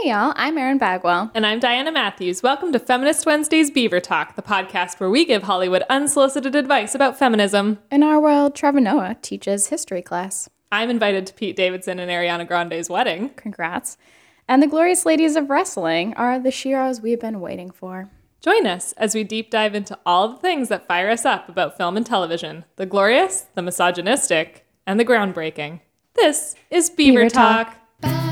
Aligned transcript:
Hey 0.00 0.08
y'all, 0.08 0.32
I'm 0.34 0.56
Erin 0.56 0.78
Bagwell. 0.78 1.30
And 1.34 1.44
I'm 1.44 1.60
Diana 1.60 1.92
Matthews. 1.92 2.42
Welcome 2.42 2.72
to 2.72 2.78
Feminist 2.78 3.26
Wednesday's 3.26 3.70
Beaver 3.70 4.00
Talk, 4.00 4.34
the 4.34 4.40
podcast 4.40 4.98
where 4.98 5.10
we 5.10 5.26
give 5.26 5.42
Hollywood 5.42 5.82
unsolicited 5.90 6.56
advice 6.56 6.94
about 6.94 7.18
feminism. 7.18 7.80
In 7.90 8.02
our 8.02 8.18
world, 8.18 8.54
Trevor 8.54 8.80
Noah 8.80 9.18
teaches 9.20 9.66
history 9.66 10.00
class. 10.00 10.48
I'm 10.72 10.88
invited 10.88 11.26
to 11.26 11.34
Pete 11.34 11.54
Davidson 11.54 11.98
and 11.98 12.10
Ariana 12.10 12.48
Grande's 12.48 12.88
wedding. 12.88 13.28
Congrats. 13.36 13.98
And 14.48 14.62
the 14.62 14.66
glorious 14.66 15.04
ladies 15.04 15.36
of 15.36 15.50
wrestling 15.50 16.14
are 16.14 16.40
the 16.40 16.48
sheroes 16.48 17.02
we've 17.02 17.20
been 17.20 17.42
waiting 17.42 17.70
for. 17.70 18.08
Join 18.40 18.66
us 18.66 18.92
as 18.92 19.14
we 19.14 19.22
deep 19.22 19.50
dive 19.50 19.74
into 19.74 19.98
all 20.06 20.28
the 20.28 20.38
things 20.38 20.70
that 20.70 20.88
fire 20.88 21.10
us 21.10 21.26
up 21.26 21.46
about 21.46 21.76
film 21.76 21.98
and 21.98 22.06
television 22.06 22.64
the 22.76 22.86
glorious, 22.86 23.48
the 23.54 23.60
misogynistic, 23.60 24.66
and 24.86 24.98
the 24.98 25.04
groundbreaking. 25.04 25.80
This 26.14 26.54
is 26.70 26.88
Beaver, 26.88 27.18
Beaver 27.18 27.28
Talk. 27.28 27.76
Talk. 28.00 28.29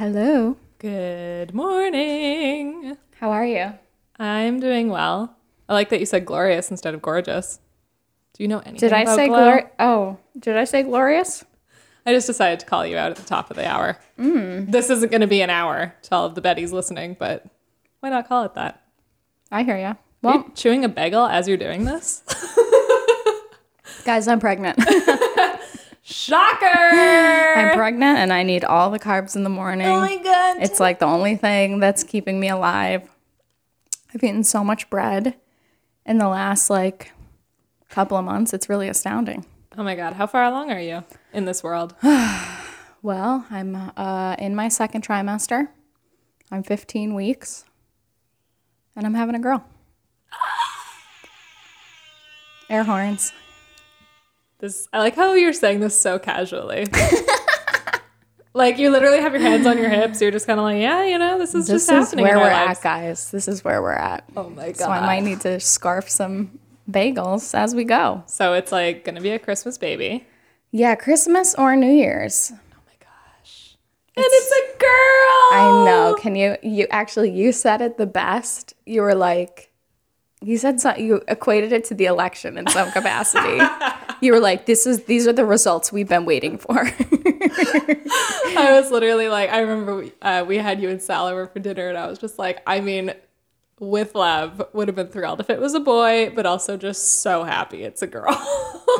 Hello. 0.00 0.56
Good 0.78 1.52
morning. 1.52 2.96
How 3.16 3.32
are 3.32 3.44
you? 3.44 3.74
I'm 4.18 4.58
doing 4.58 4.88
well. 4.88 5.36
I 5.68 5.74
like 5.74 5.90
that 5.90 6.00
you 6.00 6.06
said 6.06 6.24
glorious 6.24 6.70
instead 6.70 6.94
of 6.94 7.02
gorgeous. 7.02 7.60
Do 8.32 8.42
you 8.42 8.48
know 8.48 8.60
anything 8.60 8.88
Did 8.88 8.94
I 8.94 9.02
about 9.02 9.16
say 9.16 9.28
glorious? 9.28 9.70
Oh, 9.78 10.16
did 10.38 10.56
I 10.56 10.64
say 10.64 10.84
glorious? 10.84 11.44
I 12.06 12.14
just 12.14 12.26
decided 12.26 12.60
to 12.60 12.64
call 12.64 12.86
you 12.86 12.96
out 12.96 13.10
at 13.10 13.18
the 13.18 13.26
top 13.26 13.50
of 13.50 13.58
the 13.58 13.68
hour. 13.68 13.98
Mm. 14.18 14.72
This 14.72 14.88
isn't 14.88 15.10
going 15.10 15.20
to 15.20 15.26
be 15.26 15.42
an 15.42 15.50
hour 15.50 15.94
to 16.04 16.14
all 16.14 16.24
of 16.24 16.34
the 16.34 16.40
Bettys 16.40 16.72
listening, 16.72 17.14
but 17.18 17.44
why 17.98 18.08
not 18.08 18.26
call 18.26 18.44
it 18.44 18.54
that? 18.54 18.82
I 19.52 19.64
hear 19.64 19.76
you. 19.76 19.98
Well, 20.22 20.36
you 20.36 20.52
chewing 20.54 20.82
a 20.82 20.88
bagel 20.88 21.26
as 21.26 21.46
you're 21.46 21.58
doing 21.58 21.84
this? 21.84 22.22
guys, 24.06 24.28
I'm 24.28 24.40
pregnant. 24.40 24.78
Shocker! 26.10 26.66
I'm 26.66 27.76
pregnant 27.76 28.18
and 28.18 28.32
I 28.32 28.42
need 28.42 28.64
all 28.64 28.90
the 28.90 28.98
carbs 28.98 29.36
in 29.36 29.44
the 29.44 29.50
morning. 29.50 29.86
oh 29.86 30.00
my 30.00 30.16
god. 30.16 30.56
It's 30.60 30.80
like 30.80 30.98
the 30.98 31.06
only 31.06 31.36
thing 31.36 31.78
that's 31.78 32.02
keeping 32.02 32.40
me 32.40 32.48
alive. 32.48 33.08
I've 34.12 34.24
eaten 34.24 34.42
so 34.42 34.64
much 34.64 34.90
bread 34.90 35.36
in 36.04 36.18
the 36.18 36.26
last 36.28 36.68
like 36.68 37.12
couple 37.88 38.16
of 38.16 38.24
months. 38.24 38.52
It's 38.52 38.68
really 38.68 38.88
astounding. 38.88 39.46
oh 39.78 39.84
my 39.84 39.94
god, 39.94 40.14
how 40.14 40.26
far 40.26 40.44
along 40.44 40.72
are 40.72 40.80
you 40.80 41.04
in 41.32 41.44
this 41.44 41.62
world? 41.62 41.94
Well, 43.02 43.46
I'm 43.50 43.74
uh, 43.96 44.36
in 44.38 44.54
my 44.54 44.68
second 44.68 45.06
trimester. 45.06 45.68
I'm 46.52 46.62
15 46.62 47.14
weeks, 47.14 47.64
and 48.94 49.06
I'm 49.06 49.14
having 49.14 49.34
a 49.34 49.38
girl. 49.38 49.64
Air 52.68 52.84
horns. 52.84 53.32
This 54.60 54.88
I 54.92 54.98
like 54.98 55.14
how 55.16 55.34
you're 55.34 55.52
saying 55.52 55.80
this 55.80 55.98
so 55.98 56.18
casually. 56.18 56.86
like 58.54 58.78
you 58.78 58.90
literally 58.90 59.20
have 59.20 59.32
your 59.32 59.40
hands 59.42 59.66
on 59.66 59.78
your 59.78 59.88
hips. 59.88 60.20
You're 60.20 60.30
just 60.30 60.46
kind 60.46 60.58
of 60.58 60.64
like, 60.64 60.80
yeah, 60.80 61.04
you 61.04 61.18
know, 61.18 61.38
this 61.38 61.54
is 61.54 61.66
This 61.66 61.86
just 61.86 61.90
is 61.92 62.08
happening. 62.10 62.24
where 62.24 62.36
we're 62.38 62.44
lives. 62.50 62.78
at, 62.78 62.82
guys. 62.82 63.30
This 63.30 63.48
is 63.48 63.64
where 63.64 63.80
we're 63.80 63.92
at. 63.92 64.24
Oh 64.36 64.50
my 64.50 64.66
god. 64.68 64.76
So 64.76 64.90
I 64.90 65.00
might 65.06 65.22
need 65.22 65.40
to 65.42 65.60
scarf 65.60 66.08
some 66.10 66.58
bagels 66.90 67.54
as 67.54 67.74
we 67.74 67.84
go. 67.84 68.22
So 68.26 68.52
it's 68.54 68.72
like 68.72 69.04
gonna 69.04 69.20
be 69.20 69.30
a 69.30 69.38
Christmas 69.38 69.78
baby. 69.78 70.26
Yeah, 70.72 70.94
Christmas 70.94 71.54
or 71.54 71.74
New 71.76 71.92
Year's. 71.92 72.52
Oh 72.52 72.58
my 72.86 72.92
gosh. 73.00 73.76
And 74.16 74.24
it's 74.28 74.52
a 74.52 74.78
girl. 74.78 74.88
I 75.52 75.82
know. 75.86 76.16
Can 76.20 76.34
you? 76.36 76.56
You 76.62 76.86
actually, 76.90 77.30
you 77.30 77.52
said 77.52 77.80
it 77.80 77.96
the 77.98 78.06
best. 78.06 78.74
You 78.86 79.02
were 79.02 79.14
like, 79.14 79.72
you 80.42 80.58
said 80.58 80.80
something. 80.80 81.04
You 81.04 81.22
equated 81.28 81.72
it 81.72 81.84
to 81.86 81.94
the 81.94 82.06
election 82.06 82.56
in 82.58 82.66
some 82.68 82.90
capacity. 82.92 83.58
you 84.20 84.32
were 84.32 84.40
like, 84.40 84.66
"This 84.66 84.86
is 84.86 85.04
these 85.04 85.26
are 85.26 85.32
the 85.32 85.44
results 85.44 85.92
we've 85.92 86.08
been 86.08 86.24
waiting 86.24 86.58
for." 86.58 86.78
I 88.56 88.78
was 88.80 88.90
literally 88.90 89.28
like, 89.28 89.50
I 89.50 89.60
remember 89.60 89.96
we, 89.96 90.12
uh, 90.22 90.44
we 90.46 90.56
had 90.58 90.80
you 90.80 90.88
and 90.88 91.00
Sal 91.00 91.26
over 91.26 91.46
for 91.46 91.58
dinner, 91.58 91.88
and 91.88 91.98
I 91.98 92.06
was 92.06 92.18
just 92.18 92.38
like, 92.38 92.62
I 92.66 92.80
mean, 92.80 93.12
with 93.78 94.14
love, 94.14 94.62
would 94.74 94.88
have 94.88 94.94
been 94.94 95.08
thrilled 95.08 95.40
if 95.40 95.48
it 95.48 95.58
was 95.60 95.74
a 95.74 95.80
boy, 95.80 96.30
but 96.34 96.44
also 96.46 96.76
just 96.76 97.22
so 97.22 97.44
happy 97.44 97.82
it's 97.82 98.02
a 98.02 98.06
girl. 98.06 98.26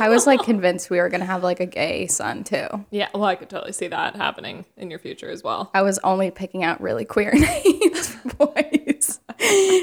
I 0.00 0.08
was 0.08 0.26
like 0.26 0.42
convinced 0.44 0.88
we 0.88 0.98
were 0.98 1.08
gonna 1.10 1.26
have 1.26 1.42
like 1.42 1.60
a 1.60 1.66
gay 1.66 2.06
son 2.06 2.44
too. 2.44 2.66
yeah, 2.90 3.08
well, 3.12 3.24
I 3.24 3.34
could 3.34 3.50
totally 3.50 3.72
see 3.72 3.88
that 3.88 4.16
happening 4.16 4.64
in 4.76 4.90
your 4.90 4.98
future 4.98 5.28
as 5.30 5.42
well. 5.42 5.70
I 5.74 5.82
was 5.82 5.98
only 5.98 6.30
picking 6.30 6.64
out 6.64 6.80
really 6.80 7.04
queer 7.04 7.32
names 7.34 8.08
for 8.08 8.46
boys 8.46 9.20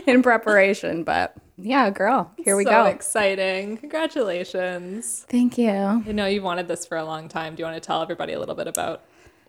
in 0.07 0.23
preparation, 0.23 1.03
but 1.03 1.35
yeah, 1.57 1.89
girl. 1.89 2.31
Here 2.37 2.55
we 2.55 2.63
so 2.63 2.69
go. 2.69 2.85
exciting! 2.85 3.77
Congratulations! 3.77 5.25
Thank 5.29 5.57
you. 5.57 5.69
I 5.69 6.11
know 6.11 6.25
you've 6.25 6.43
wanted 6.43 6.67
this 6.67 6.85
for 6.85 6.97
a 6.97 7.05
long 7.05 7.27
time. 7.27 7.55
Do 7.55 7.61
you 7.61 7.65
want 7.65 7.81
to 7.81 7.85
tell 7.85 8.01
everybody 8.01 8.33
a 8.33 8.39
little 8.39 8.55
bit 8.55 8.67
about 8.67 9.03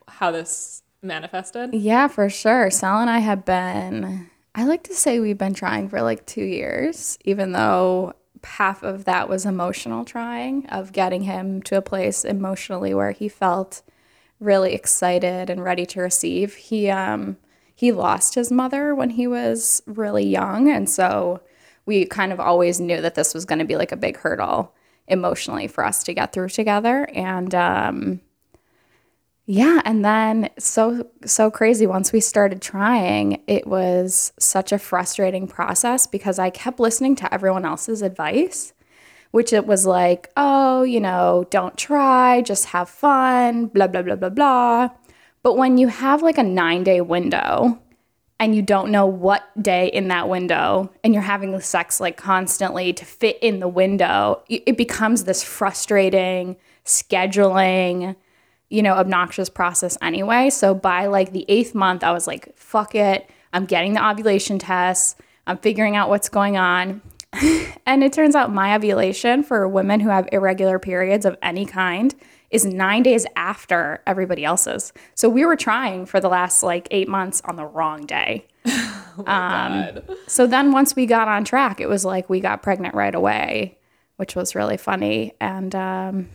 how 0.08 0.30
this 0.30 0.82
manifested? 1.02 1.74
Yeah, 1.74 2.08
for 2.08 2.28
sure. 2.28 2.70
Sal 2.70 3.00
and 3.00 3.10
I 3.10 3.18
have 3.18 3.44
been, 3.44 4.30
I 4.54 4.64
like 4.64 4.84
to 4.84 4.94
say 4.94 5.20
we've 5.20 5.38
been 5.38 5.54
trying 5.54 5.88
for 5.88 6.02
like 6.02 6.26
two 6.26 6.44
years, 6.44 7.18
even 7.24 7.52
though 7.52 8.14
half 8.44 8.82
of 8.82 9.04
that 9.04 9.28
was 9.28 9.44
emotional 9.44 10.04
trying 10.04 10.66
of 10.66 10.92
getting 10.92 11.22
him 11.22 11.60
to 11.62 11.76
a 11.76 11.82
place 11.82 12.24
emotionally 12.24 12.94
where 12.94 13.10
he 13.12 13.28
felt 13.28 13.82
really 14.40 14.72
excited 14.72 15.50
and 15.50 15.64
ready 15.64 15.84
to 15.84 16.00
receive. 16.00 16.54
He, 16.54 16.88
um, 16.88 17.36
he 17.74 17.92
lost 17.92 18.34
his 18.34 18.50
mother 18.50 18.94
when 18.94 19.10
he 19.10 19.26
was 19.26 19.82
really 19.86 20.26
young. 20.26 20.70
And 20.70 20.88
so 20.88 21.40
we 21.88 22.04
kind 22.04 22.34
of 22.34 22.38
always 22.38 22.78
knew 22.78 23.00
that 23.00 23.14
this 23.14 23.32
was 23.32 23.46
going 23.46 23.60
to 23.60 23.64
be 23.64 23.74
like 23.74 23.92
a 23.92 23.96
big 23.96 24.18
hurdle 24.18 24.74
emotionally 25.08 25.66
for 25.66 25.82
us 25.82 26.04
to 26.04 26.12
get 26.12 26.34
through 26.34 26.50
together. 26.50 27.08
And, 27.14 27.54
um, 27.54 28.20
yeah, 29.46 29.80
and 29.86 30.04
then 30.04 30.50
so 30.58 31.08
so 31.24 31.50
crazy 31.50 31.86
once 31.86 32.12
we 32.12 32.20
started 32.20 32.60
trying, 32.60 33.42
it 33.46 33.66
was 33.66 34.34
such 34.38 34.72
a 34.72 34.78
frustrating 34.78 35.48
process 35.48 36.06
because 36.06 36.38
I 36.38 36.50
kept 36.50 36.78
listening 36.78 37.16
to 37.16 37.32
everyone 37.32 37.64
else's 37.64 38.02
advice, 38.02 38.74
which 39.30 39.54
it 39.54 39.66
was 39.66 39.86
like, 39.86 40.28
"Oh, 40.36 40.82
you 40.82 41.00
know, 41.00 41.46
don't 41.48 41.78
try, 41.78 42.42
just 42.42 42.66
have 42.66 42.90
fun, 42.90 43.68
blah 43.68 43.86
blah 43.86 44.02
blah 44.02 44.16
blah 44.16 44.28
blah." 44.28 44.90
But 45.42 45.56
when 45.56 45.78
you 45.78 45.88
have 45.88 46.22
like 46.22 46.36
a 46.36 46.42
9-day 46.42 47.00
window 47.00 47.80
and 48.40 48.54
you 48.54 48.62
don't 48.62 48.90
know 48.90 49.06
what 49.06 49.50
day 49.60 49.88
in 49.88 50.08
that 50.08 50.28
window 50.28 50.90
and 51.02 51.12
you're 51.12 51.22
having 51.22 51.52
the 51.52 51.60
sex 51.60 52.00
like 52.00 52.16
constantly 52.16 52.92
to 52.92 53.04
fit 53.04 53.38
in 53.42 53.58
the 53.58 53.68
window, 53.68 54.42
it 54.48 54.76
becomes 54.76 55.24
this 55.24 55.42
frustrating 55.42 56.56
scheduling 56.84 58.16
you 58.70 58.82
know, 58.82 58.94
obnoxious 58.94 59.48
process 59.48 59.96
anyway. 60.02 60.50
So 60.50 60.74
by 60.74 61.06
like 61.06 61.32
the 61.32 61.44
eighth 61.48 61.74
month, 61.74 62.04
I 62.04 62.12
was 62.12 62.26
like, 62.26 62.56
fuck 62.56 62.94
it. 62.94 63.28
I'm 63.52 63.64
getting 63.64 63.94
the 63.94 64.06
ovulation 64.06 64.58
tests. 64.58 65.16
I'm 65.46 65.58
figuring 65.58 65.96
out 65.96 66.08
what's 66.10 66.28
going 66.28 66.56
on. 66.56 67.00
and 67.86 68.04
it 68.04 68.12
turns 68.12 68.34
out 68.34 68.52
my 68.52 68.74
ovulation 68.74 69.42
for 69.42 69.66
women 69.66 70.00
who 70.00 70.10
have 70.10 70.28
irregular 70.32 70.78
periods 70.78 71.24
of 71.24 71.36
any 71.42 71.64
kind 71.64 72.14
is 72.50 72.64
nine 72.64 73.02
days 73.02 73.26
after 73.36 74.02
everybody 74.06 74.44
else's. 74.44 74.92
So 75.14 75.28
we 75.28 75.44
were 75.44 75.56
trying 75.56 76.06
for 76.06 76.20
the 76.20 76.28
last 76.28 76.62
like 76.62 76.88
eight 76.90 77.08
months 77.08 77.42
on 77.44 77.56
the 77.56 77.66
wrong 77.66 78.06
day. 78.06 78.46
oh 78.66 79.22
God. 79.24 80.08
So 80.26 80.46
then 80.46 80.72
once 80.72 80.96
we 80.96 81.06
got 81.06 81.28
on 81.28 81.44
track, 81.44 81.80
it 81.80 81.88
was 81.88 82.04
like 82.04 82.30
we 82.30 82.40
got 82.40 82.62
pregnant 82.62 82.94
right 82.94 83.14
away, 83.14 83.78
which 84.16 84.34
was 84.34 84.54
really 84.54 84.76
funny. 84.76 85.34
And 85.40 85.74
um, 85.74 86.28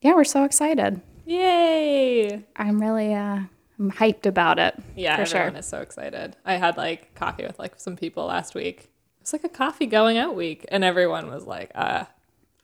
yeah, 0.00 0.14
we're 0.14 0.24
so 0.24 0.44
excited. 0.44 1.00
Yay! 1.26 2.44
I'm 2.56 2.80
really 2.80 3.14
uh 3.14 3.40
I'm 3.78 3.90
hyped 3.92 4.26
about 4.26 4.58
it. 4.58 4.74
Yeah, 4.94 5.16
for 5.16 5.22
everyone 5.22 5.52
sure. 5.52 5.58
is 5.60 5.66
so 5.66 5.80
excited. 5.80 6.36
I 6.44 6.56
had 6.56 6.76
like 6.76 7.14
coffee 7.14 7.44
with 7.44 7.58
like 7.58 7.78
some 7.78 7.96
people 7.96 8.26
last 8.26 8.54
week. 8.54 8.90
It's 9.20 9.32
like 9.32 9.44
a 9.44 9.48
coffee 9.48 9.86
going 9.86 10.18
out 10.18 10.34
week, 10.34 10.66
and 10.70 10.82
everyone 10.82 11.30
was 11.30 11.44
like, 11.44 11.70
"Uh, 11.74 12.04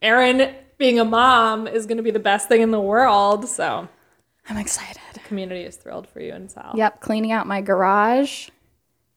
Erin 0.03 0.55
being 0.79 0.99
a 0.99 1.05
mom 1.05 1.67
is 1.67 1.87
going 1.87 1.97
to 1.97 2.03
be 2.03 2.11
the 2.11 2.19
best 2.19 2.49
thing 2.49 2.63
in 2.63 2.71
the 2.71 2.81
world." 2.81 3.49
So, 3.49 3.89
I'm 4.49 4.57
excited. 4.57 5.01
The 5.15 5.21
community 5.21 5.63
is 5.63 5.77
thrilled 5.77 6.07
for 6.09 6.21
you 6.21 6.33
and 6.33 6.51
Sal. 6.51 6.73
Yep, 6.77 7.01
cleaning 7.01 7.33
out 7.33 7.47
my 7.47 7.61
garage, 7.61 8.49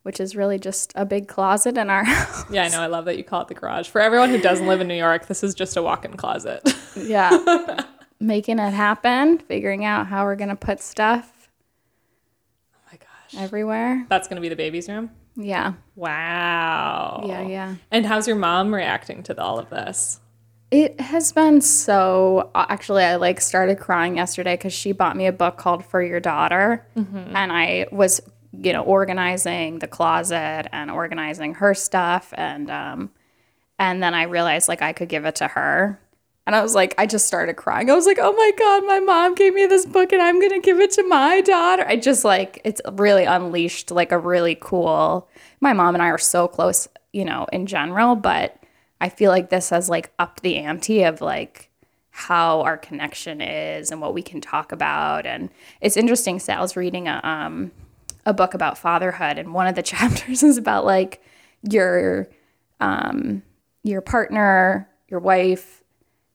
which 0.03 0.19
is 0.19 0.35
really 0.35 0.57
just 0.57 0.91
a 0.95 1.05
big 1.05 1.27
closet 1.27 1.77
in 1.77 1.89
our 1.89 2.03
house. 2.05 2.45
Yeah, 2.49 2.63
I 2.63 2.69
know. 2.69 2.81
I 2.81 2.87
love 2.87 3.05
that 3.05 3.17
you 3.17 3.23
call 3.23 3.41
it 3.41 3.47
the 3.47 3.53
garage. 3.53 3.87
For 3.89 4.01
everyone 4.01 4.29
who 4.29 4.39
doesn't 4.39 4.67
live 4.67 4.81
in 4.81 4.87
New 4.87 4.95
York, 4.95 5.27
this 5.27 5.43
is 5.43 5.53
just 5.53 5.77
a 5.77 5.83
walk-in 5.83 6.17
closet. 6.17 6.61
yeah. 6.95 7.83
Making 8.19 8.59
it 8.59 8.71
happen, 8.71 9.37
figuring 9.39 9.85
out 9.85 10.07
how 10.07 10.25
we're 10.25 10.35
gonna 10.35 10.55
put 10.55 10.81
stuff 10.81 11.49
oh 12.75 12.77
my 12.91 12.97
gosh, 12.97 13.41
everywhere. 13.41 14.05
that's 14.09 14.27
going 14.27 14.35
to 14.35 14.41
be 14.41 14.49
the 14.49 14.55
baby's 14.55 14.89
room. 14.89 15.11
Yeah. 15.35 15.73
Wow. 15.95 17.23
Yeah, 17.25 17.41
yeah. 17.47 17.75
And 17.91 18.05
how's 18.05 18.27
your 18.27 18.35
mom 18.35 18.73
reacting 18.73 19.23
to 19.23 19.41
all 19.41 19.57
of 19.59 19.69
this? 19.69 20.19
It 20.71 20.99
has 20.99 21.31
been 21.31 21.61
so. 21.61 22.51
Actually, 22.53 23.03
I 23.03 23.15
like 23.15 23.41
started 23.41 23.79
crying 23.79 24.17
yesterday 24.17 24.55
because 24.55 24.73
she 24.73 24.91
bought 24.91 25.15
me 25.17 25.25
a 25.25 25.31
book 25.31 25.57
called 25.57 25.83
For 25.83 26.01
Your 26.01 26.19
Daughter, 26.19 26.85
and 27.35 27.51
I 27.51 27.87
was 27.91 28.21
you 28.51 28.73
know, 28.73 28.83
organizing 28.83 29.79
the 29.79 29.87
closet 29.87 30.67
and 30.71 30.89
organizing 30.89 31.55
her 31.55 31.73
stuff. 31.73 32.33
And, 32.35 32.69
um, 32.69 33.11
and 33.77 34.01
then 34.01 34.13
I 34.13 34.23
realized 34.23 34.67
like 34.67 34.81
I 34.81 34.93
could 34.93 35.09
give 35.09 35.25
it 35.25 35.35
to 35.35 35.47
her. 35.47 35.99
And 36.47 36.55
I 36.55 36.63
was 36.63 36.73
like, 36.73 36.95
I 36.97 37.05
just 37.05 37.27
started 37.27 37.55
crying. 37.57 37.91
I 37.91 37.95
was 37.95 38.07
like, 38.07 38.17
oh 38.19 38.33
my 38.33 38.51
God, 38.57 38.87
my 38.87 38.99
mom 38.99 39.35
gave 39.35 39.53
me 39.53 39.67
this 39.67 39.85
book 39.85 40.11
and 40.11 40.21
I'm 40.21 40.39
going 40.39 40.59
to 40.59 40.65
give 40.65 40.79
it 40.79 40.89
to 40.91 41.03
my 41.03 41.41
daughter. 41.41 41.85
I 41.87 41.95
just 41.95 42.25
like, 42.25 42.59
it's 42.63 42.81
really 42.93 43.25
unleashed 43.25 43.91
like 43.91 44.11
a 44.11 44.17
really 44.17 44.57
cool, 44.59 45.29
my 45.61 45.73
mom 45.73 45.93
and 45.93 46.01
I 46.01 46.07
are 46.07 46.17
so 46.17 46.47
close, 46.47 46.87
you 47.13 47.23
know, 47.23 47.45
in 47.53 47.67
general, 47.67 48.15
but 48.15 48.58
I 49.01 49.09
feel 49.09 49.31
like 49.31 49.49
this 49.49 49.69
has 49.69 49.89
like 49.89 50.11
upped 50.19 50.43
the 50.43 50.57
ante 50.57 51.03
of 51.03 51.21
like 51.21 51.69
how 52.11 52.61
our 52.61 52.77
connection 52.77 53.39
is 53.39 53.91
and 53.91 54.01
what 54.01 54.13
we 54.13 54.21
can 54.21 54.41
talk 54.41 54.71
about. 54.71 55.25
And 55.25 55.49
it's 55.79 55.97
interesting. 55.97 56.39
Sal's 56.39 56.75
reading 56.75 57.07
a, 57.07 57.21
um, 57.23 57.71
a 58.25 58.33
book 58.33 58.53
about 58.53 58.77
fatherhood, 58.77 59.37
and 59.37 59.53
one 59.53 59.67
of 59.67 59.75
the 59.75 59.83
chapters 59.83 60.43
is 60.43 60.57
about 60.57 60.85
like 60.85 61.23
your, 61.69 62.27
um, 62.79 63.41
your 63.83 64.01
partner, 64.01 64.89
your 65.07 65.19
wife, 65.19 65.83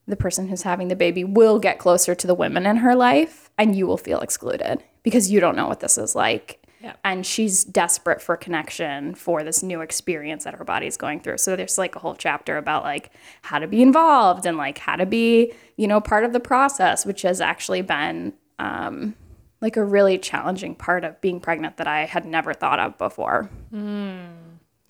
the 0.07 0.17
person 0.17 0.49
who's 0.49 0.63
having 0.63 0.89
the 0.89 0.97
baby 0.97 1.25
will 1.25 1.59
get 1.59 1.79
closer 1.79 2.15
to 2.15 2.27
the 2.27 2.35
women 2.35 2.67
in 2.67 2.77
her 2.77 2.95
life 2.95 3.51
and 3.57 3.77
you 3.77 3.87
will 3.87 3.97
feel 3.97 4.21
excluded 4.21 4.83
because 5.03 5.31
you 5.31 5.41
don't 5.41 5.57
know 5.57 5.69
what 5.69 5.81
this 5.81 5.97
is 5.97 6.15
like. 6.15 6.64
Yeah. 6.85 6.97
And 7.03 7.25
she's 7.25 7.65
desperate 7.65 8.21
for 8.21 8.37
connection 8.37 9.15
for 9.15 9.43
this 9.43 9.63
new 9.63 9.81
experience 9.81 10.45
that 10.45 10.53
her 10.53 10.65
body's 10.65 10.99
going 10.99 11.21
through. 11.21 11.39
So 11.39 11.57
there's 11.57 11.79
like 11.79 11.97
a 11.97 11.99
whole 11.99 12.15
chapter 12.15 12.59
about 12.59 12.83
like 12.83 13.11
how 13.41 13.59
to 13.59 13.67
be 13.67 13.81
involved 13.81 14.45
and 14.45 14.59
like 14.59 14.77
how 14.77 14.97
to 14.97 15.07
be, 15.07 15.55
you 15.79 15.89
know, 15.89 15.99
part 15.99 16.25
of 16.25 16.35
the 16.35 16.41
process, 16.41 17.07
which 17.07 17.23
has 17.23 17.41
actually 17.41 17.81
been 17.81 18.35
um, 18.59 19.15
like 19.63 19.79
a 19.79 19.85
really 19.85 20.19
challenging 20.19 20.75
part 20.75 21.05
of 21.05 21.19
being 21.23 21.41
pregnant 21.41 21.79
that 21.79 21.87
I 21.87 22.05
had 22.05 22.27
never 22.27 22.53
thought 22.53 22.79
of 22.79 22.99
before. 22.99 23.49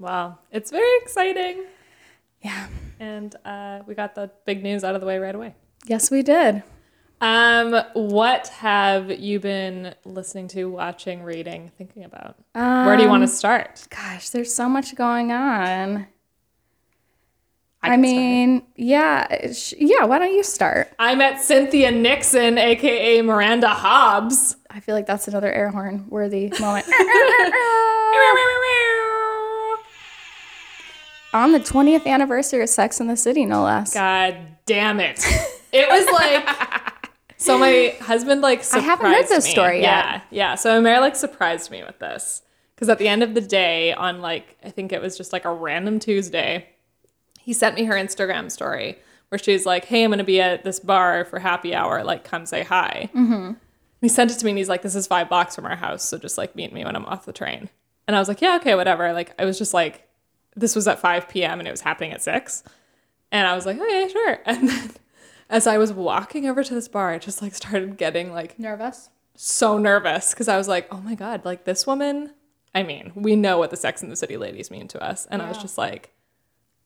Wow. 0.00 0.38
It's 0.50 0.72
very 0.72 0.98
exciting. 1.00 1.64
Yeah. 2.40 2.66
And 2.98 3.36
uh, 3.44 3.82
we 3.86 3.94
got 3.94 4.16
the 4.16 4.32
big 4.46 4.64
news 4.64 4.82
out 4.82 4.96
of 4.96 5.00
the 5.00 5.06
way 5.06 5.18
right 5.18 5.34
away. 5.34 5.54
Yes, 5.86 6.10
we 6.10 6.22
did. 6.22 6.64
Um, 7.20 7.80
what 7.94 8.48
have 8.48 9.10
you 9.10 9.40
been 9.40 9.94
listening 10.04 10.48
to, 10.48 10.66
watching, 10.68 11.22
reading, 11.22 11.70
thinking 11.78 12.04
about? 12.04 12.36
Um, 12.54 12.86
Where 12.86 12.96
do 12.96 13.02
you 13.02 13.08
want 13.08 13.22
to 13.22 13.28
start? 13.28 13.86
Gosh, 13.90 14.28
there's 14.30 14.54
so 14.54 14.68
much 14.68 14.94
going 14.94 15.32
on. 15.32 16.06
I, 17.82 17.88
start. 17.88 18.00
mean, 18.00 18.62
yeah, 18.76 19.52
sh- 19.52 19.74
yeah. 19.78 20.04
Why 20.04 20.18
don't 20.18 20.32
you 20.32 20.42
start? 20.42 20.92
I 20.98 21.14
met 21.14 21.40
Cynthia 21.42 21.90
Nixon, 21.90 22.56
aka 22.58 23.20
Miranda 23.22 23.68
Hobbs. 23.68 24.56
I 24.70 24.80
feel 24.80 24.94
like 24.94 25.06
that's 25.06 25.28
another 25.28 25.52
air 25.52 25.70
horn 25.70 26.06
worthy 26.08 26.50
moment. 26.60 26.86
On 31.34 31.50
the 31.52 31.58
20th 31.60 32.06
anniversary 32.06 32.62
of 32.62 32.68
Sex 32.68 33.00
in 33.00 33.08
the 33.08 33.16
City, 33.16 33.44
no 33.44 33.64
less. 33.64 33.92
God 33.92 34.36
damn 34.66 35.00
it! 35.00 35.18
It 35.72 35.88
was 35.88 36.06
like 36.12 36.46
so. 37.44 37.58
My 37.58 37.96
husband 38.00 38.40
like 38.40 38.62
surprised 38.64 38.86
haven't 38.86 39.06
heard 39.12 39.28
this 39.28 39.44
me. 39.44 39.50
story 39.50 39.80
yet. 39.80 39.82
Yeah, 39.82 40.20
yeah. 40.30 40.54
So 40.54 40.80
Umair 40.80 41.00
like 41.00 41.16
surprised 41.16 41.70
me 41.70 41.82
with 41.82 41.98
this 41.98 42.42
because 42.74 42.88
at 42.88 42.98
the 42.98 43.08
end 43.08 43.22
of 43.22 43.34
the 43.34 43.40
day, 43.40 43.92
on 43.92 44.20
like 44.20 44.56
I 44.64 44.70
think 44.70 44.92
it 44.92 45.00
was 45.00 45.16
just 45.16 45.32
like 45.32 45.44
a 45.44 45.52
random 45.52 45.98
Tuesday, 45.98 46.68
he 47.40 47.52
sent 47.52 47.76
me 47.76 47.84
her 47.84 47.94
Instagram 47.94 48.50
story 48.50 48.98
where 49.28 49.38
she's 49.38 49.66
like, 49.66 49.84
"Hey, 49.86 50.04
I'm 50.04 50.10
gonna 50.10 50.24
be 50.24 50.40
at 50.40 50.64
this 50.64 50.80
bar 50.80 51.24
for 51.24 51.38
happy 51.38 51.74
hour. 51.74 52.04
Like, 52.04 52.24
come 52.24 52.46
say 52.46 52.62
hi." 52.62 53.08
Mm-hmm. 53.14 53.52
He 54.00 54.08
sent 54.08 54.30
it 54.30 54.34
to 54.38 54.44
me 54.44 54.50
and 54.52 54.58
he's 54.58 54.68
like, 54.68 54.82
"This 54.82 54.94
is 54.94 55.06
five 55.06 55.28
blocks 55.28 55.54
from 55.54 55.66
our 55.66 55.76
house, 55.76 56.02
so 56.04 56.18
just 56.18 56.38
like 56.38 56.54
meet 56.54 56.72
me 56.72 56.84
when 56.84 56.94
I'm 56.96 57.06
off 57.06 57.24
the 57.26 57.32
train." 57.32 57.68
And 58.06 58.14
I 58.14 58.18
was 58.18 58.28
like, 58.28 58.40
"Yeah, 58.42 58.56
okay, 58.56 58.74
whatever." 58.74 59.12
Like, 59.12 59.32
I 59.40 59.44
was 59.44 59.56
just 59.58 59.72
like, 59.72 60.06
this 60.54 60.76
was 60.76 60.86
at 60.86 61.00
5 61.00 61.28
p.m. 61.28 61.58
and 61.58 61.66
it 61.66 61.70
was 61.70 61.80
happening 61.80 62.12
at 62.12 62.22
six, 62.22 62.62
and 63.32 63.46
I 63.46 63.54
was 63.54 63.66
like, 63.66 63.78
"Okay, 63.78 64.08
sure." 64.12 64.38
And 64.46 64.68
then 64.68 64.90
as 65.48 65.66
I 65.66 65.78
was 65.78 65.92
walking 65.92 66.46
over 66.46 66.64
to 66.64 66.74
this 66.74 66.88
bar, 66.88 67.10
I 67.10 67.18
just 67.18 67.42
like 67.42 67.54
started 67.54 67.96
getting 67.96 68.32
like 68.32 68.58
Nervous? 68.58 69.10
so 69.36 69.78
nervous 69.78 70.30
because 70.30 70.48
I 70.48 70.56
was 70.56 70.68
like, 70.68 70.86
oh 70.92 71.00
my 71.00 71.14
God, 71.14 71.44
like 71.44 71.64
this 71.64 71.86
woman, 71.86 72.32
I 72.74 72.82
mean, 72.82 73.12
we 73.14 73.36
know 73.36 73.58
what 73.58 73.70
the 73.70 73.76
Sex 73.76 74.02
and 74.02 74.10
the 74.10 74.16
City 74.16 74.36
ladies 74.36 74.70
mean 74.70 74.88
to 74.88 75.02
us. 75.02 75.26
And 75.26 75.40
I 75.42 75.48
was 75.48 75.58
just 75.58 75.78
like, 75.78 76.12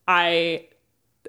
I 0.06 0.68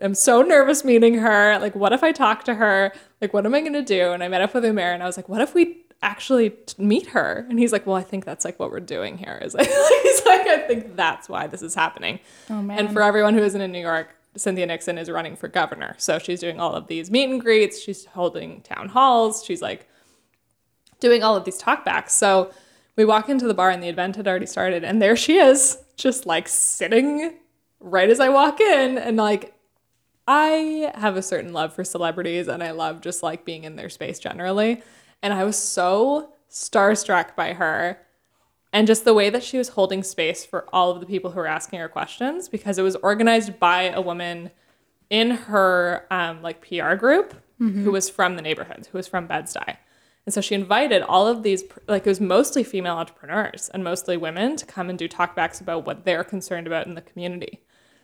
am 0.01 0.13
so 0.13 0.41
nervous 0.41 0.83
meeting 0.83 1.15
her. 1.15 1.57
Like, 1.59 1.75
what 1.75 1.93
if 1.93 2.03
I 2.03 2.11
talk 2.11 2.43
to 2.45 2.55
her? 2.55 2.91
Like, 3.21 3.33
what 3.33 3.45
am 3.45 3.55
I 3.55 3.61
going 3.61 3.73
to 3.73 3.81
do? 3.81 4.11
And 4.11 4.23
I 4.23 4.27
met 4.27 4.41
up 4.41 4.53
with 4.53 4.63
Umair 4.63 4.93
and 4.93 5.01
I 5.01 5.05
was 5.05 5.17
like, 5.17 5.29
what 5.29 5.41
if 5.41 5.53
we 5.53 5.85
actually 6.01 6.53
meet 6.77 7.07
her? 7.07 7.45
And 7.49 7.57
he's 7.57 7.71
like, 7.71 7.85
well, 7.87 7.95
I 7.95 8.03
think 8.03 8.25
that's 8.25 8.43
like 8.43 8.59
what 8.59 8.71
we're 8.71 8.79
doing 8.79 9.17
here. 9.17 9.39
Is 9.41 9.53
like, 9.55 9.67
he's 9.67 10.25
like, 10.25 10.47
I 10.47 10.65
think 10.67 10.95
that's 10.95 11.29
why 11.29 11.47
this 11.47 11.61
is 11.61 11.75
happening. 11.75 12.19
Oh, 12.49 12.61
man. 12.61 12.79
And 12.79 12.93
for 12.93 13.01
everyone 13.01 13.33
who 13.33 13.43
isn't 13.43 13.61
in 13.61 13.71
New 13.71 13.81
York, 13.81 14.15
Cynthia 14.39 14.65
Nixon 14.65 14.97
is 14.97 15.09
running 15.09 15.35
for 15.35 15.47
governor. 15.47 15.95
So 15.97 16.19
she's 16.19 16.39
doing 16.39 16.59
all 16.59 16.73
of 16.73 16.87
these 16.87 17.11
meet 17.11 17.29
and 17.29 17.41
greets. 17.41 17.81
She's 17.81 18.05
holding 18.05 18.61
town 18.61 18.89
halls. 18.89 19.43
She's 19.45 19.61
like 19.61 19.87
doing 20.99 21.23
all 21.23 21.35
of 21.35 21.45
these 21.45 21.61
talkbacks. 21.61 22.11
So 22.11 22.51
we 22.95 23.05
walk 23.05 23.29
into 23.29 23.47
the 23.47 23.53
bar 23.53 23.69
and 23.69 23.81
the 23.81 23.87
event 23.87 24.15
had 24.15 24.27
already 24.27 24.45
started, 24.45 24.83
and 24.83 25.01
there 25.01 25.15
she 25.15 25.37
is, 25.37 25.77
just 25.95 26.25
like 26.25 26.47
sitting 26.47 27.35
right 27.79 28.09
as 28.09 28.19
I 28.19 28.29
walk 28.29 28.59
in. 28.59 28.97
And 28.97 29.15
like, 29.17 29.53
I 30.27 30.91
have 30.95 31.15
a 31.15 31.21
certain 31.21 31.53
love 31.53 31.73
for 31.73 31.83
celebrities 31.83 32.47
and 32.47 32.61
I 32.61 32.71
love 32.71 33.01
just 33.01 33.23
like 33.23 33.45
being 33.45 33.63
in 33.63 33.75
their 33.77 33.89
space 33.89 34.19
generally. 34.19 34.83
And 35.23 35.33
I 35.33 35.43
was 35.43 35.57
so 35.57 36.33
starstruck 36.51 37.35
by 37.35 37.53
her 37.53 37.99
and 38.71 38.87
just 38.87 39.05
the 39.05 39.13
way 39.13 39.29
that 39.29 39.43
she 39.43 39.57
was 39.57 39.69
holding 39.69 40.03
space 40.03 40.45
for 40.45 40.65
all 40.73 40.91
of 40.91 40.99
the 40.99 41.05
people 41.05 41.31
who 41.31 41.39
were 41.39 41.47
asking 41.47 41.79
her 41.79 41.89
questions 41.89 42.47
because 42.49 42.77
it 42.77 42.83
was 42.83 42.95
organized 42.97 43.59
by 43.59 43.83
a 43.83 44.01
woman 44.01 44.51
in 45.09 45.31
her 45.31 46.05
um, 46.11 46.41
like 46.41 46.61
PR 46.61 46.93
group 46.95 47.33
who 47.57 47.91
was 47.91 48.09
from 48.09 48.37
the 48.37 48.41
neighborhood, 48.41 48.87
who 48.89 48.97
was 48.97 49.05
from 49.05 49.27
Bed-Stuy. 49.27 49.75
And 50.25 50.33
so 50.33 50.39
she 50.39 50.55
invited 50.55 51.01
all 51.01 51.27
of 51.27 51.43
these, 51.43 51.63
like 51.89 52.05
it 52.05 52.09
was 52.09 52.21
mostly 52.21 52.63
female 52.63 52.95
entrepreneurs 52.95 53.69
and 53.73 53.83
mostly 53.83 54.15
women 54.15 54.55
to 54.55 54.65
come 54.65 54.89
and 54.89 54.97
do 54.97 55.09
talkbacks 55.09 55.59
about 55.59 55.85
what 55.85 56.05
they're 56.05 56.23
concerned 56.23 56.67
about 56.67 56.87
in 56.87 56.95
the 56.95 57.01
community. 57.01 57.61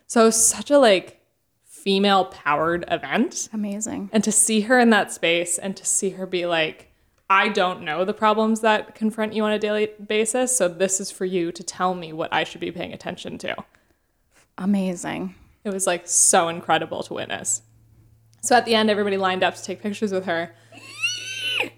So 0.08 0.24
it 0.24 0.26
was 0.26 0.46
such 0.46 0.72
a 0.72 0.78
like 0.78 1.22
female 1.64 2.26
powered 2.26 2.84
event. 2.90 3.48
Amazing. 3.54 4.10
And 4.12 4.24
to 4.24 4.32
see 4.32 4.62
her 4.62 4.80
in 4.80 4.90
that 4.90 5.14
space 5.14 5.58
and 5.58 5.78
to 5.78 5.86
see 5.86 6.10
her 6.12 6.26
be 6.26 6.46
like, 6.46 6.92
I 7.30 7.50
don't 7.50 7.82
know 7.82 8.06
the 8.06 8.14
problems 8.14 8.62
that 8.62 8.94
confront 8.94 9.34
you 9.34 9.44
on 9.44 9.52
a 9.52 9.60
daily 9.60 9.90
basis. 10.06 10.56
So 10.56 10.68
this 10.68 11.00
is 11.00 11.10
for 11.10 11.26
you 11.26 11.52
to 11.52 11.64
tell 11.64 11.96
me 11.96 12.14
what 12.14 12.32
I 12.32 12.44
should 12.44 12.62
be 12.62 12.72
paying 12.72 12.94
attention 12.94 13.38
to. 13.40 13.56
Amazing. 14.58 15.36
It 15.64 15.74
was 15.74 15.88
like 15.88 16.08
so 16.08 16.50
incredible 16.50 17.02
to 17.04 17.14
witness. 17.16 17.64
So 18.42 18.56
at 18.56 18.66
the 18.66 18.76
end, 18.76 18.92
everybody 18.92 19.18
lined 19.18 19.44
up 19.44 19.56
to 19.56 19.64
take 19.64 19.82
pictures 19.82 20.12
with 20.12 20.26
her. 20.26 20.56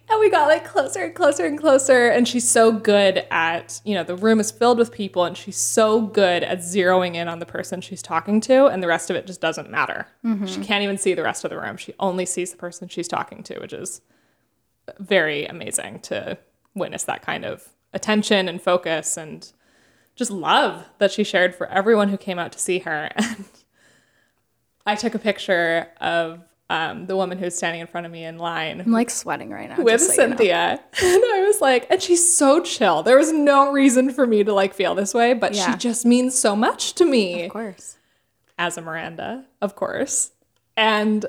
And 0.10 0.20
we 0.20 0.30
got 0.30 0.48
like 0.48 0.66
closer 0.66 1.04
and 1.04 1.14
closer 1.14 1.46
and 1.46 1.60
closer. 1.60 2.08
And 2.08 2.28
she's 2.28 2.50
so 2.50 2.72
good 2.72 3.26
at, 3.30 3.82
you 3.84 3.94
know, 3.94 4.04
the 4.04 4.16
room 4.16 4.40
is 4.40 4.52
filled 4.52 4.78
with 4.78 4.92
people 4.92 5.26
and 5.26 5.38
she's 5.38 5.58
so 5.58 6.02
good 6.02 6.44
at 6.44 6.60
zeroing 6.60 7.16
in 7.16 7.28
on 7.28 7.40
the 7.40 7.46
person 7.46 7.82
she's 7.82 8.02
talking 8.02 8.42
to. 8.42 8.68
And 8.68 8.82
the 8.82 8.88
rest 8.88 9.10
of 9.10 9.16
it 9.16 9.28
just 9.28 9.42
doesn't 9.42 9.70
matter. 9.70 10.08
Mm-hmm. 10.26 10.46
She 10.46 10.62
can't 10.62 10.84
even 10.84 10.98
see 10.98 11.14
the 11.14 11.24
rest 11.24 11.44
of 11.44 11.52
the 11.52 11.60
room. 11.60 11.78
She 11.78 11.94
only 12.00 12.26
sees 12.26 12.52
the 12.52 12.58
person 12.58 12.88
she's 12.88 13.08
talking 13.08 13.44
to, 13.44 13.60
which 13.60 13.74
is 13.74 14.02
very 15.00 15.46
amazing 15.46 16.00
to 16.02 16.38
witness 16.76 17.04
that 17.06 17.22
kind 17.22 17.46
of 17.46 17.68
attention 17.94 18.48
and 18.50 18.62
focus 18.62 19.18
and 19.18 19.52
just 20.16 20.32
love 20.32 20.86
that 21.00 21.12
she 21.12 21.24
shared 21.24 21.56
for 21.56 21.68
everyone 21.68 22.10
who 22.10 22.18
came 22.18 22.40
out 22.40 22.52
to 22.52 22.60
see 22.60 22.80
her. 22.80 23.10
And 23.18 23.46
I 24.86 24.96
took 24.96 25.16
a 25.16 25.20
picture 25.20 25.88
of 26.00 26.40
um, 26.70 27.06
the 27.08 27.16
woman 27.16 27.38
who's 27.38 27.56
standing 27.56 27.82
in 27.82 27.88
front 27.88 28.06
of 28.06 28.12
me 28.12 28.26
in 28.26 28.38
line 28.38 28.82
I'm 28.82 28.92
like 28.92 29.10
sweating 29.10 29.50
right 29.50 29.70
now. 29.70 29.78
with 29.84 30.00
just 30.00 30.16
so 30.16 30.22
you 30.24 30.28
know. 30.30 30.36
Cynthia. 30.38 30.84
And 31.04 31.24
I 31.24 31.44
was 31.48 31.62
like, 31.62 31.88
and 31.90 32.02
she's 32.02 32.38
so 32.38 32.62
chill. 32.62 33.04
There 33.04 33.18
was 33.18 33.32
no 33.32 33.72
reason 33.72 34.12
for 34.12 34.26
me 34.28 34.44
to 34.44 34.54
like 34.54 34.74
feel 34.74 34.96
this 34.96 35.14
way, 35.14 35.34
but 35.34 35.54
Yeah. 35.56 35.72
she 35.72 35.78
just 35.78 36.06
means 36.06 36.38
so 36.38 36.56
much 36.56 36.94
to 36.96 37.06
me 37.06 37.46
Of 37.46 37.52
course. 37.52 37.98
as 38.58 38.78
a 38.78 38.82
Miranda, 38.82 39.46
of 39.62 39.76
course. 39.76 40.32
And 40.76 41.26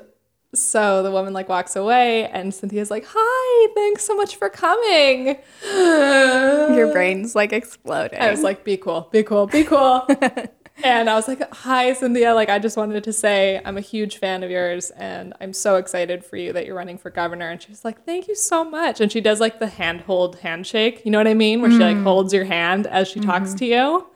so 0.53 1.03
the 1.03 1.11
woman 1.11 1.33
like 1.33 1.47
walks 1.47 1.75
away 1.75 2.27
and 2.27 2.53
Cynthia's 2.53 2.89
like, 2.89 3.05
"Hi, 3.07 3.71
thanks 3.75 4.03
so 4.03 4.15
much 4.15 4.35
for 4.35 4.49
coming." 4.49 5.37
Your 5.63 6.91
brain's 6.91 7.35
like 7.35 7.53
exploding. 7.53 8.19
I 8.19 8.31
was 8.31 8.41
like, 8.41 8.63
"Be 8.63 8.75
cool, 8.75 9.09
be 9.11 9.21
cool, 9.21 9.45
be 9.45 9.63
cool." 9.63 10.07
and 10.83 11.07
I 11.07 11.13
was 11.13 11.27
like, 11.27 11.53
"Hi, 11.53 11.93
Cynthia. 11.93 12.33
Like, 12.33 12.49
I 12.49 12.57
just 12.57 12.77
wanted 12.77 13.03
to 13.03 13.13
say 13.13 13.61
I'm 13.63 13.77
a 13.77 13.81
huge 13.81 14.17
fan 14.17 14.41
of 14.41 14.49
yours, 14.49 14.89
and 14.91 15.35
I'm 15.39 15.53
so 15.53 15.75
excited 15.75 16.25
for 16.25 16.35
you 16.35 16.51
that 16.53 16.65
you're 16.65 16.75
running 16.75 16.97
for 16.97 17.11
governor." 17.11 17.49
And 17.49 17.61
she 17.61 17.69
was 17.69 17.85
like, 17.85 18.03
"Thank 18.03 18.27
you 18.27 18.35
so 18.35 18.63
much." 18.63 19.01
And 19.01 19.11
she 19.11 19.21
does 19.21 19.39
like 19.39 19.59
the 19.59 19.67
handhold 19.67 20.39
handshake. 20.39 21.03
You 21.05 21.11
know 21.11 21.19
what 21.19 21.27
I 21.27 21.35
mean? 21.35 21.61
Where 21.61 21.69
she 21.69 21.77
like 21.77 21.97
mm. 21.97 22.03
holds 22.03 22.33
your 22.33 22.45
hand 22.45 22.87
as 22.87 23.07
she 23.07 23.19
talks 23.19 23.49
mm-hmm. 23.49 23.57
to 23.57 23.65
you. 23.65 24.07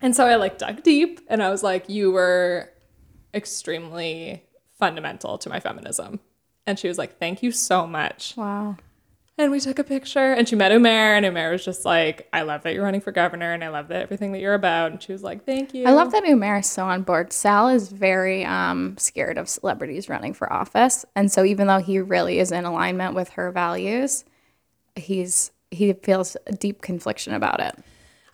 And 0.00 0.14
so 0.14 0.24
I 0.24 0.36
like 0.36 0.58
dug 0.58 0.84
deep, 0.84 1.20
and 1.28 1.42
I 1.42 1.50
was 1.50 1.64
like, 1.64 1.88
"You 1.88 2.12
were 2.12 2.70
extremely 3.34 4.44
fundamental 4.78 5.38
to 5.38 5.48
my 5.48 5.60
feminism." 5.60 6.20
And 6.66 6.78
she 6.78 6.88
was 6.88 6.98
like, 6.98 7.18
"Thank 7.18 7.42
you 7.42 7.52
so 7.52 7.86
much." 7.86 8.34
wow. 8.36 8.76
And 9.40 9.52
we 9.52 9.60
took 9.60 9.78
a 9.78 9.84
picture 9.84 10.32
and 10.32 10.48
she 10.48 10.56
met 10.56 10.72
Umair 10.72 11.16
and 11.16 11.24
Umair 11.24 11.52
was 11.52 11.64
just 11.64 11.84
like, 11.84 12.28
I 12.32 12.42
love 12.42 12.64
that 12.64 12.74
you're 12.74 12.82
running 12.82 13.00
for 13.00 13.12
governor 13.12 13.52
and 13.52 13.62
I 13.62 13.68
love 13.68 13.86
that 13.86 14.02
everything 14.02 14.32
that 14.32 14.40
you're 14.40 14.54
about. 14.54 14.90
And 14.90 15.00
she 15.00 15.12
was 15.12 15.22
like, 15.22 15.46
Thank 15.46 15.72
you. 15.74 15.86
I 15.86 15.92
love 15.92 16.10
that 16.10 16.24
Umair 16.24 16.58
is 16.58 16.66
so 16.66 16.84
on 16.84 17.02
board. 17.02 17.32
Sal 17.32 17.68
is 17.68 17.88
very 17.88 18.44
um, 18.44 18.98
scared 18.98 19.38
of 19.38 19.48
celebrities 19.48 20.08
running 20.08 20.34
for 20.34 20.52
office, 20.52 21.04
and 21.14 21.30
so 21.30 21.44
even 21.44 21.68
though 21.68 21.78
he 21.78 22.00
really 22.00 22.40
is 22.40 22.50
in 22.50 22.64
alignment 22.64 23.14
with 23.14 23.28
her 23.30 23.52
values, 23.52 24.24
he's 24.96 25.52
he 25.70 25.92
feels 25.92 26.36
a 26.48 26.52
deep 26.52 26.82
confliction 26.82 27.32
about 27.32 27.60
it. 27.60 27.76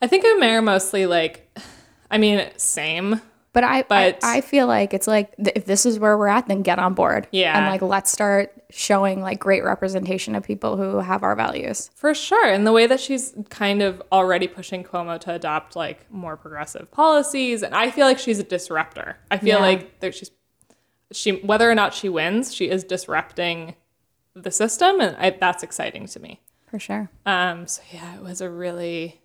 I 0.00 0.06
think 0.06 0.24
Umair 0.24 0.64
mostly 0.64 1.04
like 1.04 1.54
I 2.10 2.16
mean, 2.16 2.48
same. 2.56 3.20
But 3.54 3.64
I, 3.64 3.82
But- 3.84 4.18
I, 4.22 4.38
I 4.38 4.40
feel 4.42 4.66
like 4.66 4.92
it's 4.92 5.06
like 5.06 5.34
th- 5.36 5.52
if 5.56 5.64
this 5.64 5.86
is 5.86 5.98
where 5.98 6.18
we're 6.18 6.28
at, 6.28 6.48
then 6.48 6.60
get 6.62 6.78
on 6.78 6.92
board. 6.92 7.26
Yeah. 7.30 7.56
and 7.56 7.66
like 7.66 7.80
let's 7.80 8.10
start 8.12 8.52
showing 8.70 9.22
like 9.22 9.38
great 9.38 9.64
representation 9.64 10.34
of 10.34 10.42
people 10.42 10.76
who 10.76 10.98
have 10.98 11.22
our 11.22 11.34
values. 11.36 11.90
For 11.94 12.12
sure. 12.14 12.46
And 12.48 12.66
the 12.66 12.72
way 12.72 12.86
that 12.86 13.00
she's 13.00 13.32
kind 13.48 13.80
of 13.80 14.02
already 14.12 14.48
pushing 14.48 14.84
Cuomo 14.84 15.18
to 15.20 15.32
adopt 15.32 15.76
like 15.76 16.10
more 16.12 16.36
progressive 16.36 16.90
policies. 16.90 17.62
And 17.62 17.74
I 17.74 17.90
feel 17.90 18.04
like 18.06 18.18
she's 18.18 18.38
a 18.40 18.44
disruptor. 18.44 19.16
I 19.30 19.38
feel 19.38 19.58
Yeah. 19.58 19.64
like 19.64 20.00
that 20.00 20.14
she's 20.14 20.30
she 21.12 21.30
whether 21.42 21.70
or 21.70 21.74
not 21.76 21.94
she 21.94 22.08
wins, 22.08 22.52
she 22.52 22.68
is 22.68 22.82
disrupting 22.82 23.76
the 24.34 24.50
system 24.50 25.00
and 25.00 25.16
I, 25.16 25.30
that's 25.30 25.62
exciting 25.62 26.06
to 26.08 26.18
me. 26.18 26.40
For 26.66 26.80
sure. 26.80 27.08
Um 27.24 27.68
so 27.68 27.82
yeah, 27.92 28.16
it 28.16 28.22
was 28.22 28.40
a 28.40 28.50
really 28.50 29.20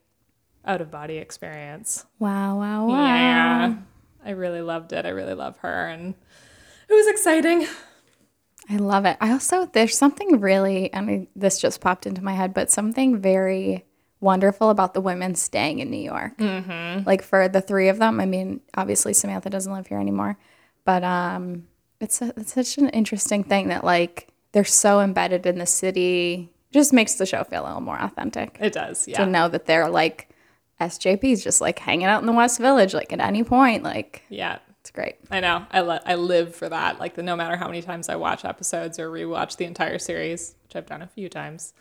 out 0.65 0.81
of 0.81 0.91
body 0.91 1.17
experience. 1.17 2.05
Wow, 2.19 2.59
wow, 2.59 2.85
wow. 2.85 3.05
Yeah. 3.05 3.73
I 4.25 4.31
really 4.31 4.61
loved 4.61 4.93
it. 4.93 5.05
I 5.05 5.09
really 5.09 5.33
love 5.33 5.57
her 5.59 5.87
and 5.87 6.15
it 6.89 6.93
was 6.93 7.07
exciting. 7.07 7.67
I 8.69 8.77
love 8.77 9.05
it. 9.05 9.17
I 9.19 9.31
also 9.31 9.65
there's 9.65 9.97
something 9.97 10.39
really 10.39 10.93
I 10.93 11.01
mean 11.01 11.27
this 11.35 11.59
just 11.59 11.81
popped 11.81 12.05
into 12.05 12.23
my 12.23 12.33
head, 12.33 12.53
but 12.53 12.71
something 12.71 13.19
very 13.19 13.85
wonderful 14.21 14.69
about 14.69 14.93
the 14.93 15.01
women 15.01 15.35
staying 15.35 15.79
in 15.79 15.89
New 15.89 16.01
York. 16.01 16.37
Mm-hmm. 16.37 17.03
Like 17.05 17.21
for 17.21 17.47
the 17.47 17.61
three 17.61 17.89
of 17.89 17.99
them, 17.99 18.19
I 18.19 18.25
mean, 18.25 18.61
obviously 18.75 19.13
Samantha 19.13 19.49
doesn't 19.49 19.71
live 19.71 19.87
here 19.87 19.99
anymore, 19.99 20.37
but 20.85 21.03
um, 21.03 21.67
it's 21.99 22.21
a, 22.21 22.33
it's 22.35 22.53
such 22.53 22.77
an 22.77 22.89
interesting 22.89 23.43
thing 23.43 23.69
that 23.69 23.83
like 23.83 24.27
they're 24.51 24.65
so 24.65 24.99
embedded 24.99 25.45
in 25.45 25.57
the 25.57 25.65
city. 25.65 26.51
Just 26.71 26.93
makes 26.93 27.15
the 27.15 27.25
show 27.25 27.43
feel 27.43 27.63
a 27.63 27.65
little 27.65 27.81
more 27.81 27.99
authentic 27.99 28.57
It 28.59 28.73
does. 28.73 29.07
Yeah. 29.07 29.23
To 29.23 29.25
know 29.25 29.49
that 29.49 29.65
they're 29.65 29.89
like 29.89 30.28
SJPs, 30.79 31.43
just 31.43 31.61
like 31.61 31.79
hanging 31.79 32.07
out 32.07 32.21
in 32.21 32.25
the 32.27 32.33
West 32.33 32.59
Village, 32.59 32.93
like 32.93 33.11
at 33.13 33.19
any 33.19 33.43
point. 33.43 33.83
Like 33.83 34.23
Yeah. 34.29 34.59
it's 34.79 34.91
great. 34.91 35.15
I 35.29 35.39
know. 35.39 35.65
I 35.71 35.81
li- 35.81 35.99
I 36.05 36.15
live 36.15 36.55
for 36.55 36.69
that. 36.69 36.99
Like 36.99 37.15
the 37.15 37.23
no 37.23 37.35
matter 37.35 37.55
how 37.57 37.67
many 37.67 37.81
times 37.81 38.09
I 38.09 38.15
watch 38.15 38.45
episodes 38.45 38.97
or 38.99 39.09
rewatch 39.09 39.57
the 39.57 39.65
entire 39.65 39.99
series, 39.99 40.55
which 40.63 40.75
I've 40.75 40.85
done 40.85 41.01
a 41.01 41.07
few 41.07 41.27
times, 41.29 41.73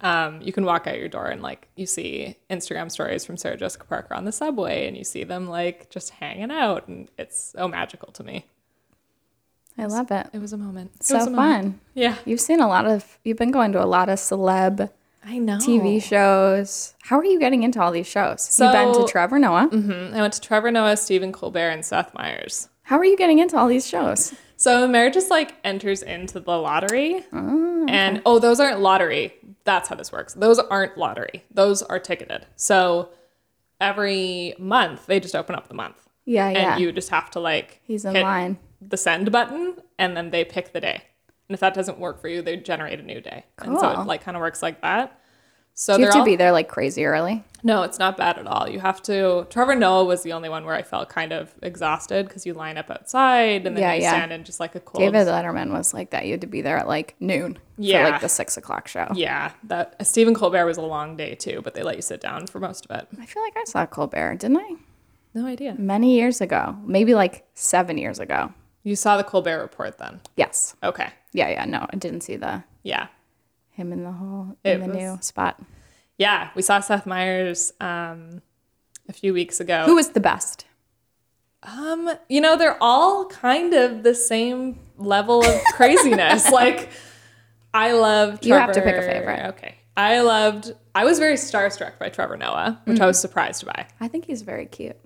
um, 0.00 0.40
you 0.42 0.52
can 0.52 0.64
walk 0.64 0.86
out 0.86 0.98
your 0.98 1.08
door 1.08 1.26
and 1.28 1.40
like 1.42 1.68
you 1.76 1.86
see 1.86 2.36
Instagram 2.50 2.90
stories 2.90 3.24
from 3.24 3.36
Sarah 3.36 3.56
Jessica 3.56 3.84
Parker 3.86 4.14
on 4.14 4.24
the 4.24 4.32
subway, 4.32 4.86
and 4.88 4.96
you 4.96 5.04
see 5.04 5.24
them 5.24 5.48
like 5.48 5.88
just 5.90 6.10
hanging 6.10 6.50
out, 6.50 6.88
and 6.88 7.08
it's 7.16 7.52
so 7.56 7.68
magical 7.68 8.12
to 8.12 8.24
me. 8.24 8.44
I 9.78 9.86
love 9.86 10.10
it. 10.10 10.26
It 10.34 10.38
was 10.40 10.52
a 10.52 10.58
moment. 10.58 10.90
It 11.00 11.06
So 11.06 11.16
a 11.16 11.30
moment. 11.30 11.36
fun. 11.36 11.80
Yeah, 11.94 12.16
You've 12.26 12.40
seen 12.42 12.60
a 12.60 12.68
lot 12.68 12.84
of. 12.86 13.18
You've 13.24 13.38
been 13.38 13.50
going 13.52 13.72
to 13.72 13.82
a 13.82 13.86
lot 13.86 14.08
of 14.10 14.18
celeb 14.18 14.90
I 15.24 15.38
know. 15.38 15.56
TV 15.58 16.02
shows. 16.02 16.94
How 17.02 17.18
are 17.18 17.24
you 17.24 17.38
getting 17.38 17.62
into 17.62 17.80
all 17.80 17.92
these 17.92 18.06
shows? 18.08 18.58
You've 18.60 18.72
been 18.72 18.92
to 18.94 19.06
Trevor 19.10 19.38
Noah. 19.38 19.68
Mhm. 19.70 20.14
I 20.14 20.20
went 20.20 20.32
to 20.34 20.40
Trevor 20.40 20.70
Noah, 20.70 20.96
Stephen 20.96 21.32
Colbert, 21.32 21.70
and 21.70 21.84
Seth 21.84 22.12
Meyers. 22.14 22.68
How 22.82 22.98
are 22.98 23.04
you 23.04 23.16
getting 23.16 23.38
into 23.38 23.56
all 23.56 23.68
these 23.68 23.86
shows? 23.86 24.34
So 24.56 24.86
Umair 24.86 25.12
just 25.12 25.30
like 25.30 25.54
enters 25.64 26.02
into 26.02 26.40
the 26.40 26.56
lottery. 26.58 27.24
And 27.32 28.22
oh, 28.26 28.38
those 28.38 28.60
aren't 28.60 28.80
lottery. 28.80 29.34
That's 29.64 29.88
how 29.88 29.94
this 29.96 30.10
works. 30.12 30.34
Those 30.34 30.58
aren't 30.58 30.96
lottery. 30.98 31.44
Those 31.52 31.82
are 31.82 31.98
ticketed. 31.98 32.46
So 32.56 33.08
every 33.80 34.54
month 34.58 35.06
they 35.06 35.20
just 35.20 35.34
open 35.36 35.54
up 35.54 35.68
the 35.68 35.74
month. 35.74 35.96
Yeah, 36.24 36.50
yeah. 36.50 36.72
And 36.74 36.80
you 36.80 36.92
just 36.92 37.10
have 37.10 37.30
to 37.32 37.40
like 37.40 37.80
He's 37.84 38.04
in 38.04 38.14
hit 38.14 38.22
line. 38.22 38.58
the 38.80 38.96
send 38.96 39.30
button 39.32 39.76
and 39.98 40.16
then 40.16 40.30
they 40.30 40.44
pick 40.44 40.72
the 40.72 40.80
day. 40.80 41.02
And 41.48 41.54
if 41.54 41.60
that 41.60 41.74
doesn't 41.74 41.98
work 41.98 42.20
for 42.20 42.28
you, 42.28 42.42
they 42.42 42.56
generate 42.56 42.98
a 43.00 43.02
new 43.02 43.20
day. 43.20 43.44
And 43.58 43.78
so 43.78 43.90
it 43.90 44.06
like 44.06 44.22
kind 44.22 44.36
of 44.36 44.40
works 44.40 44.62
like 44.62 44.80
that. 44.82 45.18
So 45.74 45.96
you 45.96 46.04
have 46.04 46.12
to 46.12 46.18
all, 46.18 46.24
be 46.24 46.36
there 46.36 46.52
like 46.52 46.68
crazy 46.68 47.04
early? 47.04 47.42
no, 47.62 47.82
it's 47.82 47.98
not 47.98 48.16
bad 48.16 48.38
at 48.38 48.46
all. 48.46 48.68
You 48.68 48.80
have 48.80 49.00
to. 49.04 49.46
Trevor 49.48 49.74
Noah 49.74 50.04
was 50.04 50.22
the 50.22 50.32
only 50.32 50.48
one 50.48 50.64
where 50.66 50.74
I 50.74 50.82
felt 50.82 51.08
kind 51.08 51.32
of 51.32 51.54
exhausted 51.62 52.26
because 52.28 52.44
you 52.44 52.52
line 52.52 52.76
up 52.76 52.90
outside 52.90 53.66
and 53.66 53.76
then 53.76 53.82
Yeah, 53.82 53.94
you 53.94 54.02
yeah. 54.02 54.10
stand 54.10 54.32
in 54.32 54.44
just 54.44 54.60
like 54.60 54.74
a 54.74 54.80
cold. 54.80 55.00
David 55.00 55.26
Letterman 55.28 55.72
was 55.72 55.94
like 55.94 56.10
that. 56.10 56.26
You 56.26 56.32
had 56.32 56.42
to 56.42 56.46
be 56.46 56.60
there 56.60 56.76
at 56.76 56.88
like 56.88 57.14
noon 57.20 57.58
for 57.76 57.82
like 57.82 58.20
the 58.20 58.28
six 58.28 58.56
o'clock 58.58 58.86
show. 58.86 59.08
Yeah, 59.14 59.52
that 59.64 60.06
Stephen 60.06 60.34
Colbert 60.34 60.66
was 60.66 60.76
a 60.76 60.82
long 60.82 61.16
day 61.16 61.34
too, 61.34 61.60
but 61.64 61.72
they 61.74 61.82
let 61.82 61.96
you 61.96 62.02
sit 62.02 62.20
down 62.20 62.46
for 62.48 62.60
most 62.60 62.84
of 62.84 62.90
it. 62.96 63.08
I 63.18 63.24
feel 63.24 63.42
like 63.42 63.56
I 63.56 63.64
saw 63.64 63.86
Colbert, 63.86 64.36
didn't 64.40 64.58
I? 64.58 64.74
No 65.34 65.46
idea. 65.46 65.74
Many 65.78 66.16
years 66.16 66.42
ago, 66.42 66.76
maybe 66.84 67.14
like 67.14 67.46
seven 67.54 67.96
years 67.96 68.18
ago. 68.18 68.52
You 68.82 68.94
saw 68.96 69.16
the 69.16 69.24
Colbert 69.24 69.60
Report 69.62 69.96
then? 69.96 70.20
Yes. 70.36 70.74
Okay. 70.82 71.08
Yeah, 71.32 71.48
yeah. 71.48 71.64
No, 71.64 71.86
I 71.90 71.96
didn't 71.96 72.22
see 72.22 72.36
the 72.36 72.64
Yeah. 72.82 73.06
him 73.70 73.92
in 73.92 74.04
the 74.04 74.12
whole 74.12 74.56
It 74.64 74.74
in 74.74 74.80
the 74.80 74.86
was- 74.88 74.96
new 74.96 75.18
spot. 75.20 75.60
Yeah, 76.18 76.50
we 76.54 76.62
saw 76.62 76.78
Seth 76.80 77.06
Meyers 77.06 77.72
um, 77.80 78.42
a 79.08 79.12
few 79.12 79.32
weeks 79.32 79.60
ago. 79.60 79.84
Who 79.86 79.94
was 79.96 80.10
the 80.10 80.20
best? 80.20 80.66
Um, 81.64 82.10
you 82.28 82.40
know, 82.40 82.56
they're 82.56 82.76
all 82.82 83.26
kind 83.26 83.72
of 83.72 84.02
the 84.02 84.14
same 84.14 84.78
level 84.98 85.44
of 85.44 85.60
craziness. 85.74 86.50
like, 86.50 86.90
I 87.72 87.92
love. 87.92 88.40
Trevor. 88.40 88.48
You 88.48 88.54
have 88.54 88.72
to 88.72 88.82
pick 88.82 88.96
a 88.96 89.02
favorite. 89.02 89.46
Okay, 89.50 89.74
I 89.96 90.20
loved. 90.20 90.72
I 90.94 91.04
was 91.04 91.18
very 91.18 91.36
starstruck 91.36 91.98
by 91.98 92.08
Trevor 92.10 92.36
Noah, 92.36 92.80
which 92.84 92.98
Mm. 92.98 93.02
I 93.02 93.06
was 93.06 93.18
surprised 93.20 93.64
by. 93.64 93.86
I 94.00 94.08
think 94.08 94.26
he's 94.26 94.42
very 94.42 94.66
cute. 94.66 94.96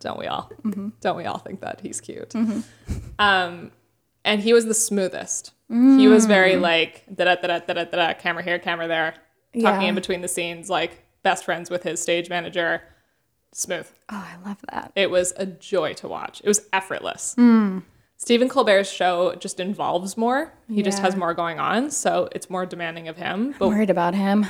Don't 0.00 0.18
we 0.18 0.26
all? 0.26 0.50
Mm-hmm. 0.62 0.90
Don't 1.00 1.16
we 1.16 1.24
all 1.24 1.38
think 1.38 1.60
that 1.62 1.80
he's 1.80 2.00
cute? 2.00 2.32
Um, 3.18 3.72
and 4.26 4.42
he 4.42 4.52
was 4.52 4.66
the 4.66 4.74
smoothest. 4.74 5.52
He 5.68 6.06
was 6.06 6.26
very 6.26 6.52
Mm. 6.52 6.60
like 6.60 7.04
da 7.12 7.24
da 7.24 7.34
da 7.36 7.58
da 7.60 7.72
da 7.74 7.84
da 7.84 8.12
camera 8.14 8.42
here, 8.42 8.58
camera 8.58 8.86
there, 8.86 9.14
talking 9.60 9.82
Yeah. 9.82 9.88
in 9.88 9.94
between 9.94 10.20
the 10.20 10.28
scenes, 10.28 10.68
like 10.68 11.02
best 11.22 11.44
friends 11.44 11.70
with 11.70 11.82
his 11.82 12.00
stage 12.02 12.28
manager. 12.28 12.82
Smooth. 13.52 13.88
Oh, 14.10 14.16
I 14.32 14.46
love 14.48 14.58
that. 14.70 14.92
It 14.94 15.10
was 15.10 15.32
a 15.38 15.46
joy 15.46 15.94
to 15.94 16.08
watch. 16.08 16.40
It 16.44 16.48
was 16.48 16.68
effortless. 16.72 17.34
Hmm. 17.36 17.78
Stephen 18.18 18.48
Colbert's 18.48 18.90
show 18.90 19.34
just 19.34 19.58
involves 19.60 20.16
more. 20.16 20.52
He 20.68 20.82
just 20.82 20.98
has 21.00 21.16
more 21.16 21.34
going 21.34 21.58
on, 21.58 21.90
so 21.90 22.28
it's 22.32 22.48
more 22.50 22.64
demanding 22.66 23.08
of 23.08 23.16
him. 23.16 23.54
But 23.58 23.68
Worried 23.68 23.90
about 23.90 24.14
him 24.14 24.42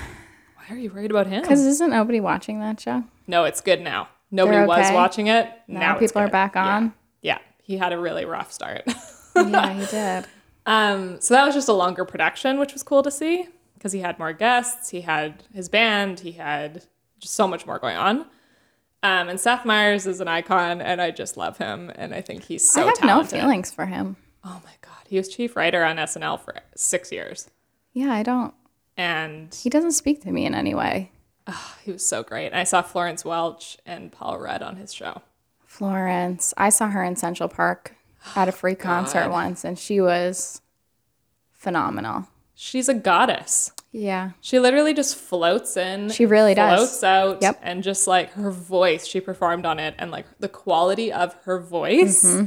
why 0.57 0.75
are 0.75 0.79
you 0.79 0.91
worried 0.91 1.11
about 1.13 1.29
him? 1.29 1.43
because 1.43 1.65
isn't 1.65 1.91
nobody 1.91 2.19
watching 2.21 2.59
that 2.61 2.81
show? 2.81 3.05
No, 3.29 3.45
it's 3.45 3.61
good 3.61 3.81
now. 3.81 4.09
Nobody 4.33 4.57
They're 4.59 4.67
was 4.67 4.91
watching 4.93 5.29
it. 5.29 5.49
Now, 5.69 5.81
Now, 5.81 5.95
people 5.95 6.21
are 6.21 6.29
back 6.29 6.57
Yeah. 6.57 6.67
on. 6.77 6.93
Yeah, 7.23 7.39
he 7.63 7.77
had 7.79 7.93
a 7.93 7.99
really 7.99 8.25
rough 8.25 8.53
start. 8.53 8.83
yeah, 9.37 9.73
he 9.73 9.87
did. 9.91 10.27
um, 10.67 11.21
so 11.21 11.35
that 11.35 11.45
was 11.47 11.55
just 11.55 11.69
a 11.69 11.73
longer 11.73 12.05
production, 12.05 12.59
which 12.59 12.73
was 12.73 12.83
cool 12.83 13.03
to 13.03 13.11
see 13.11 13.47
because 13.75 13.93
he 13.93 14.01
had 14.01 14.19
more 14.19 14.33
guests, 14.33 14.91
he 14.91 15.03
had 15.03 15.43
his 15.55 15.69
band, 15.69 16.21
he 16.21 16.33
had 16.33 16.85
just 17.19 17.35
so 17.35 17.47
much 17.47 17.67
more 17.67 17.79
going 17.79 17.97
on. 17.97 18.21
Um, 19.03 19.29
and 19.29 19.39
Seth 19.39 19.65
Meyers 19.65 20.07
is 20.07 20.21
an 20.21 20.27
icon, 20.29 20.81
and 20.81 21.01
I 21.01 21.11
just 21.13 21.37
love 21.37 21.59
him, 21.59 21.93
and 21.95 22.15
I 22.15 22.21
think 22.23 22.45
he's 22.45 22.69
so 22.69 22.83
I 22.83 22.87
have 22.87 22.95
talented. 22.95 23.35
no 23.35 23.41
feelings 23.43 23.71
for 23.71 23.87
him. 23.87 24.17
Oh 24.45 24.61
my 24.65 24.73
god, 24.81 25.07
he 25.07 25.17
was 25.19 25.29
chief 25.29 25.55
writer 25.55 25.85
on 25.85 25.97
SNL 25.97 26.41
for 26.41 26.55
six 26.75 27.13
years, 27.13 27.51
Yeah, 27.93 28.13
I 28.13 28.23
don't. 28.23 28.55
and 28.97 29.55
He 29.55 29.69
doesn't 29.71 29.93
speak 29.93 30.23
to 30.23 30.33
me 30.33 30.47
in 30.47 30.55
any 30.55 30.75
way. 30.75 31.13
Oh, 31.47 31.75
he 31.85 31.93
was 31.93 32.05
so 32.05 32.25
great. 32.25 32.53
I 32.53 32.65
saw 32.65 32.83
Florence 32.83 33.25
Welch 33.25 33.77
and 33.87 34.11
Paul 34.11 34.39
Rudd 34.39 34.63
on 34.63 34.77
his 34.77 34.93
show. 34.93 35.23
Florence, 35.65 36.55
I 36.57 36.71
saw 36.71 36.89
her 36.89 37.05
in 37.05 37.15
Central 37.17 37.49
Park 37.49 37.95
at 38.35 38.49
a 38.49 38.53
free 38.53 38.75
concert 38.75 39.31
once, 39.31 39.65
and 39.65 39.79
she 39.79 40.01
was 40.01 40.61
phenomenal. 41.53 42.27
She's 42.55 42.89
a 42.89 42.95
goddess. 42.95 43.73
Yeah, 43.93 44.33
She 44.43 44.61
literally 44.61 44.93
just 44.93 45.17
floats 45.17 45.75
in. 45.77 46.11
She 46.11 46.27
really 46.27 46.55
does. 46.55 46.79
Floats 46.79 47.03
out. 47.03 47.41
Yep. 47.41 47.61
And 47.63 47.83
just 47.83 48.07
like 48.07 48.33
her 48.33 48.51
voice, 48.51 49.07
she 49.07 49.21
performed 49.23 49.65
on 49.65 49.79
it, 49.79 49.95
and 49.99 50.11
like 50.11 50.27
the 50.39 50.49
quality 50.49 51.11
of 51.13 51.33
her 51.45 51.59
voice 51.59 52.23
Mm-hmm. 52.25 52.47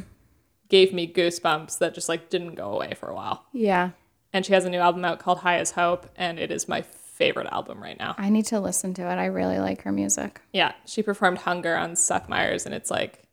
gave 0.68 0.94
me 0.94 1.12
goosebumps 1.12 1.80
that 1.80 1.96
just 1.96 2.08
like 2.08 2.30
didn't 2.30 2.54
go 2.56 2.72
away 2.74 2.94
for 2.96 3.10
a 3.10 3.16
while. 3.16 3.46
yeah. 3.54 3.92
And 4.32 4.46
she 4.46 4.54
has 4.54 4.64
a 4.64 4.70
new 4.70 4.78
album 4.78 5.04
out 5.06 5.18
called 5.18 5.40
High 5.40 5.58
as 5.58 5.72
Hope, 5.72 6.08
and 6.16 6.38
it 6.38 6.52
is 6.52 6.68
my 6.70 6.84
favorite 6.84 7.48
album 7.52 7.82
right 7.82 7.98
now. 7.98 8.14
I 8.20 8.30
need 8.30 8.46
to 8.48 8.60
listen 8.60 8.94
to 8.94 9.02
it. 9.02 9.16
I 9.16 9.26
really 9.26 9.58
like 9.58 9.82
her 9.82 9.92
music. 9.92 10.40
Yeah, 10.54 10.74
she 10.86 11.02
performed 11.02 11.40
Hunger 11.40 11.76
on 11.76 11.96
Seth 11.96 12.30
Meyers, 12.30 12.68
and 12.68 12.76
it's 12.76 12.92
like 12.92 13.24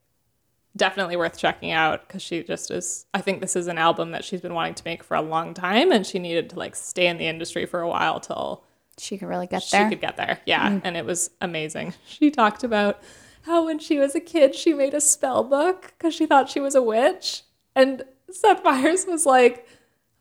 definitely 0.77 1.17
worth 1.17 1.39
checking 1.39 1.71
out 1.73 2.07
because 2.07 2.23
she 2.23 2.43
just 2.43 2.71
is. 2.71 3.07
I 3.15 3.21
think 3.21 3.41
this 3.41 3.57
is 3.57 3.67
an 3.67 3.79
album 3.79 4.11
that 4.13 4.25
she's 4.25 4.41
been 4.41 4.55
wanting 4.55 4.75
to 4.75 4.83
make 4.85 5.03
for 5.03 5.17
a 5.17 5.23
long 5.23 5.55
time, 5.55 5.91
and 5.91 6.07
she 6.07 6.19
needed 6.19 6.51
to 6.51 6.59
like 6.59 6.77
stay 6.77 7.07
in 7.07 7.19
the 7.19 7.27
industry 7.27 7.67
for 7.67 7.81
a 7.81 7.89
while 7.89 8.21
till 8.21 8.63
She 8.99 9.19
could 9.19 9.29
really 9.29 9.47
get 9.47 9.65
there. 9.71 9.85
she 9.85 9.91
could 9.91 10.01
get 10.01 10.17
there. 10.17 10.41
Yeah, 10.47 10.71
mm. 10.71 10.81
and 10.85 10.97
it 10.97 11.05
was 11.05 11.31
amazing. 11.41 11.95
She 12.07 12.31
talked 12.31 12.63
about 12.63 13.03
how 13.43 13.65
when 13.65 13.79
she 13.79 13.99
was 13.99 14.15
a 14.15 14.21
kid, 14.21 14.55
she 14.55 14.73
made 14.75 14.95
a 14.95 15.01
spell 15.01 15.43
book 15.45 15.95
because 15.99 16.15
she 16.15 16.27
thought 16.27 16.49
she 16.51 16.61
was 16.61 16.75
a 16.75 16.83
witch, 16.83 17.43
and 17.75 18.05
Seth 18.31 18.63
Meyers 18.65 19.07
was 19.07 19.25
like. 19.27 19.67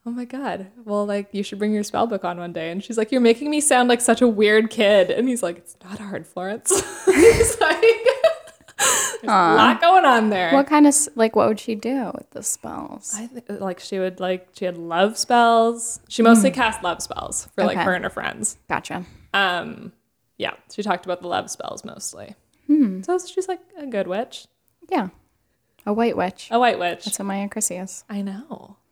oh 0.08 0.12
my 0.12 0.26
god 0.26 0.68
well 0.86 1.04
like 1.04 1.28
you 1.32 1.42
should 1.42 1.58
bring 1.58 1.74
your 1.74 1.82
spell 1.82 2.06
book 2.06 2.24
on 2.24 2.38
one 2.38 2.54
day 2.54 2.70
and 2.70 2.84
she's 2.84 2.96
like 2.96 3.12
you're 3.12 3.20
making 3.20 3.50
me 3.50 3.60
sound 3.60 3.90
like 3.90 4.00
such 4.00 4.22
a 4.22 4.28
weird 4.28 4.70
kid 4.70 5.10
and 5.10 5.28
he's 5.28 5.42
like 5.42 5.58
it's 5.58 5.76
not 5.84 5.98
hard 5.98 6.28
florence 6.28 6.70
he's 7.06 7.60
like 7.60 8.05
a 9.24 9.28
lot 9.28 9.80
going 9.82 10.04
on 10.06 10.30
there 10.30 10.54
What 10.54 10.68
kind 10.68 10.86
of 10.86 10.96
like 11.16 11.36
what 11.36 11.48
would 11.48 11.60
she 11.60 11.76
do 11.76 12.12
with 12.14 12.30
the 12.32 12.44
spells? 12.44 13.14
I 13.16 13.28
think 13.28 13.46
like 13.62 13.80
she 13.80 14.00
would 14.00 14.20
like 14.20 14.50
she 14.54 14.66
had 14.66 14.78
love 14.78 15.18
spells 15.18 16.00
she 16.10 16.22
mostly 16.22 16.52
cast 16.52 16.84
love 16.84 17.02
spells 17.02 17.48
for 17.56 17.64
like 17.64 17.78
her 17.78 17.94
and 17.94 18.04
her 18.04 18.10
friends 18.10 18.58
Gotcha. 18.70 19.06
um 19.34 19.94
yeah 20.38 20.54
she 20.72 20.84
talked 20.84 21.06
about 21.06 21.22
the 21.22 21.28
love 21.28 21.50
spells 21.50 21.84
mostly 21.86 22.36
Hmm. 22.68 23.02
so 23.04 23.18
she's 23.20 23.48
like 23.48 23.60
a 23.78 23.86
good 23.86 24.08
witch 24.08 24.48
Yeah. 24.90 25.10
A 25.86 25.94
white 25.94 26.18
witch. 26.18 26.48
a 26.52 26.58
white 26.60 26.80
witch 26.80 27.06
That's 27.06 27.20
what 27.20 27.26
my 27.26 27.36
Aunt 27.38 27.52
Chrissy 27.52 27.76
is. 27.78 28.04
i 28.10 28.22
know 28.22 28.78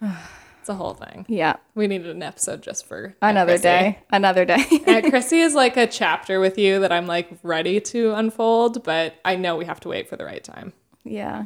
it's 0.62 0.68
a 0.68 0.74
whole 0.74 0.94
thing 0.94 1.26
Yeah. 1.28 1.56
we 1.74 1.88
needed 1.88 2.08
an 2.14 2.22
episode 2.22 2.62
just 2.62 2.86
for 2.86 3.16
Another 3.20 3.58
day. 3.58 3.98
Another 4.10 4.44
day. 4.44 4.64
Uh, 4.86 5.00
Chrissy 5.10 5.40
is 5.40 5.54
like 5.54 5.76
a 5.76 5.86
chapter 5.88 6.38
with 6.38 6.56
you 6.56 6.78
that 6.80 6.92
I'm 6.92 7.06
like 7.06 7.28
ready 7.42 7.80
to 7.80 8.12
unfold, 8.14 8.84
but 8.84 9.14
I 9.24 9.34
know 9.36 9.56
we 9.56 9.64
have 9.64 9.80
to 9.80 9.88
wait 9.88 10.08
for 10.08 10.16
the 10.16 10.24
right 10.24 10.42
time. 10.42 10.72
yeah. 11.04 11.44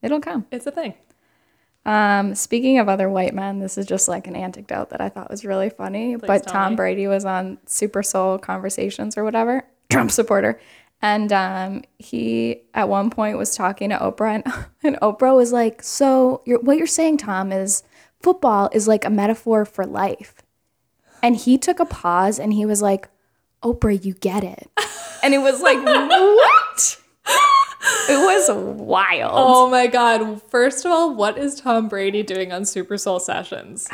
It'll 0.00 0.20
come. 0.20 0.46
It's 0.50 0.66
a 0.66 0.70
thing. 0.70 0.94
Um, 1.84 2.34
speaking 2.34 2.78
of 2.78 2.88
other 2.88 3.08
white 3.10 3.34
men, 3.34 3.58
this 3.60 3.76
is 3.78 3.84
just 3.86 4.08
like 4.08 4.26
an 4.26 4.36
anecdote 4.36 4.90
that 4.90 5.00
I 5.00 5.08
thought 5.08 5.30
was 5.30 5.44
really 5.44 5.70
funny. 5.70 6.16
but 6.16 6.46
Tom 6.46 6.72
me. 6.72 6.76
Brady 6.76 7.06
was 7.08 7.24
on 7.24 7.58
Super 7.66 8.02
Soul 8.02 8.38
Conversations 8.38 9.16
or 9.18 9.24
whatever, 9.24 9.64
Trump 9.90 10.10
supporter. 10.10 10.60
And 11.00 11.32
um, 11.32 11.82
he 11.98 12.62
at 12.74 12.88
one 12.88 13.08
point 13.10 13.38
was 13.38 13.54
talking 13.56 13.90
to 13.90 13.96
Oprah, 13.96 14.34
and, 14.44 14.66
and 14.82 14.96
Oprah 15.00 15.34
was 15.34 15.52
like, 15.52 15.82
"So 15.82 16.42
you're, 16.44 16.58
what 16.60 16.76
you're 16.76 16.86
saying, 16.88 17.18
Tom, 17.18 17.52
is 17.52 17.84
football 18.20 18.68
is 18.72 18.88
like 18.88 19.04
a 19.04 19.10
metaphor 19.10 19.64
for 19.64 19.84
life." 19.86 20.34
And 21.22 21.36
he 21.36 21.58
took 21.58 21.80
a 21.80 21.84
pause 21.86 22.38
and 22.38 22.52
he 22.52 22.64
was 22.64 22.80
like, 22.82 23.08
"Oprah, 23.62 24.04
you 24.04 24.14
get 24.14 24.44
it." 24.44 24.70
And 25.20 25.34
it 25.34 25.38
was 25.38 25.60
like, 25.60 25.78
"What?" 25.84 27.00
It 28.08 28.16
was 28.16 28.50
wild. 28.78 29.32
Oh 29.34 29.68
my 29.68 29.86
God. 29.86 30.40
First 30.44 30.84
of 30.84 30.92
all, 30.92 31.14
what 31.14 31.36
is 31.36 31.60
Tom 31.60 31.88
Brady 31.88 32.22
doing 32.22 32.52
on 32.52 32.64
Super 32.64 32.96
Soul 32.96 33.18
Sessions? 33.18 33.88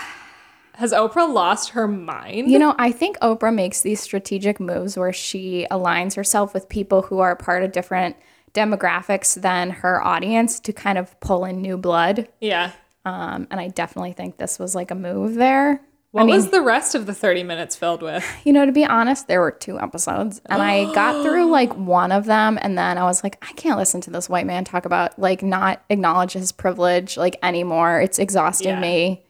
Has 0.74 0.92
Oprah 0.92 1.32
lost 1.32 1.70
her 1.70 1.88
mind? 1.88 2.50
You 2.50 2.58
know, 2.58 2.74
I 2.78 2.92
think 2.92 3.18
Oprah 3.20 3.54
makes 3.54 3.80
these 3.80 4.00
strategic 4.00 4.60
moves 4.60 4.96
where 4.96 5.12
she 5.12 5.66
aligns 5.70 6.14
herself 6.14 6.52
with 6.52 6.68
people 6.68 7.02
who 7.02 7.20
are 7.20 7.34
part 7.36 7.62
of 7.62 7.72
different 7.72 8.16
demographics 8.52 9.40
than 9.40 9.70
her 9.70 10.02
audience 10.02 10.60
to 10.60 10.72
kind 10.72 10.98
of 10.98 11.18
pull 11.20 11.44
in 11.44 11.60
new 11.62 11.76
blood. 11.76 12.28
yeah. 12.40 12.72
Um, 13.04 13.46
and 13.50 13.60
I 13.60 13.68
definitely 13.68 14.12
think 14.12 14.36
this 14.38 14.58
was 14.58 14.74
like 14.74 14.90
a 14.90 14.94
move 14.94 15.34
there. 15.34 15.80
What 16.12 16.28
was 16.28 16.50
the 16.50 16.62
rest 16.62 16.94
of 16.94 17.06
the 17.06 17.12
30 17.12 17.42
minutes 17.42 17.74
filled 17.74 18.00
with? 18.00 18.24
You 18.44 18.52
know, 18.52 18.64
to 18.64 18.70
be 18.70 18.84
honest, 18.84 19.26
there 19.26 19.40
were 19.40 19.50
two 19.50 19.80
episodes, 19.80 20.40
and 20.46 20.62
I 20.62 20.84
got 20.94 21.24
through 21.24 21.50
like 21.50 21.74
one 21.76 22.12
of 22.12 22.24
them, 22.26 22.56
and 22.62 22.78
then 22.78 22.98
I 22.98 23.02
was 23.02 23.24
like, 23.24 23.36
I 23.42 23.52
can't 23.54 23.76
listen 23.76 24.00
to 24.02 24.10
this 24.10 24.28
white 24.28 24.46
man 24.46 24.64
talk 24.64 24.84
about 24.86 25.18
like 25.18 25.42
not 25.42 25.82
acknowledge 25.90 26.32
his 26.34 26.52
privilege 26.52 27.16
like 27.16 27.36
anymore. 27.42 28.00
It's 28.00 28.20
exhausting 28.20 28.68
Yeah. 28.68 28.80
me. 28.80 29.24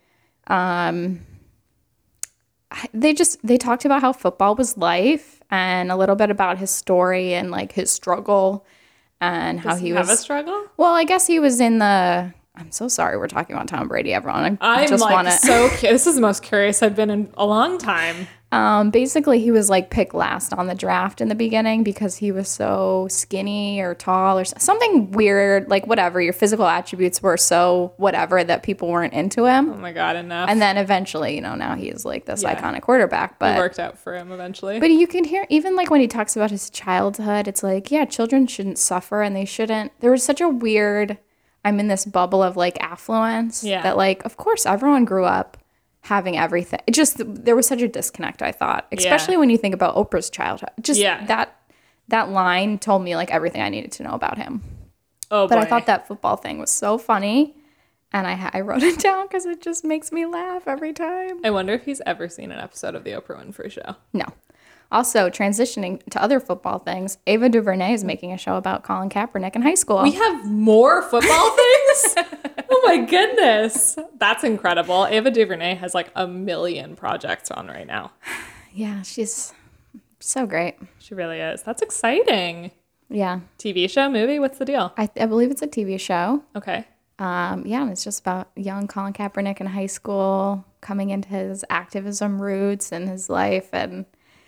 Um, 0.47 1.21
they 2.93 3.14
just 3.14 3.45
they 3.47 3.57
talked 3.57 3.85
about 3.85 4.00
how 4.02 4.12
football 4.12 4.54
was 4.54 4.76
life 4.76 5.40
and 5.50 5.90
a 5.90 5.97
little 5.97 6.16
bit 6.16 6.31
about 6.31 6.59
his 6.59 6.71
story 6.71 7.33
and 7.33 7.50
like 7.50 7.73
his 7.73 7.90
struggle 7.90 8.66
and 9.21 9.61
how 9.61 9.76
he 9.76 9.90
Have 9.90 10.11
a 10.11 10.16
struggle? 10.16 10.66
well, 10.76 10.93
I 10.93 11.04
guess 11.04 11.26
he 11.26 11.38
was 11.40 11.61
in 11.61 11.78
the. 11.78 12.35
I'm 12.57 12.71
so 12.71 12.87
sorry 12.87 13.17
we're 13.19 13.27
talking 13.27 13.57
about 13.57 13.67
Tom 13.67 13.89
Brady, 13.89 14.15
everyone. 14.15 14.59
I 14.61 14.83
I'm 14.83 14.89
just 14.89 15.03
like 15.03 15.13
want 15.13 15.27
to. 15.27 15.33
so 15.39 15.69
cu- 15.77 15.89
This 15.89 16.07
is 16.07 16.15
the 16.15 16.21
most 16.21 16.43
curious 16.45 16.83
I've 16.83 16.95
been 16.95 17.11
in 17.11 17.31
a 17.37 17.45
long 17.45 17.79
time. 17.79 18.29
Um, 18.53 18.91
basically, 18.91 19.41
he 19.41 19.51
was 19.51 19.69
like 19.69 19.91
picked 19.91 20.15
last 20.15 20.53
on 20.55 20.69
the 20.69 20.77
draft 20.77 21.21
in 21.21 21.27
the 21.27 21.35
beginning 21.35 21.83
because 21.83 22.15
he 22.15 22.31
was 22.31 22.49
so 22.49 23.09
skinny 23.11 23.81
or 23.81 23.97
tall 23.97 24.39
or 24.39 24.45
something 24.45 25.11
weird, 25.11 25.69
like 25.69 25.89
whatever. 25.89 26.21
Your 26.21 26.33
physical 26.33 26.65
attributes 26.65 27.21
were 27.21 27.37
so 27.37 27.93
whatever 27.97 28.45
that 28.45 28.62
people 28.62 28.87
weren't 28.87 29.12
into 29.14 29.47
him. 29.47 29.71
Oh 29.73 29.77
my 29.79 29.90
God, 29.93 30.14
enough. 30.14 30.49
And 30.49 30.62
then 30.62 30.77
eventually, 30.77 31.35
you 31.35 31.40
know, 31.40 31.57
now 31.57 31.75
he's 31.75 32.05
like 32.05 32.27
this 32.27 32.45
Yeah. 32.45 32.55
iconic 32.55 32.83
quarterback. 32.83 33.33
it 33.33 33.37
But 33.40 33.57
worked 33.59 33.81
out 33.81 33.99
for 33.99 34.14
him 34.14 34.31
eventually. 34.31 34.79
but 34.79 34.90
you 34.90 35.09
can 35.09 35.25
hear 35.25 35.45
even 35.49 35.75
like 35.75 35.90
when 35.90 36.01
he 36.01 36.07
talks 36.07 36.37
about 36.37 36.53
his 36.53 36.71
childhood, 36.71 37.49
it's 37.49 37.64
like, 37.64 37.90
yeah, 37.90 38.05
children 38.05 38.47
shouldn't 38.47 38.79
suffer 38.79 39.23
and 39.23 39.35
they 39.35 39.45
shouldn't. 39.45 39.90
There 39.99 40.12
was 40.12 40.23
such 40.23 40.40
a 40.40 40.49
weird. 40.49 41.19
I'm 41.64 41.81
in 41.81 41.88
this 41.88 42.05
bubble 42.05 42.42
of 42.42 42.57
like 42.57 42.77
affluence 42.83 43.64
Yeah. 43.64 43.83
that 43.83 43.96
like, 43.96 44.24
of 44.24 44.37
course, 44.37 44.66
everyone 44.66 45.05
grew 45.05 45.24
up 45.24 45.57
having 46.03 46.37
everything. 46.37 46.81
It 46.87 46.92
just 46.94 47.20
there 47.24 47.57
was 47.57 47.66
such 47.66 47.81
a 47.83 47.88
disconnect. 47.88 48.42
I 48.42 48.53
thought, 48.53 48.87
especially 48.92 49.37
when 49.37 49.48
you 49.50 49.57
think 49.57 49.74
about 49.74 49.96
Oprah's 49.96 50.29
childhood. 50.31 50.70
Just 50.81 51.00
Yeah. 51.00 51.24
that 51.27 51.57
that 52.09 52.29
line 52.31 52.79
told 52.79 53.03
me 53.03 53.16
like 53.16 53.31
everything 53.31 53.62
I 53.62 53.70
needed 53.70 53.92
to 53.92 54.03
know 54.03 54.12
about 54.12 54.37
him. 54.37 54.62
oh, 55.31 55.48
But 55.48 55.57
I 55.59 55.64
thought 55.64 55.87
that 55.87 56.07
football 56.07 56.37
thing 56.37 56.59
was 56.59 56.70
so 56.70 56.98
funny, 56.98 57.57
and 58.12 58.27
I 58.27 58.50
I 58.53 58.61
wrote 58.61 58.83
it 58.92 58.98
down 58.98 59.27
because 59.27 59.46
it 59.46 59.62
just 59.62 59.85
makes 59.85 60.12
me 60.12 60.27
laugh 60.27 60.68
every 60.68 60.92
time. 60.92 61.40
I 61.44 61.50
wonder 61.50 61.72
if 61.72 61.87
he's 61.87 62.03
ever 62.05 62.29
seen 62.29 62.53
an 62.53 62.61
episode 62.61 62.94
of 62.94 63.05
The 63.05 63.12
Oprah 63.12 63.42
Winfrey 63.42 63.70
Show. 63.70 63.96
No. 64.12 64.27
Also, 64.94 65.28
transitioning 65.28 66.00
to 66.11 66.22
other 66.22 66.38
football 66.38 66.78
things, 66.78 67.18
Ava 67.26 67.48
DuVernay 67.48 67.92
is 67.94 68.04
making 68.04 68.33
a 68.33 68.38
show 68.38 68.54
about 68.54 68.85
Colin 68.85 69.09
Kaepernick 69.09 69.57
in 69.57 69.62
high 69.62 69.74
school. 69.74 70.00
We 70.04 70.12
have 70.12 70.48
more 70.48 71.02
football 71.02 71.50
things? 71.57 72.14
oh 72.70 72.80
my 72.85 72.98
goodness. 73.04 73.98
That's 74.18 74.44
incredible. 74.44 75.07
Ava 75.07 75.33
DuVernay 75.33 75.74
has 75.74 75.94
like 75.94 76.12
a 76.14 76.28
million 76.28 76.94
projects 76.94 77.50
on 77.50 77.66
right 77.66 77.88
now. 77.88 78.12
yeah, 78.72 79.02
she's 79.02 79.52
so 80.20 80.46
great. 80.46 80.76
She 81.00 81.16
really 81.16 81.40
is. 81.40 81.64
That's 81.64 81.83
exciting. 81.83 82.70
Yeah, 83.11 83.40
TV 83.59 83.90
show, 83.90 84.09
movie? 84.09 84.38
What's 84.38 84.59
the 84.59 84.64
deal? 84.64 84.92
I, 84.96 85.11
I 85.20 85.26
believe 85.26 85.50
it's 85.50 85.62
a 85.62 85.66
TV 85.66 85.98
show. 85.98 86.44
Okay. 86.54 86.87
Um, 87.18 87.66
yeah, 87.66 87.90
it's 87.90 88.04
just 88.04 88.20
about 88.20 88.48
young 88.54 88.87
Colin 88.87 89.12
Kaepernick 89.12 89.61
in 89.61 89.66
high 89.66 89.87
school 89.87 90.64
coming 90.80 91.11
into 91.11 91.30
his 91.30 91.64
activism 91.68 92.40
roots 92.40 92.92
and 92.92 93.09
his 93.09 93.28
life. 93.28 93.70
And 93.72 94.04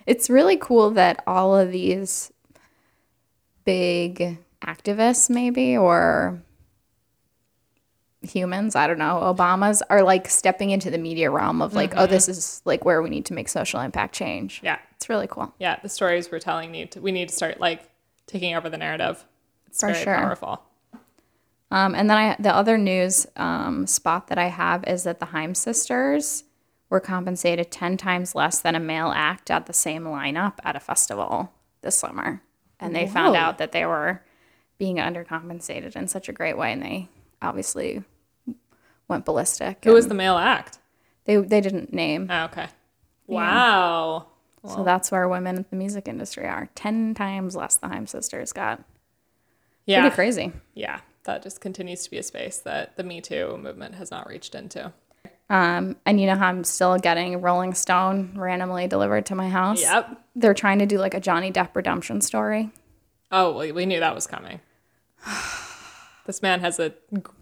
it's 0.07 0.31
really 0.31 0.57
cool 0.57 0.93
that 0.93 1.23
all 1.27 1.57
of 1.57 1.73
these 1.73 2.33
big 3.65 4.39
activists, 4.65 5.29
maybe, 5.29 5.77
or 5.77 6.41
humans, 8.23 8.75
I 8.75 8.87
don't 8.87 8.99
know, 8.99 9.21
Obamas, 9.23 9.83
are 9.91 10.03
like 10.03 10.29
stepping 10.29 10.71
into 10.71 10.91
the 10.91 10.99
media 10.99 11.31
realm 11.31 11.61
of 11.61 11.75
like, 11.75 11.95
oh, 11.97 12.07
this 12.07 12.29
is 12.29 12.63
like 12.65 12.85
where 12.85 13.03
we 13.03 13.11
need 13.11 13.27
to 13.27 13.35
make 13.35 13.49
social 13.49 13.81
impact 13.81 14.15
change. 14.15 14.61
Yeah. 14.63 14.79
It's 14.97 15.09
really 15.09 15.27
cool. 15.29 15.53
Yeah. 15.59 15.79
The 15.83 15.89
stories 15.89 16.31
we're 16.31 16.39
telling 16.39 16.71
need 16.71 16.93
to, 16.93 17.01
we 17.01 17.13
need 17.13 17.29
to 17.29 17.35
start 17.35 17.61
like 17.61 17.89
taking 18.27 18.55
over 18.55 18.69
the 18.71 18.79
narrative. 18.79 19.25
It's 19.67 19.81
For 19.81 19.93
very 19.93 20.05
sure. 20.05 20.17
powerful. 20.17 20.63
Um, 21.71 21.95
and 21.95 22.09
then 22.09 22.17
I, 22.17 22.37
the 22.39 22.55
other 22.55 22.79
news 22.79 23.27
um, 23.37 23.87
spot 23.87 24.29
that 24.29 24.39
I 24.39 24.47
have 24.47 24.85
is 24.85 25.05
that 25.05 25.21
the 25.21 25.27
Haim 25.27 25.55
sisters 25.55 26.45
were 26.89 27.01
compensated 27.01 27.71
10 27.71 27.97
times 27.97 28.35
less 28.35 28.61
than 28.61 28.75
a 28.75 28.81
male 28.81 29.13
act 29.15 29.51
at 29.51 29.67
the 29.67 29.73
same 29.73 30.05
lineup 30.05 30.55
at 30.63 30.77
a 30.77 30.81
festival 30.81 31.53
this 31.83 31.99
summer. 31.99 32.43
And 32.79 32.95
they 32.95 33.07
found 33.07 33.37
out 33.37 33.59
that 33.59 33.73
they 33.73 33.87
were 33.87 34.23
being 34.79 34.97
undercompensated 34.97 35.97
in 35.97 36.09
such 36.09 36.29
a 36.29 36.33
great 36.33 36.59
way. 36.59 36.73
And 36.73 36.83
they 36.83 37.09
obviously 37.41 38.05
went 39.09 39.25
ballistic. 39.25 39.85
Who 39.85 39.95
was 39.95 40.09
the 40.09 40.15
male 40.15 40.37
act? 40.37 40.79
they, 41.27 41.37
they 41.37 41.61
didn't 41.61 41.93
name. 41.93 42.29
Oh, 42.31 42.45
okay. 42.45 42.69
Wow. 43.27 44.29
So 44.67 44.83
that's 44.83 45.13
where 45.13 45.29
women 45.29 45.59
in 45.59 45.67
the 45.71 45.77
music 45.77 46.09
industry 46.09 46.45
are. 46.45 46.69
10 46.75 47.15
times 47.15 47.55
less 47.55 47.77
the 47.77 47.89
Haim 47.89 48.07
sisters 48.07 48.53
got. 48.53 48.83
Yeah. 49.85 50.01
Pretty 50.01 50.15
crazy. 50.15 50.53
Yeah. 50.75 51.01
That 51.25 51.43
just 51.43 51.61
continues 51.61 52.03
to 52.05 52.11
be 52.11 52.19
a 52.19 52.23
space 52.23 52.59
that 52.59 52.97
the 52.97 53.05
Me 53.05 53.21
Too 53.21 53.57
movement 53.59 53.97
has 53.97 54.11
not 54.11 54.29
reached 54.29 54.55
into. 54.55 54.93
Um, 55.49 55.97
and 56.05 56.21
you 56.21 56.27
know 56.27 56.35
how 56.35 56.49
I'm 56.49 56.65
still 56.65 56.99
getting 56.99 57.41
Rolling 57.41 57.73
Stone 57.75 58.33
randomly 58.37 58.89
delivered 58.89 59.27
to 59.27 59.35
my 59.35 59.49
house? 59.49 59.81
Yep. 59.81 60.21
They're 60.35 60.55
trying 60.55 60.81
to 60.81 60.87
do 60.87 60.99
like 60.99 61.15
a 61.15 61.21
Johnny 61.21 61.53
Depp 61.53 61.71
redemption 61.75 62.21
story. 62.21 62.71
Oh, 63.31 63.57
we, 63.59 63.71
we 63.73 63.87
knew 63.87 64.01
that 64.01 64.15
was 64.15 64.27
coming. 64.27 64.61
this 66.27 66.43
man 66.43 66.61
has 66.61 66.81
a 66.81 66.93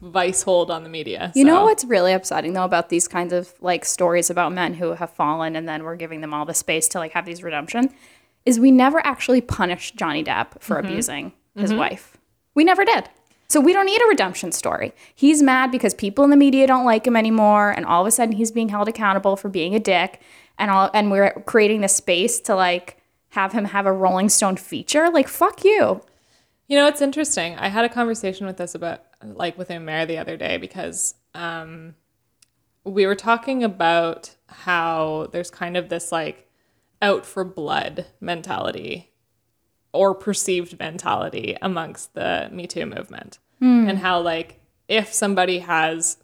vice 0.02 0.42
hold 0.42 0.70
on 0.70 0.82
the 0.82 0.88
media. 0.90 1.32
You 1.34 1.44
know 1.44 1.64
what's 1.64 1.84
really 1.84 2.12
upsetting 2.12 2.52
though 2.52 2.64
about 2.64 2.88
these 2.90 3.08
kinds 3.08 3.32
of 3.32 3.52
like 3.60 3.84
stories 3.84 4.28
about 4.30 4.52
men 4.52 4.74
who 4.74 4.92
have 4.92 5.10
fallen 5.10 5.56
and 5.56 5.66
then 5.68 5.82
we're 5.84 5.96
giving 5.96 6.20
them 6.20 6.34
all 6.34 6.44
the 6.44 6.54
space 6.54 6.88
to 6.88 6.98
like 6.98 7.12
have 7.12 7.24
these 7.24 7.42
redemption 7.42 7.90
is 8.44 8.60
we 8.60 8.70
never 8.70 9.04
actually 9.06 9.40
punished 9.40 9.96
Johnny 9.96 10.22
Depp 10.22 10.60
for 10.60 10.76
Mm-hmm. 10.76 10.86
abusing 10.86 11.32
his 11.56 11.72
wife. 11.72 12.18
We 12.54 12.64
never 12.64 12.84
did. 12.84 13.08
So 13.48 13.60
we 13.60 13.72
don't 13.72 13.86
need 13.86 14.00
a 14.00 14.06
redemption 14.06 14.52
story. 14.52 14.92
He's 15.14 15.42
mad 15.42 15.70
because 15.70 15.94
people 15.94 16.24
in 16.24 16.30
the 16.30 16.36
media 16.36 16.66
don't 16.66 16.84
like 16.84 17.06
him 17.06 17.16
anymore 17.16 17.70
and 17.70 17.84
all 17.84 18.02
of 18.02 18.06
a 18.06 18.10
sudden 18.10 18.34
he's 18.34 18.50
being 18.50 18.70
held 18.70 18.88
accountable 18.88 19.36
for 19.36 19.48
being 19.48 19.74
a 19.74 19.80
dick 19.80 20.20
and 20.58 20.70
all 20.70 20.90
and 20.94 21.10
we're 21.10 21.32
creating 21.46 21.80
the 21.80 21.88
space 21.88 22.40
to 22.40 22.54
like 22.54 22.98
have 23.30 23.52
him 23.52 23.66
have 23.66 23.86
a 23.86 23.92
Rolling 23.92 24.28
Stone 24.28 24.56
feature. 24.56 25.10
Like 25.10 25.28
fuck 25.28 25.64
you. 25.64 26.02
You 26.66 26.78
know, 26.78 26.86
it's 26.86 27.02
interesting. 27.02 27.56
I 27.56 27.68
had 27.68 27.84
a 27.84 27.90
conversation 27.90 28.46
with 28.46 28.56
this 28.56 28.74
about 28.74 29.04
like 29.22 29.58
with 29.58 29.68
Umair 29.68 30.06
the 30.06 30.18
other 30.18 30.36
day 30.36 30.56
because 30.56 31.14
um 31.34 31.94
we 32.84 33.06
were 33.06 33.14
talking 33.14 33.64
about 33.64 34.34
how 34.46 35.28
there's 35.32 35.50
kind 35.50 35.76
of 35.76 35.88
this 35.88 36.12
like 36.12 36.48
out 37.02 37.26
for 37.26 37.44
blood 37.44 38.06
mentality 38.20 39.13
or 39.94 40.14
perceived 40.14 40.78
mentality 40.78 41.56
amongst 41.62 42.12
the 42.14 42.48
Me 42.52 42.66
Too 42.66 42.84
movement. 42.84 43.38
Hmm. 43.60 43.88
And 43.88 43.98
how, 43.98 44.20
like, 44.20 44.60
if 44.88 45.14
somebody 45.14 45.60
has 45.60 46.18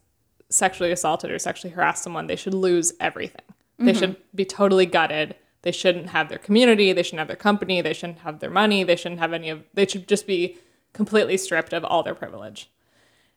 sexually 0.51 0.91
assaulted 0.91 1.31
or 1.31 1.39
sexually 1.39 1.73
harassed 1.73 2.03
someone, 2.03 2.27
they 2.27 2.37
should 2.37 2.53
lose 2.53 2.93
everything. 3.01 3.47
They 3.79 3.93
mm-hmm. 3.93 3.99
should 3.99 4.17
be 4.35 4.45
totally 4.45 4.85
gutted. 4.85 5.37
They 5.63 5.73
shouldn't 5.73 6.11
have 6.11 6.29
their 6.29 6.39
community. 6.39 6.93
They 6.93 7.03
shouldn't 7.03 7.21
have 7.21 7.29
their 7.29 7.37
company. 7.37 7.81
They 7.81 7.95
shouldn't 7.95 8.19
have 8.19 8.41
their 8.41 8.51
money. 8.51 8.83
They 8.83 8.97
shouldn't 8.97 9.21
have 9.21 9.33
any 9.33 9.49
of, 9.49 9.63
they 9.73 9.87
should 9.87 10.09
just 10.09 10.27
be 10.27 10.59
completely 10.93 11.37
stripped 11.37 11.73
of 11.73 11.85
all 11.85 12.03
their 12.03 12.15
privilege. 12.15 12.69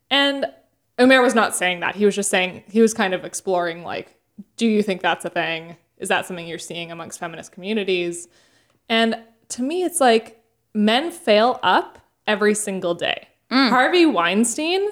And 0.09 0.47
Umair 0.97 1.21
was 1.21 1.35
not 1.35 1.55
saying 1.55 1.79
that. 1.81 1.95
He 1.95 2.05
was 2.05 2.15
just 2.15 2.29
saying, 2.29 2.63
he 2.69 2.81
was 2.81 2.93
kind 2.93 3.13
of 3.13 3.23
exploring, 3.23 3.83
like, 3.83 4.17
do 4.57 4.65
you 4.65 4.81
think 4.81 5.01
that's 5.01 5.25
a 5.25 5.29
thing? 5.29 5.77
Is 5.97 6.09
that 6.09 6.25
something 6.25 6.47
you're 6.47 6.59
seeing 6.59 6.91
amongst 6.91 7.19
feminist 7.19 7.51
communities? 7.51 8.27
And 8.89 9.15
to 9.53 9.63
me, 9.63 9.83
it's 9.83 9.99
like 10.01 10.43
men 10.73 11.11
fail 11.11 11.59
up 11.63 11.99
every 12.27 12.55
single 12.55 12.95
day. 12.95 13.27
Mm. 13.51 13.69
Harvey 13.69 14.05
Weinstein 14.05 14.89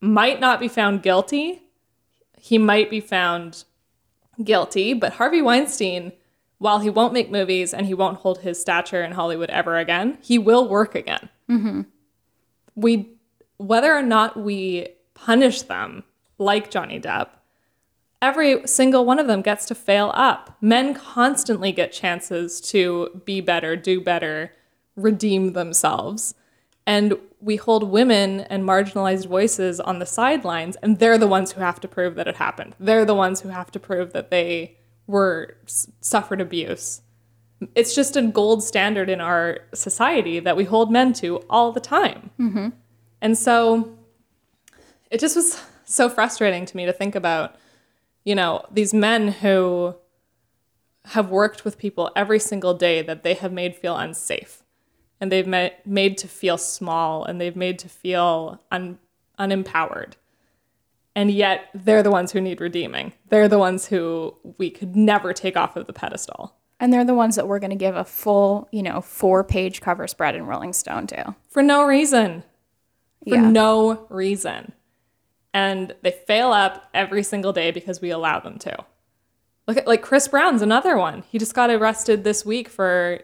might 0.00 0.40
not 0.40 0.60
be 0.60 0.68
found 0.68 1.02
guilty. 1.02 1.62
He 2.38 2.58
might 2.58 2.90
be 2.90 3.00
found 3.00 3.64
guilty, 4.42 4.94
but 4.94 5.14
Harvey 5.14 5.40
Weinstein, 5.40 6.12
while 6.58 6.80
he 6.80 6.90
won't 6.90 7.12
make 7.12 7.30
movies 7.30 7.72
and 7.72 7.86
he 7.86 7.94
won't 7.94 8.18
hold 8.18 8.38
his 8.38 8.60
stature 8.60 9.02
in 9.02 9.12
Hollywood 9.12 9.50
ever 9.50 9.78
again, 9.78 10.18
he 10.20 10.38
will 10.38 10.68
work 10.68 10.94
again. 10.94 11.28
Mm-hmm. 11.48 11.82
We, 12.74 13.10
whether 13.58 13.94
or 13.94 14.02
not 14.02 14.36
we 14.36 14.88
punish 15.14 15.62
them 15.62 16.02
like 16.38 16.70
Johnny 16.70 16.98
Depp, 16.98 17.28
every 18.24 18.66
single 18.66 19.04
one 19.04 19.18
of 19.18 19.26
them 19.26 19.42
gets 19.42 19.66
to 19.66 19.74
fail 19.74 20.10
up. 20.14 20.56
Men 20.60 20.94
constantly 20.94 21.72
get 21.72 21.92
chances 21.92 22.58
to 22.62 23.20
be 23.26 23.42
better, 23.42 23.76
do 23.76 24.00
better, 24.00 24.50
redeem 24.96 25.52
themselves. 25.52 26.34
And 26.86 27.18
we 27.40 27.56
hold 27.56 27.90
women 27.90 28.40
and 28.40 28.64
marginalized 28.64 29.26
voices 29.26 29.78
on 29.78 29.98
the 29.98 30.06
sidelines, 30.06 30.76
and 30.76 30.98
they're 30.98 31.18
the 31.18 31.26
ones 31.26 31.52
who 31.52 31.60
have 31.60 31.80
to 31.80 31.88
prove 31.88 32.14
that 32.14 32.26
it 32.26 32.36
happened. 32.36 32.74
They're 32.80 33.04
the 33.04 33.14
ones 33.14 33.42
who 33.42 33.50
have 33.50 33.70
to 33.72 33.78
prove 33.78 34.14
that 34.14 34.30
they 34.30 34.78
were 35.06 35.56
suffered 36.00 36.40
abuse. 36.40 37.02
It's 37.74 37.94
just 37.94 38.16
a 38.16 38.22
gold 38.22 38.64
standard 38.64 39.10
in 39.10 39.20
our 39.20 39.58
society 39.74 40.40
that 40.40 40.56
we 40.56 40.64
hold 40.64 40.90
men 40.90 41.12
to 41.14 41.44
all 41.50 41.72
the 41.72 41.80
time. 41.80 42.30
Mm-hmm. 42.40 42.68
And 43.20 43.36
so 43.36 43.98
it 45.10 45.20
just 45.20 45.36
was 45.36 45.62
so 45.84 46.08
frustrating 46.08 46.64
to 46.64 46.76
me 46.76 46.86
to 46.86 46.92
think 46.92 47.14
about, 47.14 47.56
you 48.24 48.34
know, 48.34 48.64
these 48.70 48.92
men 48.94 49.28
who 49.28 49.94
have 51.06 51.28
worked 51.30 51.64
with 51.64 51.78
people 51.78 52.10
every 52.16 52.38
single 52.38 52.74
day 52.74 53.02
that 53.02 53.22
they 53.22 53.34
have 53.34 53.52
made 53.52 53.76
feel 53.76 53.96
unsafe 53.96 54.62
and 55.20 55.30
they've 55.30 55.46
ma- 55.46 55.68
made 55.84 56.16
to 56.18 56.26
feel 56.28 56.56
small 56.56 57.24
and 57.24 57.40
they've 57.40 57.56
made 57.56 57.78
to 57.80 57.88
feel 57.88 58.60
un- 58.72 58.98
unempowered. 59.38 60.12
And 61.14 61.30
yet 61.30 61.68
they're 61.74 62.02
the 62.02 62.10
ones 62.10 62.32
who 62.32 62.40
need 62.40 62.60
redeeming. 62.60 63.12
They're 63.28 63.48
the 63.48 63.58
ones 63.58 63.86
who 63.86 64.34
we 64.58 64.70
could 64.70 64.96
never 64.96 65.32
take 65.32 65.56
off 65.56 65.76
of 65.76 65.86
the 65.86 65.92
pedestal 65.92 66.56
And 66.80 66.92
they're 66.92 67.04
the 67.04 67.14
ones 67.14 67.36
that 67.36 67.46
we're 67.46 67.60
going 67.60 67.70
to 67.70 67.76
give 67.76 67.94
a 67.94 68.04
full, 68.04 68.68
you 68.72 68.82
know, 68.82 69.00
four 69.00 69.44
page 69.44 69.80
cover 69.80 70.08
spread 70.08 70.34
in 70.34 70.46
Rolling 70.46 70.72
Stone 70.72 71.06
to. 71.08 71.36
for 71.50 71.62
no 71.62 71.84
reason. 71.84 72.42
For 73.28 73.36
Yeah. 73.36 73.48
no 73.50 74.06
reason. 74.08 74.72
And 75.54 75.94
they 76.02 76.10
fail 76.10 76.52
up 76.52 76.90
every 76.92 77.22
single 77.22 77.52
day 77.54 77.70
because 77.70 78.00
we 78.00 78.10
allow 78.10 78.40
them 78.40 78.58
to. 78.58 78.84
Look 79.66 79.78
at 79.78 79.86
like 79.86 80.02
Chris 80.02 80.28
Brown's 80.28 80.60
another 80.60 80.98
one. 80.98 81.22
He 81.30 81.38
just 81.38 81.54
got 81.54 81.70
arrested 81.70 82.24
this 82.24 82.44
week 82.44 82.68
for 82.68 83.20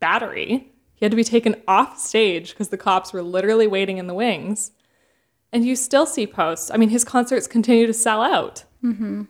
battery. 0.00 0.72
He 0.96 1.04
had 1.04 1.12
to 1.12 1.16
be 1.16 1.24
taken 1.24 1.62
off 1.66 1.98
stage 1.98 2.50
because 2.50 2.68
the 2.68 2.76
cops 2.76 3.12
were 3.12 3.22
literally 3.22 3.68
waiting 3.68 3.98
in 3.98 4.08
the 4.08 4.14
wings. 4.14 4.72
And 5.52 5.64
you 5.64 5.76
still 5.76 6.04
see 6.04 6.26
posts. 6.26 6.70
I 6.70 6.76
mean, 6.76 6.90
his 6.90 7.04
concerts 7.04 7.46
continue 7.46 7.86
to 7.86 7.94
sell 7.94 8.22
out. 8.22 8.64
Mm-hmm. 8.84 9.22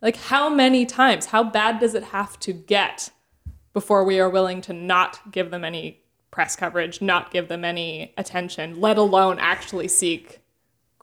Like, 0.00 0.16
how 0.16 0.48
many 0.48 0.86
times? 0.86 1.26
How 1.26 1.42
bad 1.42 1.80
does 1.80 1.94
it 1.94 2.04
have 2.04 2.38
to 2.40 2.52
get 2.52 3.10
before 3.72 4.04
we 4.04 4.20
are 4.20 4.30
willing 4.30 4.60
to 4.62 4.72
not 4.72 5.32
give 5.32 5.50
them 5.50 5.64
any 5.64 6.02
press 6.30 6.54
coverage, 6.54 7.00
not 7.00 7.30
give 7.30 7.48
them 7.48 7.64
any 7.64 8.12
attention, 8.16 8.80
let 8.80 8.98
alone 8.98 9.38
actually 9.40 9.88
seek 9.88 10.40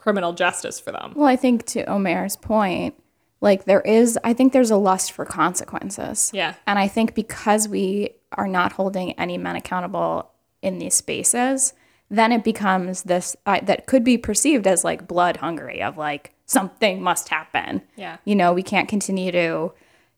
criminal 0.04 0.34
justice 0.34 0.82
for 0.82 0.92
them? 0.92 1.13
Well, 1.16 1.28
I 1.28 1.38
think 1.38 1.66
to 1.68 1.86
Umair's 1.89 2.36
point, 2.36 2.94
like 3.39 3.63
there 3.63 3.80
is, 3.80 4.20
I 4.22 4.34
think 4.34 4.52
there's 4.52 4.70
a 4.70 4.76
lust 4.76 5.13
for 5.13 5.24
consequences. 5.24 6.30
Yeah. 6.34 6.56
And 6.68 6.78
I 6.78 6.89
think 6.89 7.16
because 7.16 7.70
we 7.70 8.10
are 8.34 8.48
not 8.48 8.74
holding 8.74 9.13
any 9.13 9.38
men 9.38 9.56
accountable 9.56 10.30
in 10.62 10.78
these 10.78 10.94
spaces, 10.94 11.74
then 12.10 12.34
it 12.34 12.44
becomes 12.44 13.04
this 13.04 13.38
uh, 13.46 13.62
that 13.63 13.86
could 13.86 14.04
be 14.04 14.18
perceived 14.18 14.68
as 14.68 14.84
like 14.84 15.08
blood 15.08 15.38
hungry 15.38 15.82
of 15.82 15.98
like 15.98 16.34
something 16.48 17.02
must 17.02 17.30
happen. 17.30 17.82
Yeah. 17.96 18.18
You 18.26 18.36
know, 18.36 18.52
we 18.52 18.62
can't 18.62 18.89
continue 18.89 19.32
to, 19.32 19.72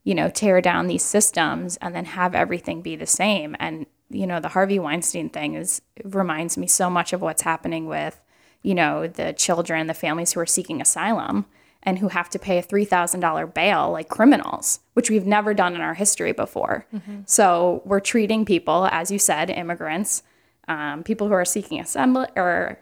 you 0.04 0.16
know, 0.16 0.30
tear 0.30 0.62
down 0.62 0.88
these 0.88 1.06
systems 1.06 1.78
and 1.78 1.94
then 1.94 2.06
have 2.06 2.34
everything 2.34 2.82
be 2.82 2.96
the 2.96 3.06
same. 3.06 3.56
And, 3.60 3.86
you 4.10 4.26
know, 4.26 4.40
the 4.40 4.50
Harvey 4.50 4.80
Weinstein 4.80 5.30
thing 5.30 5.54
is 5.54 5.84
reminds 6.04 6.58
me 6.58 6.66
so 6.66 6.90
much 6.90 7.14
of 7.14 7.22
what's 7.22 7.44
happening 7.44 7.86
with, 7.86 8.20
you 8.66 8.74
know, 8.74 9.08
the 9.08 9.32
children, 9.34 9.86
the 9.86 9.94
families 9.94 10.34
who 10.34 10.40
are 10.40 10.46
seeking 10.46 10.82
asylum 10.82 11.46
and 11.84 12.00
who 12.00 12.08
have 12.08 12.30
to 12.32 12.40
pay 12.40 12.58
a 12.58 12.64
$3,000 12.64 13.54
bail 13.54 13.92
like 13.92 14.10
criminals, 14.10 14.80
which 14.94 15.12
we've 15.12 15.28
never 15.28 15.54
done 15.54 15.76
in 15.76 15.82
our 15.82 15.94
history 15.94 16.32
before. 16.32 16.88
So 17.28 17.84
we're 17.86 18.00
treating 18.00 18.44
people, 18.44 18.88
as 18.92 19.12
you 19.12 19.20
said, 19.20 19.52
immigrants, 19.52 20.24
um, 20.68 21.04
people 21.04 21.28
who 21.28 21.34
are 21.34 21.46
seeking 21.46 21.80
assemble 21.80 22.26
or 22.36 22.80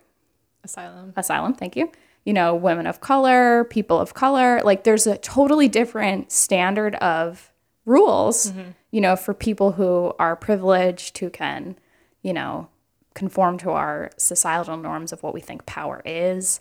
Asylum. 0.63 1.12
asylum, 1.17 1.54
thank 1.54 1.76
you. 1.76 1.91
You 2.24 2.32
know, 2.32 2.56
women 2.56 2.88
of 2.88 3.02
color, 3.02 3.65
people 3.65 4.00
of 4.00 4.13
color. 4.13 4.62
Like 4.63 4.86
there's 4.86 5.06
a 5.06 5.17
totally 5.17 5.67
different 5.67 6.32
standard 6.32 6.96
of 6.96 7.52
rules, 7.86 8.54
you 8.91 9.02
know, 9.02 9.17
for 9.17 9.34
people 9.34 9.74
who 9.74 10.13
are 10.17 10.38
privileged, 10.38 11.17
who 11.17 11.30
can, 11.30 11.76
you 12.22 12.32
know, 12.32 12.69
conform 13.13 13.58
to 13.60 13.71
our 13.71 14.12
societal 14.17 14.78
norms 14.78 15.12
of 15.12 15.23
what 15.23 15.34
we 15.34 15.41
think 15.41 15.65
power 15.65 16.02
is. 16.06 16.60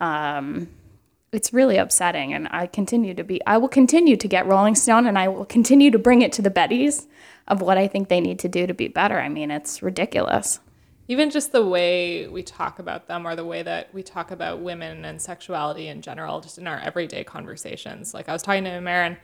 Um, 0.00 0.68
it's 1.32 1.52
really 1.52 1.76
upsetting. 1.76 2.32
And 2.32 2.48
I 2.50 2.66
continue 2.66 3.14
to 3.14 3.24
be, 3.24 3.44
I 3.46 3.58
will 3.58 3.68
continue 3.68 4.16
to 4.16 4.28
get 4.28 4.46
Rolling 4.46 4.74
Stone 4.74 5.06
and 5.06 5.18
I 5.18 5.28
will 5.28 5.44
continue 5.44 5.90
to 5.90 5.98
bring 5.98 6.22
it 6.22 6.32
to 6.32 6.42
the 6.42 6.50
Bettys 6.50 7.06
of 7.48 7.60
what 7.60 7.78
I 7.78 7.86
think 7.88 8.08
they 8.08 8.20
need 8.20 8.38
to 8.40 8.48
do 8.48 8.66
to 8.66 8.74
be 8.74 8.88
better. 8.88 9.20
I 9.20 9.28
mean, 9.28 9.50
it's 9.50 9.82
ridiculous. 9.82 10.60
Even 11.08 11.30
just 11.30 11.52
the 11.52 11.64
way 11.64 12.26
we 12.26 12.42
talk 12.42 12.78
about 12.80 13.06
them 13.06 13.26
or 13.26 13.36
the 13.36 13.44
way 13.44 13.62
that 13.62 13.94
we 13.94 14.02
talk 14.02 14.32
about 14.32 14.60
women 14.60 15.04
and 15.04 15.22
sexuality 15.22 15.86
in 15.86 16.02
general, 16.02 16.40
just 16.40 16.58
in 16.58 16.66
our 16.66 16.80
everyday 16.80 17.22
conversations. 17.22 18.12
Like 18.12 18.28
I 18.28 18.32
was 18.32 18.42
talking 18.42 18.64
to 18.64 18.70
Aaron, 18.70 19.16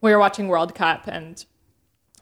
we 0.00 0.12
were 0.12 0.18
watching 0.18 0.48
World 0.48 0.74
Cup 0.74 1.06
and 1.06 1.44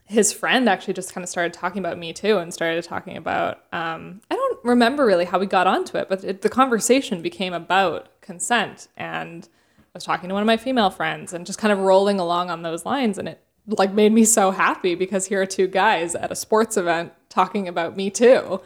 his 0.09 0.33
friend 0.33 0.69
actually 0.69 0.95
just 0.95 1.13
kind 1.13 1.23
of 1.23 1.29
started 1.29 1.53
talking 1.53 1.79
about 1.79 1.99
me 1.99 2.13
too 2.13 2.39
and 2.39 2.53
started 2.53 2.83
talking 2.85 3.17
about 3.17 3.65
um, 3.73 4.21
i 4.31 4.35
don't 4.35 4.65
remember 4.65 5.05
really 5.05 5.25
how 5.25 5.39
we 5.39 5.47
got 5.47 5.67
onto 5.67 5.97
it 5.97 6.09
but 6.09 6.25
it, 6.25 6.43
the 6.43 6.49
conversation 6.49 7.23
became 7.23 7.53
about 7.53 8.09
consent 8.21 8.89
and 8.97 9.49
i 9.79 9.91
was 9.95 10.05
talking 10.05 10.29
to 10.29 10.35
one 10.35 10.43
of 10.43 10.47
my 10.47 10.57
female 10.57 10.91
friends 10.91 11.33
and 11.33 11.47
just 11.47 11.59
kind 11.59 11.73
of 11.73 11.79
rolling 11.79 12.19
along 12.19 12.51
on 12.51 12.63
those 12.63 12.85
lines 12.85 13.19
and 13.19 13.29
it 13.29 13.43
like 13.67 13.93
made 13.93 14.13
me 14.13 14.25
so 14.25 14.51
happy 14.51 14.95
because 14.95 15.27
here 15.27 15.43
are 15.43 15.47
two 15.47 15.67
guys 15.67 16.15
at 16.15 16.33
a 16.33 16.37
sports 16.37 16.77
event 16.77 17.13
talking 17.29 17.69
about 17.69 17.97
me 17.97 18.11
too 18.11 18.61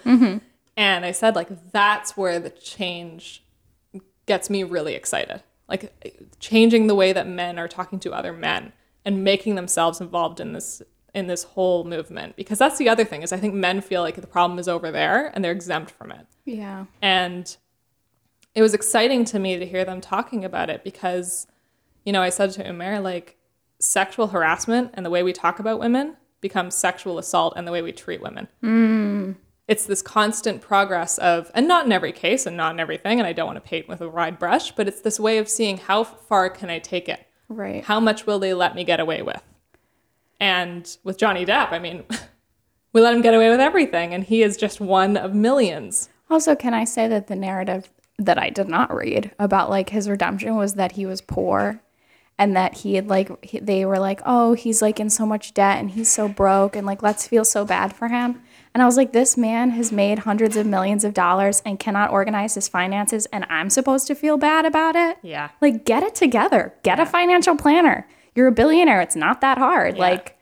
and 0.76 1.04
i 1.04 1.10
said 1.10 1.34
like 1.34 1.72
that's 1.72 2.16
where 2.16 2.38
the 2.38 2.50
change 2.50 3.42
gets 4.26 4.48
me 4.48 4.62
really 4.62 4.94
excited. 4.94 5.42
Like 5.68 5.92
changing 6.38 6.86
the 6.86 6.94
way 6.94 7.12
that 7.12 7.26
men 7.26 7.58
are 7.58 7.68
talking 7.68 7.98
to 8.00 8.12
other 8.12 8.32
men 8.32 8.72
and 9.04 9.24
making 9.24 9.54
themselves 9.54 10.00
involved 10.00 10.40
in 10.40 10.52
this 10.52 10.82
in 11.14 11.26
this 11.26 11.42
whole 11.42 11.84
movement 11.84 12.36
because 12.36 12.58
that's 12.58 12.78
the 12.78 12.88
other 12.88 13.04
thing 13.04 13.22
is 13.22 13.32
I 13.32 13.36
think 13.36 13.54
men 13.54 13.80
feel 13.80 14.00
like 14.02 14.16
the 14.20 14.26
problem 14.26 14.58
is 14.58 14.66
over 14.68 14.90
there 14.90 15.30
and 15.34 15.44
they're 15.44 15.52
exempt 15.52 15.90
from 15.90 16.10
it. 16.10 16.26
Yeah. 16.44 16.86
And 17.02 17.54
it 18.54 18.62
was 18.62 18.74
exciting 18.74 19.24
to 19.26 19.38
me 19.38 19.58
to 19.58 19.66
hear 19.66 19.84
them 19.84 20.00
talking 20.00 20.44
about 20.44 20.70
it 20.70 20.84
because 20.84 21.46
you 22.04 22.12
know, 22.12 22.22
I 22.22 22.30
said 22.30 22.50
to 22.52 22.64
Umair 22.64 23.02
like 23.02 23.36
sexual 23.82 24.28
harassment 24.28 24.90
and 24.94 25.04
the 25.04 25.10
way 25.10 25.22
we 25.22 25.32
talk 25.32 25.58
about 25.58 25.80
women 25.80 26.16
becomes 26.40 26.74
sexual 26.74 27.18
assault 27.18 27.54
and 27.56 27.66
the 27.66 27.72
way 27.72 27.82
we 27.82 27.92
treat 27.92 28.22
women 28.22 28.46
mm. 28.62 29.34
it's 29.66 29.86
this 29.86 30.02
constant 30.02 30.60
progress 30.60 31.18
of 31.18 31.50
and 31.54 31.66
not 31.66 31.84
in 31.84 31.92
every 31.92 32.12
case 32.12 32.46
and 32.46 32.56
not 32.56 32.72
in 32.74 32.80
everything 32.80 33.18
and 33.18 33.26
i 33.26 33.32
don't 33.32 33.46
want 33.46 33.56
to 33.56 33.68
paint 33.68 33.88
with 33.88 34.00
a 34.00 34.08
wide 34.08 34.38
brush 34.38 34.72
but 34.72 34.86
it's 34.86 35.00
this 35.00 35.18
way 35.18 35.38
of 35.38 35.48
seeing 35.48 35.78
how 35.78 36.04
far 36.04 36.48
can 36.48 36.70
i 36.70 36.78
take 36.78 37.08
it 37.08 37.26
Right. 37.48 37.84
how 37.84 38.00
much 38.00 38.24
will 38.26 38.38
they 38.38 38.54
let 38.54 38.74
me 38.74 38.84
get 38.84 39.00
away 39.00 39.20
with 39.20 39.42
and 40.42 40.96
with 41.04 41.16
johnny 41.16 41.46
depp 41.46 41.72
i 41.72 41.78
mean 41.78 42.04
we 42.92 43.00
let 43.00 43.14
him 43.14 43.22
get 43.22 43.32
away 43.34 43.48
with 43.48 43.60
everything 43.60 44.12
and 44.12 44.24
he 44.24 44.42
is 44.42 44.56
just 44.56 44.80
one 44.80 45.16
of 45.16 45.32
millions 45.34 46.08
Also, 46.30 46.54
can 46.56 46.72
I 46.72 46.84
say 46.84 47.08
that 47.08 47.26
the 47.26 47.36
narrative 47.36 47.90
that 48.18 48.38
I 48.38 48.48
did 48.48 48.66
not 48.66 48.94
read 48.94 49.32
about 49.38 49.68
like 49.68 49.90
his 49.90 50.08
redemption 50.08 50.56
was 50.56 50.74
that 50.74 50.92
he 50.92 51.04
was 51.04 51.20
poor 51.20 51.82
and 52.38 52.56
that 52.56 52.78
he 52.78 52.94
had 52.94 53.06
like 53.08 53.28
he, 53.44 53.58
they 53.60 53.84
were 53.84 53.98
like, 53.98 54.20
"Oh, 54.24 54.54
he's 54.54 54.80
like 54.80 54.98
in 54.98 55.10
so 55.10 55.26
much 55.26 55.52
debt 55.52 55.78
and 55.78 55.90
he's 55.90 56.10
so 56.10 56.28
broke 56.28 56.74
and 56.74 56.86
like 56.86 57.02
let's 57.02 57.26
feel 57.28 57.44
so 57.44 57.66
bad 57.66 57.94
for 57.94 58.08
him." 58.08 58.40
And 58.72 58.82
I 58.82 58.86
was 58.86 58.96
like, 58.96 59.12
"This 59.12 59.36
man 59.36 59.70
has 59.72 59.92
made 59.92 60.20
hundreds 60.20 60.56
of 60.56 60.64
millions 60.66 61.04
of 61.04 61.12
dollars 61.12 61.60
and 61.66 61.78
cannot 61.78 62.10
organize 62.10 62.54
his 62.54 62.68
finances 62.68 63.26
and 63.26 63.44
I'm 63.50 63.68
supposed 63.68 64.06
to 64.06 64.14
feel 64.14 64.38
bad 64.38 64.64
about 64.64 64.96
it?" 64.96 65.18
Yeah. 65.22 65.50
Like 65.60 65.84
get 65.84 66.02
it 66.02 66.14
together. 66.14 66.72
Get 66.82 66.98
a 66.98 67.04
financial 67.04 67.56
planner. 67.56 68.06
You're 68.34 68.46
a 68.48 68.52
billionaire. 68.52 69.00
It's 69.00 69.16
not 69.16 69.40
that 69.40 69.58
hard. 69.58 69.98
Like 69.98 70.38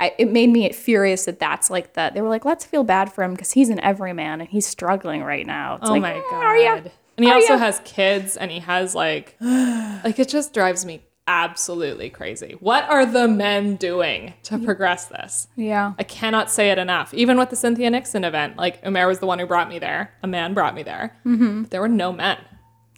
I, 0.00 0.12
it 0.18 0.30
made 0.32 0.50
me 0.50 0.70
furious 0.72 1.24
that 1.26 1.38
that's 1.38 1.70
like 1.70 1.94
the 1.94 2.10
they 2.12 2.20
were 2.20 2.28
like 2.28 2.44
let's 2.44 2.64
feel 2.64 2.84
bad 2.84 3.12
for 3.12 3.22
him 3.22 3.32
because 3.32 3.52
he's 3.52 3.68
an 3.68 3.80
everyman 3.80 4.40
and 4.40 4.48
he's 4.50 4.66
struggling 4.66 5.22
right 5.22 5.46
now. 5.46 5.76
It's 5.76 5.88
Oh 5.88 5.92
like, 5.92 6.02
my 6.02 6.12
"Mm, 6.14 6.30
god. 6.30 6.42
Are 6.44 6.56
ya? 6.56 6.80
And 7.16 7.24
he 7.24 7.30
Are 7.30 7.34
also 7.34 7.52
ya?" 7.54 7.58
has 7.58 7.80
kids 7.84 8.36
and 8.36 8.50
he 8.50 8.58
has 8.60 8.94
like 8.94 9.36
like 9.40 10.18
it 10.18 10.28
just 10.28 10.52
drives 10.52 10.84
me 10.84 11.02
absolutely 11.26 12.10
crazy. 12.10 12.56
What 12.60 12.84
are 12.90 13.06
the 13.06 13.26
men 13.28 13.76
doing 13.76 14.34
to 14.44 14.58
progress 14.58 15.06
this? 15.06 15.48
Yeah. 15.56 15.94
I 15.98 16.02
cannot 16.02 16.50
say 16.50 16.70
it 16.70 16.76
enough. 16.78 17.14
Even 17.14 17.38
with 17.38 17.50
the 17.50 17.56
Cynthia 17.56 17.88
Nixon 17.90 18.24
event, 18.24 18.56
like 18.58 18.82
Umair 18.84 19.06
was 19.06 19.20
the 19.20 19.26
one 19.26 19.38
who 19.38 19.46
brought 19.46 19.68
me 19.68 19.78
there. 19.78 20.12
A 20.22 20.26
man 20.26 20.52
brought 20.54 20.74
me 20.74 20.82
there. 20.82 21.16
Mm-hmm. 21.24 21.64
There 21.64 21.80
were 21.80 21.88
no 21.88 22.12
men. 22.12 22.38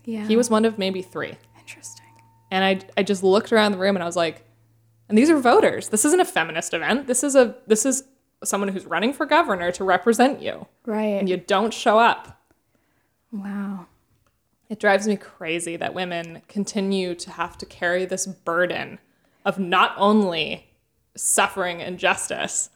Yeah. 0.05 0.27
He 0.27 0.37
was 0.37 0.49
one 0.51 0.65
of 0.65 0.79
maybe 0.79 1.03
three. 1.03 1.35
interesting. 1.59 2.06
And 2.57 2.65
I, 2.65 3.01
I 3.01 3.03
just 3.03 3.23
looked 3.23 3.53
around 3.53 3.73
the 3.73 3.79
room 3.79 3.97
and 3.97 4.03
I 4.03 4.07
was 4.07 4.17
like, 4.17 4.43
and 5.11 5.19
these 5.19 5.29
are 5.29 5.37
voters. 5.37 5.91
This 5.91 6.07
isn't 6.07 6.21
a 6.21 6.25
feminist 6.25 6.73
event. 6.73 7.07
This 7.07 7.23
is 7.23 7.37
a 7.37 7.55
this 7.67 7.85
is 7.85 8.05
someone 8.43 8.71
who's 8.71 8.87
running 8.87 9.13
for 9.13 9.27
governor 9.27 9.71
to 9.73 9.85
represent 9.85 10.41
you. 10.41 10.67
Right. 10.87 11.19
And 11.19 11.29
you 11.29 11.37
don't 11.37 11.75
show 11.75 11.99
up. 11.99 12.41
wow. 13.31 13.85
It 14.71 14.81
drives 14.81 15.07
me 15.07 15.17
crazy 15.17 15.77
that 15.77 15.93
women 15.93 16.41
continue 16.49 17.15
to 17.17 17.31
have 17.33 17.59
to 17.59 17.67
carry 17.67 18.07
this 18.07 18.27
burden 18.27 19.01
of 19.45 19.59
not 19.59 19.93
only 19.99 20.71
suffering 21.15 21.81
injustice, 21.81 22.71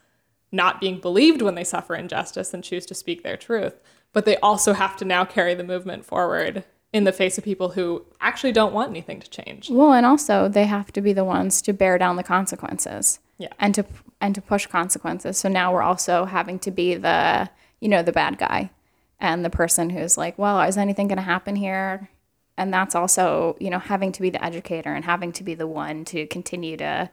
not 0.52 0.78
being 0.78 1.00
believed 1.00 1.40
when 1.40 1.54
they 1.54 1.64
suffer 1.64 1.94
injustice 1.94 2.52
and 2.52 2.62
choose 2.62 2.84
to 2.84 2.94
speak 2.94 3.22
their 3.22 3.38
truth, 3.38 3.80
but 4.12 4.26
they 4.26 4.36
also 4.36 4.74
have 4.74 4.94
to 4.98 5.06
now 5.06 5.24
carry 5.24 5.54
the 5.54 5.64
movement 5.64 6.04
forward 6.04 6.64
in 6.92 7.04
the 7.04 7.12
face 7.12 7.38
of 7.38 7.44
people 7.44 7.70
who 7.70 8.04
actually 8.20 8.52
don't 8.52 8.72
want 8.72 8.90
anything 8.90 9.20
to 9.20 9.30
change. 9.30 9.70
Well, 9.70 9.92
and 9.92 10.04
also 10.04 10.48
they 10.48 10.66
have 10.66 10.92
to 10.92 11.00
be 11.00 11.12
the 11.12 11.24
ones 11.24 11.62
to 11.62 11.72
bear 11.72 11.98
down 11.98 12.16
the 12.16 12.22
consequences. 12.22 13.20
Yeah. 13.38 13.48
And 13.58 13.74
to 13.76 13.84
and 14.20 14.34
to 14.34 14.42
push 14.42 14.66
consequences. 14.66 15.38
So 15.38 15.48
now 15.48 15.72
we're 15.72 15.82
also 15.82 16.26
having 16.26 16.58
to 16.60 16.70
be 16.70 16.94
the, 16.96 17.48
you 17.80 17.88
know, 17.88 18.02
the 18.02 18.12
bad 18.12 18.38
guy 18.38 18.70
and 19.18 19.44
the 19.44 19.50
person 19.50 19.90
who's 19.90 20.18
like, 20.18 20.38
well, 20.38 20.60
is 20.60 20.76
anything 20.76 21.08
going 21.08 21.16
to 21.16 21.22
happen 21.22 21.56
here? 21.56 22.10
And 22.58 22.74
that's 22.74 22.94
also, 22.94 23.56
you 23.58 23.70
know, 23.70 23.78
having 23.78 24.12
to 24.12 24.20
be 24.20 24.28
the 24.28 24.44
educator 24.44 24.92
and 24.92 25.04
having 25.06 25.32
to 25.32 25.44
be 25.44 25.54
the 25.54 25.66
one 25.66 26.04
to 26.06 26.26
continue 26.26 26.76
to 26.76 27.08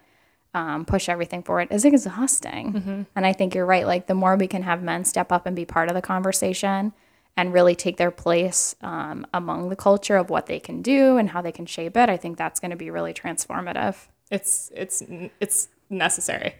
um, 0.53 0.83
push 0.83 1.07
everything 1.07 1.43
forward 1.43 1.69
is 1.71 1.85
exhausting. 1.85 3.07
And 3.15 3.25
I 3.25 3.31
think 3.31 3.55
you're 3.55 3.65
right. 3.65 3.87
Like 3.87 4.07
the 4.07 4.15
more 4.15 4.35
we 4.35 4.47
can 4.47 4.63
have 4.63 4.83
men 4.83 5.05
step 5.05 5.31
up 5.31 5.45
and 5.45 5.55
be 5.55 5.63
part 5.63 5.87
of 5.87 5.95
the 5.95 6.01
conversation 6.01 6.91
and 7.37 7.53
really 7.53 7.75
take 7.75 7.97
their 7.97 8.11
place 8.11 8.75
um, 8.81 9.25
among 9.33 9.69
the 9.69 9.75
culture 9.75 10.17
of 10.17 10.29
what 10.29 10.47
they 10.47 10.59
can 10.59 10.81
do 10.81 11.17
and 11.17 11.29
how 11.29 11.41
they 11.41 11.51
can 11.51 11.67
shape 11.67 11.95
it, 11.95 12.09
I 12.09 12.17
think 12.17 12.37
that's 12.37 12.59
going 12.59 12.71
to 12.71 12.77
be 12.77 12.89
really 12.89 13.13
transformative. 13.13 14.07
It's 14.29 14.71
it's 14.75 15.03
it's 15.39 15.69
necessary. 15.89 16.55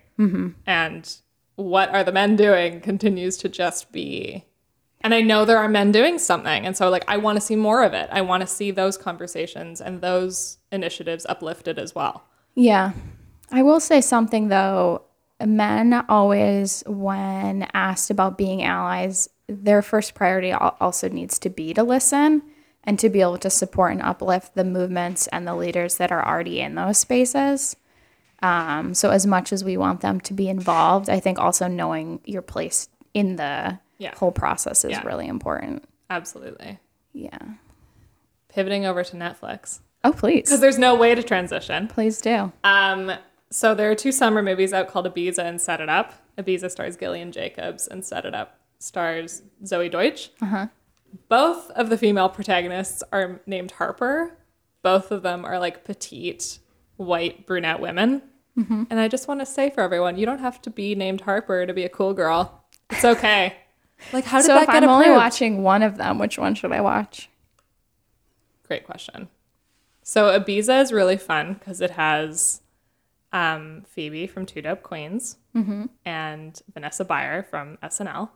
And 0.68 1.18
what 1.56 1.90
are 1.90 2.04
the 2.04 2.12
men 2.12 2.36
doing 2.36 2.80
continues 2.80 3.36
to 3.38 3.50
just 3.50 3.92
be 3.92 4.46
and 5.02 5.14
I 5.14 5.22
know 5.22 5.46
there 5.46 5.60
are 5.60 5.70
men 5.70 5.92
doing 5.92 6.18
something. 6.18 6.66
And 6.66 6.76
so 6.76 6.90
like 6.90 7.04
I 7.08 7.18
want 7.18 7.38
to 7.38 7.42
see 7.42 7.56
more 7.56 7.84
of 7.84 7.94
it. 7.94 8.10
I 8.12 8.22
want 8.22 8.42
to 8.42 8.48
see 8.48 8.72
those 8.72 8.98
conversations 8.98 9.82
and 9.82 10.02
those 10.02 10.58
initiatives 10.72 11.26
uplifted 11.28 11.78
as 11.78 11.94
well. 11.94 12.24
Yeah. 12.56 12.94
I 13.52 13.64
will 13.64 13.80
say 13.80 14.02
something 14.02 14.48
though. 14.48 15.04
Men 15.46 16.04
always, 16.10 16.84
when 16.88 17.68
asked 17.76 18.10
about 18.10 18.40
being 18.40 18.64
allies, 18.64 19.30
their 19.48 19.82
first 19.82 20.14
priority 20.14 20.52
also 20.52 21.10
needs 21.10 21.40
to 21.40 21.50
be 21.50 21.74
to 21.74 21.84
listen 21.84 22.42
and 22.84 23.00
to 23.00 23.10
be 23.10 23.22
able 23.22 23.38
to 23.38 23.50
support 23.50 23.92
and 23.94 24.02
uplift 24.02 24.56
the 24.56 24.64
movements 24.64 25.28
and 25.28 25.48
the 25.48 25.56
leaders 25.56 25.98
that 25.98 26.12
are 26.12 26.26
already 26.26 26.60
in 26.62 26.76
those 26.76 26.98
spaces. 26.98 27.76
Um, 28.42 28.94
so, 28.94 29.10
as 29.10 29.26
much 29.26 29.52
as 29.52 29.64
we 29.64 29.78
want 29.78 30.02
them 30.02 30.20
to 30.22 30.34
be 30.34 30.48
involved, 30.48 31.10
I 31.10 31.20
think 31.20 31.40
also 31.40 31.68
knowing 31.68 32.20
your 32.26 32.42
place 32.44 32.88
in 33.14 33.36
the 33.38 33.80
Yeah. 33.98 34.14
whole 34.16 34.32
process 34.32 34.86
is 34.86 34.92
Yeah. 34.92 35.02
really 35.06 35.28
important. 35.28 35.84
Absolutely. 36.10 36.80
Yeah. 37.14 37.38
Pivoting 38.50 38.86
over 38.86 39.04
to 39.04 39.16
Netflix. 39.16 39.80
Oh, 40.04 40.12
please. 40.14 40.44
Because 40.44 40.60
there's 40.62 40.78
no 40.78 40.94
way 40.96 41.16
to 41.16 41.24
transition. 41.24 41.88
Please 41.88 42.22
do. 42.22 42.52
Um, 42.64 43.12
so 43.50 43.74
there 43.74 43.90
are 43.90 43.96
two 43.96 44.12
summer 44.12 44.42
movies 44.44 44.72
out 44.72 44.88
called 44.88 45.08
Ibiza 45.12 45.40
and 45.40 45.60
Set 45.60 45.82
It 45.82 45.90
Up. 45.90 46.14
Ibiza 46.38 46.70
stars 46.70 46.96
Gillian 46.96 47.32
Jacobs 47.32 47.88
and 47.88 48.06
Set 48.06 48.24
It 48.26 48.36
Up 48.36 48.60
stars 48.80 49.44
Zoey 49.64 49.92
Deutch. 49.92 50.32
Uh-huh. 50.42 50.68
Both 51.30 51.72
of 51.72 51.90
the 51.90 51.98
female 51.98 52.30
protagonists 52.30 53.04
are 53.12 53.42
named 53.46 53.72
Harper. 53.72 54.38
Both 54.82 55.12
of 55.12 55.24
them 55.24 55.46
are 55.46 55.60
like 55.60 55.84
petite, 55.84 56.60
white, 56.98 57.46
brunette 57.46 57.80
women. 57.80 58.22
Mm-hmm. 58.58 58.84
And 58.90 59.00
I 59.00 59.08
just 59.08 59.28
want 59.28 59.40
to 59.40 59.46
say 59.46 59.70
for 59.70 59.82
everyone, 59.82 60.18
you 60.18 60.26
don't 60.26 60.40
have 60.40 60.62
to 60.64 60.70
be 60.70 60.96
named 60.96 61.22
Harper 61.22 61.66
to 61.66 61.74
be 61.74 61.84
a 61.84 61.90
cool 61.90 62.14
girl. 62.14 62.64
It's 62.90 63.06
okay. 63.06 63.56
like, 64.14 64.26
how 64.26 64.38
did 64.38 64.48
So, 64.48 64.54
that 64.56 64.64
if 64.64 64.68
get 64.68 64.84
I'm 64.84 64.90
only 64.90 65.10
watching 65.10 65.64
one 65.64 65.84
of 65.84 65.98
them, 65.98 66.20
which 66.20 66.38
one 66.38 66.56
should 66.56 66.72
I 66.72 66.82
watch? 66.82 67.30
Great 68.64 68.86
question. 68.86 69.30
So 70.04 70.40
Ibiza 70.40 70.82
is 70.82 70.92
really 70.94 71.18
fun 71.18 71.54
because 71.54 71.82
it 71.82 71.92
has 71.92 72.62
um, 73.34 73.84
Phoebe 73.88 74.28
from 74.28 74.46
Two 74.46 74.62
Dope 74.62 74.82
Queens 74.82 75.38
and 76.06 76.62
Vanessa 76.74 77.04
Bayer 77.04 77.44
from 77.44 77.78
SNL. 77.84 78.30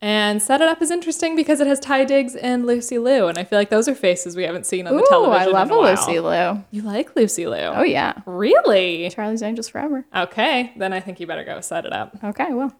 And 0.00 0.40
Set 0.40 0.60
It 0.60 0.68
Up 0.68 0.80
is 0.80 0.92
interesting 0.92 1.34
because 1.34 1.60
it 1.60 1.66
has 1.66 1.80
Taye 1.80 2.06
Diggs 2.06 2.36
and 2.36 2.64
Lucy 2.66 2.98
Liu, 2.98 3.26
and 3.26 3.36
I 3.36 3.42
feel 3.42 3.58
like 3.58 3.68
those 3.68 3.88
are 3.88 3.96
faces 3.96 4.36
we 4.36 4.44
haven't 4.44 4.64
seen 4.64 4.86
on 4.86 4.94
the 4.96 5.02
Ooh, 5.02 5.06
television. 5.08 5.48
I 5.48 5.50
love 5.50 5.70
a. 5.72 5.74
Lucy 5.76 6.20
Liu. 6.20 6.64
You 6.70 6.82
like 6.82 7.16
Lucy 7.16 7.46
Liu? 7.48 7.58
Oh 7.58 7.82
yeah, 7.82 8.14
really? 8.24 9.10
Charlie's 9.10 9.42
Angels 9.42 9.68
Forever. 9.68 10.04
Okay, 10.14 10.72
then 10.76 10.92
I 10.92 11.00
think 11.00 11.18
you 11.18 11.26
better 11.26 11.42
go 11.42 11.60
Set 11.60 11.84
It 11.84 11.92
Up. 11.92 12.16
Okay, 12.22 12.52
well, 12.54 12.72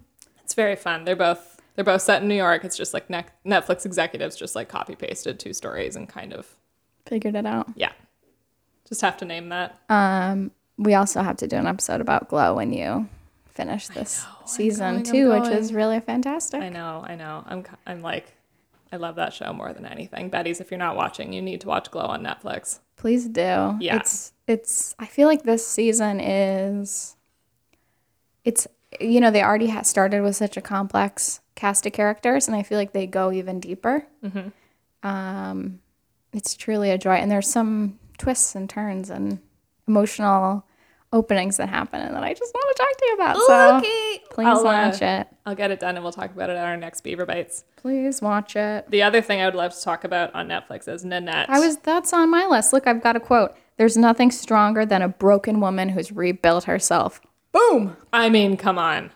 It's 0.44 0.54
very 0.54 0.76
fun. 0.76 1.04
They're 1.04 1.16
both 1.16 1.60
they're 1.74 1.84
both 1.84 2.02
set 2.02 2.22
in 2.22 2.28
New 2.28 2.36
York. 2.36 2.64
It's 2.64 2.76
just 2.76 2.94
like 2.94 3.10
Nec- 3.10 3.32
Netflix 3.44 3.84
executives 3.84 4.36
just 4.36 4.54
like 4.54 4.68
copy 4.68 4.94
pasted 4.94 5.40
two 5.40 5.52
stories 5.52 5.96
and 5.96 6.08
kind 6.08 6.32
of 6.32 6.46
figured 7.06 7.34
it 7.34 7.46
out. 7.46 7.66
yeah, 7.74 7.92
just 8.88 9.00
have 9.00 9.16
to 9.16 9.24
name 9.24 9.48
that. 9.48 9.76
Um, 9.88 10.52
we 10.76 10.94
also 10.94 11.22
have 11.22 11.36
to 11.38 11.48
do 11.48 11.56
an 11.56 11.66
episode 11.66 12.00
about 12.00 12.28
Glow 12.28 12.54
when 12.54 12.72
you 12.72 13.08
finish 13.58 13.88
this 13.88 14.24
season 14.46 15.02
going, 15.02 15.04
too, 15.04 15.30
which 15.30 15.48
is 15.48 15.72
really 15.72 15.98
fantastic. 15.98 16.62
I 16.62 16.68
know, 16.68 17.04
I 17.06 17.16
know. 17.16 17.42
I'm 17.46 17.64
I'm 17.86 18.02
like 18.02 18.32
I 18.92 18.96
love 18.96 19.16
that 19.16 19.32
show 19.34 19.52
more 19.52 19.72
than 19.72 19.84
anything. 19.84 20.30
Betty's 20.30 20.60
if 20.60 20.70
you're 20.70 20.78
not 20.78 20.96
watching, 20.96 21.32
you 21.32 21.42
need 21.42 21.60
to 21.62 21.66
watch 21.66 21.90
Glow 21.90 22.02
on 22.02 22.22
Netflix. 22.22 22.78
Please 22.96 23.28
do. 23.28 23.76
Yeah. 23.80 23.96
It's 23.96 24.32
it's. 24.46 24.94
I 24.98 25.06
feel 25.06 25.26
like 25.28 25.42
this 25.42 25.66
season 25.66 26.20
is. 26.20 27.16
It's 28.44 28.66
you 29.00 29.20
know 29.20 29.30
they 29.30 29.42
already 29.42 29.66
had 29.66 29.86
started 29.86 30.22
with 30.22 30.36
such 30.36 30.56
a 30.56 30.60
complex 30.60 31.40
cast 31.56 31.84
of 31.84 31.92
characters, 31.92 32.46
and 32.46 32.56
I 32.56 32.62
feel 32.62 32.78
like 32.78 32.92
they 32.92 33.06
go 33.06 33.32
even 33.32 33.60
deeper. 33.60 34.06
Um, 35.02 35.80
it's 36.32 36.54
truly 36.54 36.90
a 36.90 36.98
joy, 36.98 37.14
and 37.14 37.30
there's 37.30 37.50
some 37.50 37.98
twists 38.18 38.54
and 38.54 38.70
turns 38.70 39.10
and 39.10 39.40
emotional 39.86 40.64
openings 41.12 41.56
that 41.56 41.68
happen, 41.68 42.00
and 42.00 42.14
that 42.14 42.22
I 42.22 42.34
just 42.34 42.54
want 42.54 42.76
to 42.76 42.82
talk 42.82 42.96
to 42.98 43.06
you 43.06 43.14
about. 43.14 43.36
So 43.36 44.28
please 44.34 44.46
I'll, 44.46 44.58
uh, 44.58 44.64
watch 44.64 45.02
it. 45.02 45.28
I'll 45.46 45.54
get 45.54 45.70
it 45.70 45.80
done 45.80 45.96
and 45.96 46.04
we'll 46.04 46.12
talk 46.12 46.30
about 46.30 46.50
it 46.50 46.56
at 46.56 46.64
our 46.64 46.76
next 46.76 47.00
Beaver 47.02 47.26
Bites. 47.26 47.64
Please 47.76 48.20
watch 48.20 48.56
it. 48.56 48.90
The 48.90 49.02
other 49.02 49.20
thing 49.20 49.40
I 49.40 49.46
would 49.46 49.54
love 49.54 49.74
to 49.74 49.82
talk 49.82 50.04
about 50.04 50.34
on 50.34 50.48
Netflix 50.48 50.86
is 50.88 51.04
Nanette. 51.04 51.48
I 51.48 51.58
was 51.60 51.78
that's 51.78 52.12
on 52.12 52.30
my 52.30 52.46
list. 52.46 52.72
Look, 52.72 52.86
I've 52.86 53.02
got 53.02 53.16
a 53.16 53.20
quote. 53.20 53.56
There's 53.76 53.96
nothing 53.96 54.30
stronger 54.30 54.84
than 54.84 55.02
a 55.02 55.08
broken 55.08 55.60
woman 55.60 55.88
who's 55.90 56.12
rebuilt 56.12 56.64
herself. 56.64 57.20
Boom. 57.52 57.96
I 58.12 58.28
mean, 58.28 58.56
come 58.56 58.78
on. 58.78 59.10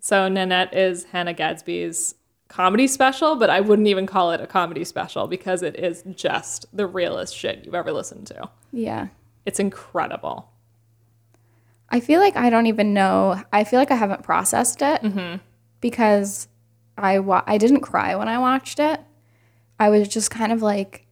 So 0.00 0.28
Nanette 0.28 0.74
is 0.74 1.04
Hannah 1.04 1.34
Gadsby's 1.34 2.14
comedy 2.48 2.86
special, 2.86 3.36
but 3.36 3.50
I 3.50 3.60
wouldn't 3.60 3.88
even 3.88 4.06
call 4.06 4.30
it 4.32 4.40
a 4.40 4.46
comedy 4.46 4.84
special 4.84 5.26
because 5.26 5.62
it 5.62 5.76
is 5.76 6.04
just 6.14 6.66
the 6.72 6.86
realest 6.86 7.34
shit 7.36 7.64
you've 7.64 7.74
ever 7.74 7.90
listened 7.90 8.26
to. 8.28 8.50
Yeah. 8.70 9.08
It's 9.46 9.58
incredible. 9.58 10.50
I 11.94 12.00
feel 12.00 12.18
like 12.20 12.36
I 12.36 12.50
don't 12.50 12.66
even 12.66 12.92
know. 12.92 13.40
I 13.52 13.62
feel 13.62 13.78
like 13.78 13.92
I 13.92 13.94
haven't 13.94 14.24
processed 14.24 14.82
it 14.82 15.00
because 15.80 16.48
I 16.98 17.20
wa- 17.20 17.44
I 17.46 17.56
didn't 17.56 17.80
cry 17.82 18.16
when 18.16 18.26
I 18.28 18.38
watched 18.38 18.80
it. 18.80 19.00
I 19.78 19.88
was 19.90 20.08
just 20.08 20.28
kind 20.30 20.50
of 20.52 20.60
like 20.60 21.06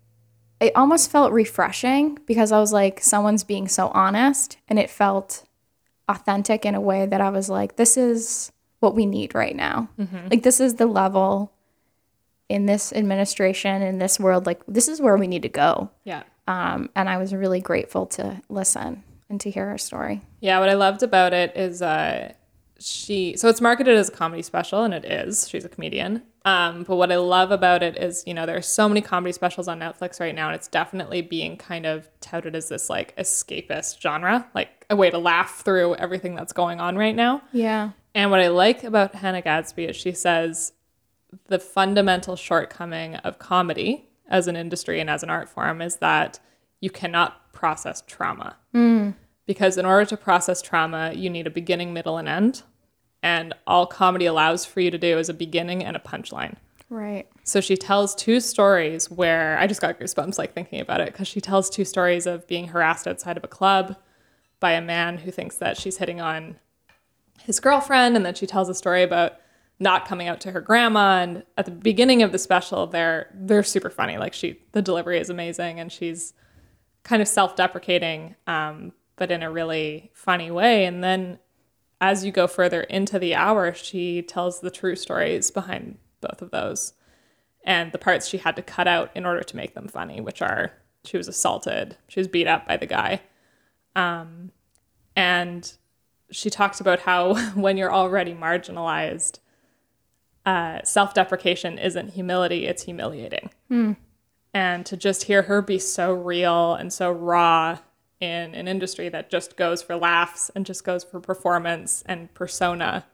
it 0.60 0.72
almost 0.76 1.10
felt 1.10 1.32
refreshing 1.32 2.18
because 2.26 2.50
I 2.50 2.58
was 2.58 2.72
like 2.72 3.00
someone's 3.00 3.44
being 3.44 3.68
so 3.68 3.88
honest 3.88 4.56
and 4.68 4.78
it 4.78 4.90
felt 4.90 5.44
authentic 6.08 6.66
in 6.66 6.74
a 6.74 6.80
way 6.80 7.06
that 7.06 7.20
I 7.20 7.30
was 7.30 7.48
like 7.48 7.76
this 7.76 7.96
is 7.96 8.50
what 8.80 8.96
we 8.96 9.06
need 9.06 9.36
right 9.36 9.54
now. 9.54 9.88
Like 10.30 10.42
this 10.42 10.58
is 10.58 10.74
the 10.74 10.86
level 10.86 11.52
in 12.48 12.66
this 12.66 12.92
administration 12.92 13.82
in 13.82 13.98
this 13.98 14.18
world 14.18 14.46
like 14.46 14.60
this 14.66 14.88
is 14.88 15.00
where 15.00 15.16
we 15.16 15.28
need 15.28 15.42
to 15.42 15.48
go. 15.48 15.90
Yeah. 16.02 16.24
Um, 16.48 16.90
and 16.96 17.08
I 17.08 17.18
was 17.18 17.32
really 17.32 17.60
grateful 17.60 18.06
to 18.06 18.42
listen 18.48 19.04
and 19.32 19.40
to 19.40 19.50
hear 19.50 19.68
her 19.70 19.78
story. 19.78 20.22
Yeah, 20.40 20.60
what 20.60 20.68
I 20.68 20.74
loved 20.74 21.02
about 21.02 21.32
it 21.32 21.56
is 21.56 21.82
uh, 21.82 22.34
she. 22.78 23.34
So 23.36 23.48
it's 23.48 23.60
marketed 23.60 23.96
as 23.96 24.10
a 24.10 24.12
comedy 24.12 24.42
special, 24.42 24.84
and 24.84 24.94
it 24.94 25.04
is. 25.04 25.48
She's 25.48 25.64
a 25.64 25.68
comedian. 25.68 26.22
Um, 26.44 26.82
but 26.82 26.96
what 26.96 27.10
I 27.10 27.16
love 27.16 27.50
about 27.50 27.82
it 27.82 27.96
is, 27.96 28.24
you 28.26 28.34
know, 28.34 28.46
there 28.46 28.56
are 28.56 28.62
so 28.62 28.88
many 28.88 29.00
comedy 29.00 29.32
specials 29.32 29.68
on 29.68 29.80
Netflix 29.80 30.20
right 30.20 30.34
now, 30.34 30.48
and 30.48 30.54
it's 30.54 30.68
definitely 30.68 31.22
being 31.22 31.56
kind 31.56 31.86
of 31.86 32.08
touted 32.20 32.54
as 32.54 32.68
this 32.68 32.90
like 32.90 33.16
escapist 33.16 34.00
genre, 34.00 34.46
like 34.54 34.86
a 34.90 34.96
way 34.96 35.10
to 35.10 35.18
laugh 35.18 35.62
through 35.64 35.94
everything 35.96 36.34
that's 36.34 36.52
going 36.52 36.78
on 36.80 36.96
right 36.96 37.16
now. 37.16 37.42
Yeah. 37.52 37.90
And 38.14 38.30
what 38.30 38.40
I 38.40 38.48
like 38.48 38.84
about 38.84 39.14
Hannah 39.14 39.40
Gadsby 39.40 39.86
is 39.86 39.96
she 39.96 40.12
says 40.12 40.72
the 41.46 41.58
fundamental 41.58 42.36
shortcoming 42.36 43.16
of 43.16 43.38
comedy 43.38 44.10
as 44.28 44.46
an 44.46 44.56
industry 44.56 45.00
and 45.00 45.08
as 45.08 45.22
an 45.22 45.30
art 45.30 45.48
form 45.48 45.80
is 45.80 45.96
that 45.96 46.38
you 46.80 46.90
cannot 46.90 47.52
process 47.52 48.02
trauma. 48.06 48.56
Because 49.46 49.76
in 49.76 49.84
order 49.84 50.04
to 50.06 50.16
process 50.16 50.62
trauma, 50.62 51.12
you 51.14 51.28
need 51.28 51.46
a 51.46 51.50
beginning, 51.50 51.92
middle, 51.92 52.16
and 52.16 52.28
end. 52.28 52.62
And 53.22 53.54
all 53.66 53.86
comedy 53.86 54.26
allows 54.26 54.64
for 54.64 54.80
you 54.80 54.90
to 54.90 54.98
do 54.98 55.18
is 55.18 55.28
a 55.28 55.34
beginning 55.34 55.84
and 55.84 55.96
a 55.96 56.00
punchline. 56.00 56.56
Right. 56.88 57.26
So 57.44 57.60
she 57.60 57.76
tells 57.76 58.14
two 58.14 58.38
stories 58.38 59.10
where 59.10 59.58
I 59.58 59.66
just 59.66 59.80
got 59.80 59.98
goosebumps 59.98 60.38
like 60.38 60.52
thinking 60.52 60.80
about 60.80 61.00
it 61.00 61.06
because 61.06 61.26
she 61.26 61.40
tells 61.40 61.70
two 61.70 61.84
stories 61.84 62.26
of 62.26 62.46
being 62.46 62.68
harassed 62.68 63.08
outside 63.08 63.36
of 63.36 63.44
a 63.44 63.48
club 63.48 63.96
by 64.60 64.72
a 64.72 64.82
man 64.82 65.18
who 65.18 65.30
thinks 65.30 65.56
that 65.56 65.76
she's 65.76 65.96
hitting 65.96 66.20
on 66.20 66.56
his 67.44 67.58
girlfriend, 67.58 68.14
and 68.14 68.24
then 68.24 68.34
she 68.34 68.46
tells 68.46 68.68
a 68.68 68.74
story 68.74 69.02
about 69.02 69.32
not 69.80 70.06
coming 70.06 70.28
out 70.28 70.40
to 70.42 70.52
her 70.52 70.60
grandma. 70.60 71.22
And 71.22 71.44
at 71.56 71.64
the 71.64 71.72
beginning 71.72 72.22
of 72.22 72.30
the 72.30 72.38
special, 72.38 72.86
they're 72.86 73.30
they're 73.34 73.64
super 73.64 73.90
funny. 73.90 74.18
Like 74.18 74.34
she, 74.34 74.60
the 74.72 74.82
delivery 74.82 75.18
is 75.18 75.30
amazing, 75.30 75.80
and 75.80 75.90
she's 75.90 76.34
kind 77.02 77.20
of 77.20 77.26
self-deprecating, 77.26 78.36
um, 78.46 78.92
but 79.16 79.30
in 79.30 79.42
a 79.42 79.50
really 79.50 80.10
funny 80.14 80.50
way. 80.50 80.84
And 80.84 81.02
then 81.02 81.38
as 82.00 82.24
you 82.24 82.32
go 82.32 82.46
further 82.46 82.82
into 82.82 83.18
the 83.18 83.34
hour, 83.34 83.72
she 83.72 84.22
tells 84.22 84.60
the 84.60 84.70
true 84.70 84.96
stories 84.96 85.50
behind 85.50 85.98
both 86.20 86.42
of 86.42 86.50
those 86.50 86.94
and 87.64 87.92
the 87.92 87.98
parts 87.98 88.28
she 88.28 88.38
had 88.38 88.56
to 88.56 88.62
cut 88.62 88.88
out 88.88 89.10
in 89.14 89.24
order 89.24 89.42
to 89.42 89.56
make 89.56 89.74
them 89.74 89.88
funny, 89.88 90.20
which 90.20 90.42
are 90.42 90.72
she 91.04 91.16
was 91.16 91.28
assaulted, 91.28 91.96
she 92.08 92.20
was 92.20 92.28
beat 92.28 92.46
up 92.46 92.66
by 92.66 92.76
the 92.76 92.86
guy. 92.86 93.20
Um, 93.96 94.52
and 95.16 95.70
she 96.30 96.48
talks 96.50 96.80
about 96.80 97.00
how 97.00 97.34
when 97.54 97.76
you're 97.76 97.92
already 97.92 98.34
marginalized, 98.34 99.38
uh, 100.44 100.82
self 100.82 101.14
deprecation 101.14 101.78
isn't 101.78 102.10
humility, 102.10 102.66
it's 102.66 102.84
humiliating. 102.84 103.50
And 104.54 104.84
to 104.86 104.96
just 104.96 105.24
hear 105.24 105.42
her 105.42 105.62
be 105.62 105.78
so 105.78 106.12
real 106.12 106.74
and 106.74 106.92
so 106.92 107.10
raw 107.10 107.78
in 108.22 108.54
an 108.54 108.68
industry 108.68 109.08
that 109.08 109.30
just 109.30 109.56
goes 109.56 109.82
for 109.82 109.96
laughs 109.96 110.50
and 110.54 110.64
just 110.64 110.84
goes 110.84 111.02
for 111.02 111.20
performance 111.20 112.04
and 112.06 112.32
persona, 112.34 113.04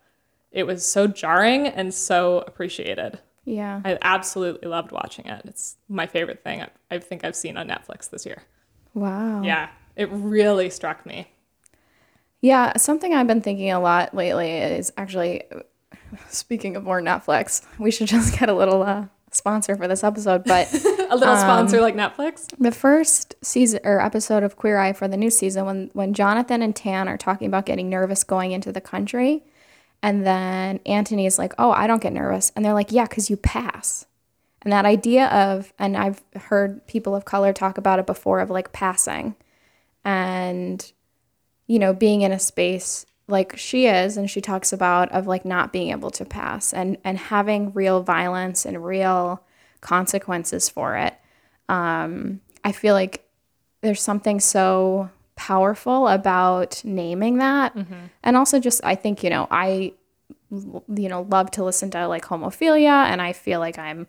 it 0.53 0.67
was 0.67 0.87
so 0.87 1.07
jarring 1.07 1.67
and 1.67 1.95
so 1.95 2.41
appreciated. 2.47 3.19
Yeah. 3.45 3.81
I 3.85 3.99
absolutely 4.03 4.69
loved 4.69 4.93
watching 4.93 5.27
it. 5.27 5.43
It's 5.47 5.77
my 5.89 6.07
favorite 6.07 6.45
thing 6.45 6.61
I, 6.61 6.69
I 6.91 6.99
think 6.99 7.25
I've 7.25 7.35
seen 7.35 7.57
on 7.57 7.69
Netflix 7.69 8.11
this 8.11 8.27
year. 8.27 8.43
Wow. 8.93 9.43
Yeah, 9.43 9.71
it 9.97 10.11
really 10.13 10.69
struck 10.69 11.07
me. 11.07 11.29
Yeah, 12.43 12.77
something 12.77 13.15
I've 13.15 13.27
been 13.27 13.41
thinking 13.41 13.71
a 13.71 13.81
lot 13.81 14.15
lately 14.15 14.51
is 14.51 14.93
actually 14.99 15.45
speaking 16.29 16.77
of 16.77 16.85
more 16.85 17.01
Netflix, 17.01 17.65
we 17.79 17.91
should 17.91 18.09
just 18.09 18.39
get 18.39 18.51
a 18.51 18.55
little 18.55 18.83
uh, 18.83 19.07
sponsor 19.33 19.77
for 19.77 19.89
this 19.89 20.05
episode. 20.05 20.45
But 20.45 20.73
A 21.11 21.17
little 21.17 21.35
um, 21.35 21.41
sponsor 21.41 21.81
like 21.81 21.95
Netflix. 21.95 22.49
the 22.59 22.73
first 22.73 23.35
season 23.43 23.81
or 23.83 24.01
episode 24.01 24.43
of 24.43 24.57
Queer 24.57 24.79
Eye 24.79 24.93
for 24.93 25.09
the 25.09 25.17
new 25.17 25.31
season, 25.31 25.65
when 25.65 25.91
when 25.95 26.13
Jonathan 26.13 26.61
and 26.61 26.77
Tan 26.77 27.09
are 27.09 27.17
talking 27.17 27.47
about 27.47 27.67
getting 27.67 27.89
nervous 27.89 28.25
going 28.25 28.53
into 28.53 28.73
the 28.73 28.81
country, 28.81 29.43
and 30.03 30.27
then 30.27 30.81
Antoni 30.81 31.27
is 31.27 31.39
like, 31.39 31.55
"Oh, 31.59 31.71
I 31.71 31.87
don't 31.87 32.03
get 32.03 32.13
nervous," 32.13 32.53
and 32.55 32.65
they're 32.65 32.75
like, 32.75 32.93
"Yeah, 32.93 33.05
because 33.05 33.31
you 33.31 33.37
pass." 33.37 34.07
And 34.63 34.73
that 34.73 34.85
idea 34.85 35.29
of, 35.29 35.73
and 35.79 35.97
I've 35.97 36.23
heard 36.35 36.87
people 36.87 37.15
of 37.15 37.25
color 37.25 37.53
talk 37.53 37.79
about 37.79 37.99
it 37.99 38.07
before, 38.07 38.41
of 38.41 38.51
like 38.51 38.73
passing, 38.73 39.35
and 40.05 40.93
you 41.67 41.79
know, 41.79 41.95
being 41.95 42.23
in 42.23 42.33
a 42.33 42.39
space 42.39 43.07
like 43.29 43.57
she 43.57 43.87
is 43.87 44.17
and 44.17 44.31
she 44.31 44.41
talks 44.41 44.73
about 44.73 45.13
of 45.13 45.27
like 45.27 45.45
not 45.45 45.73
being 45.73 45.91
able 45.91 46.11
to 46.11 46.25
pass 46.25 46.73
and 46.73 46.97
and 47.05 47.19
having 47.19 47.73
real 47.75 48.03
violence 48.03 48.65
and 48.65 48.85
real 48.85 49.43
consequences 49.81 50.69
for 50.69 50.97
it. 50.97 51.15
Um, 51.69 52.41
I 52.65 52.73
feel 52.73 52.95
like 52.95 53.29
there's 53.83 54.03
something 54.03 54.41
so 54.41 55.11
powerful 55.37 56.09
about 56.09 56.83
naming 56.85 57.39
that. 57.39 57.75
And 58.23 58.37
also 58.37 58.59
just 58.59 58.81
I 58.83 58.95
think, 58.95 59.23
you 59.23 59.31
know, 59.31 59.47
I 59.51 59.93
you 60.51 61.09
know, 61.09 61.27
love 61.29 61.51
to 61.53 61.65
listen 61.65 61.91
to 61.91 62.09
like 62.09 62.25
homophilia 62.25 63.05
and 63.07 63.21
I 63.21 63.35
feel 63.35 63.61
like 63.61 63.79
I'm 63.79 64.07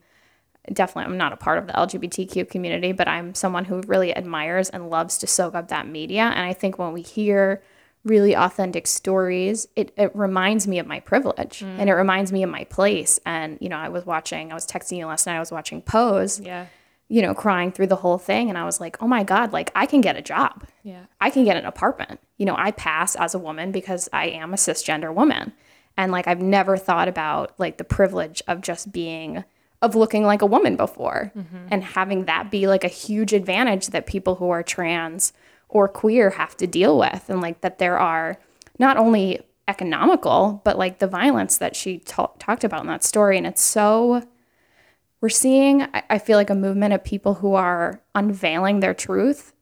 definitely 0.72 1.12
I'm 1.12 1.18
not 1.18 1.34
a 1.34 1.38
part 1.38 1.58
of 1.58 1.68
the 1.68 1.74
LGBTQ 1.74 2.50
community, 2.50 2.94
but 2.94 3.10
I'm 3.10 3.36
someone 3.36 3.66
who 3.66 3.82
really 3.82 4.16
admires 4.16 4.70
and 4.70 4.90
loves 4.90 5.18
to 5.20 5.28
soak 5.28 5.56
up 5.56 5.68
that 5.68 5.88
media. 5.88 6.24
And 6.24 6.46
I 6.46 6.54
think 6.54 6.80
when 6.80 6.94
we 6.94 7.02
hear 7.02 7.62
really 8.06 8.36
authentic 8.36 8.88
stories, 8.88 9.68
it, 9.76 9.94
it 9.98 10.16
reminds 10.16 10.68
me 10.68 10.80
of 10.80 10.88
my 10.88 11.00
privilege 11.00 11.62
and 11.62 11.90
it 11.90 11.94
mm. 11.94 11.98
reminds 11.98 12.32
me 12.32 12.44
of 12.44 12.50
my 12.50 12.64
place. 12.66 13.20
And, 13.26 13.58
you 13.60 13.70
know, 13.70 13.78
I 13.78 13.90
was 13.90 14.06
watching, 14.06 14.52
I 14.52 14.56
was 14.56 14.66
texting 14.66 14.98
you 14.98 15.06
last 15.06 15.26
night, 15.26 15.36
I 15.36 15.40
was 15.40 15.52
watching 15.52 15.82
Pose, 15.82 16.40
Yeah. 16.40 16.68
you 17.10 17.22
know, 17.22 17.34
crying 17.34 17.72
through 17.72 17.88
the 17.88 17.98
whole 17.98 18.18
thing. 18.18 18.50
And 18.50 18.58
I 18.58 18.64
was 18.64 18.80
like, 18.80 19.02
oh 19.02 19.08
my 19.08 19.24
God, 19.24 19.52
like 19.52 19.72
I 19.76 19.86
can 19.86 20.00
get 20.00 20.16
a 20.16 20.22
job. 20.22 20.66
Yeah. 20.84 21.04
I 21.20 21.30
can 21.30 21.44
get 21.44 21.58
an 21.58 21.66
apartment. 21.66 22.22
You 22.38 22.46
know, 22.46 22.56
I 22.58 22.72
pass 22.72 23.16
as 23.16 23.36
a 23.36 23.40
woman 23.40 23.72
because 23.72 24.08
I 24.14 24.28
am 24.28 24.54
a 24.54 24.58
cisgender 24.58 25.14
woman. 25.14 25.52
And 25.98 26.14
like 26.14 26.28
I've 26.28 26.42
never 26.42 26.78
thought 26.78 27.10
about 27.10 27.54
like 27.60 27.78
the 27.78 27.84
privilege 27.84 28.42
of 28.48 28.62
just 28.62 28.94
being 28.94 29.44
of 29.82 29.96
looking 29.96 30.24
like 30.24 30.42
a 30.42 30.46
woman 30.46 30.76
before 30.76 31.32
mm-hmm. 31.36 31.68
and 31.72 31.84
having 31.84 32.26
that 32.26 32.52
be 32.52 32.68
like 32.68 32.84
a 32.84 32.90
huge 32.90 33.34
advantage 33.34 33.88
that 33.88 34.06
people 34.06 34.36
who 34.36 34.50
are 34.50 34.64
trans 34.64 35.32
or 35.70 35.88
queer 35.88 36.32
have 36.32 36.58
to 36.58 36.68
deal 36.68 36.98
with 36.98 37.30
and 37.30 37.42
like 37.42 37.62
that 37.62 37.78
there 37.78 37.98
are 37.98 38.38
not 38.80 38.98
only 38.98 39.40
economical 39.68 40.62
but 40.66 40.78
like 40.78 40.98
the 41.00 41.08
violence 41.08 41.60
that 41.60 41.76
she 41.76 42.00
ta- 42.00 42.32
talked 42.40 42.64
about 42.64 42.82
in 42.82 42.88
that 42.88 43.04
story. 43.04 43.38
And 43.38 43.46
it's 43.48 43.62
so 43.62 44.28
we're 45.22 45.30
seeing 45.30 45.84
I- 45.84 46.04
i 46.10 46.18
feel 46.18 46.38
like 46.38 46.50
a 46.50 46.56
movement 46.56 46.94
of 46.94 47.04
people 47.04 47.36
who 47.36 47.54
are 47.54 48.02
unveiling 48.16 48.80
their 48.80 48.96
truth 48.96 49.54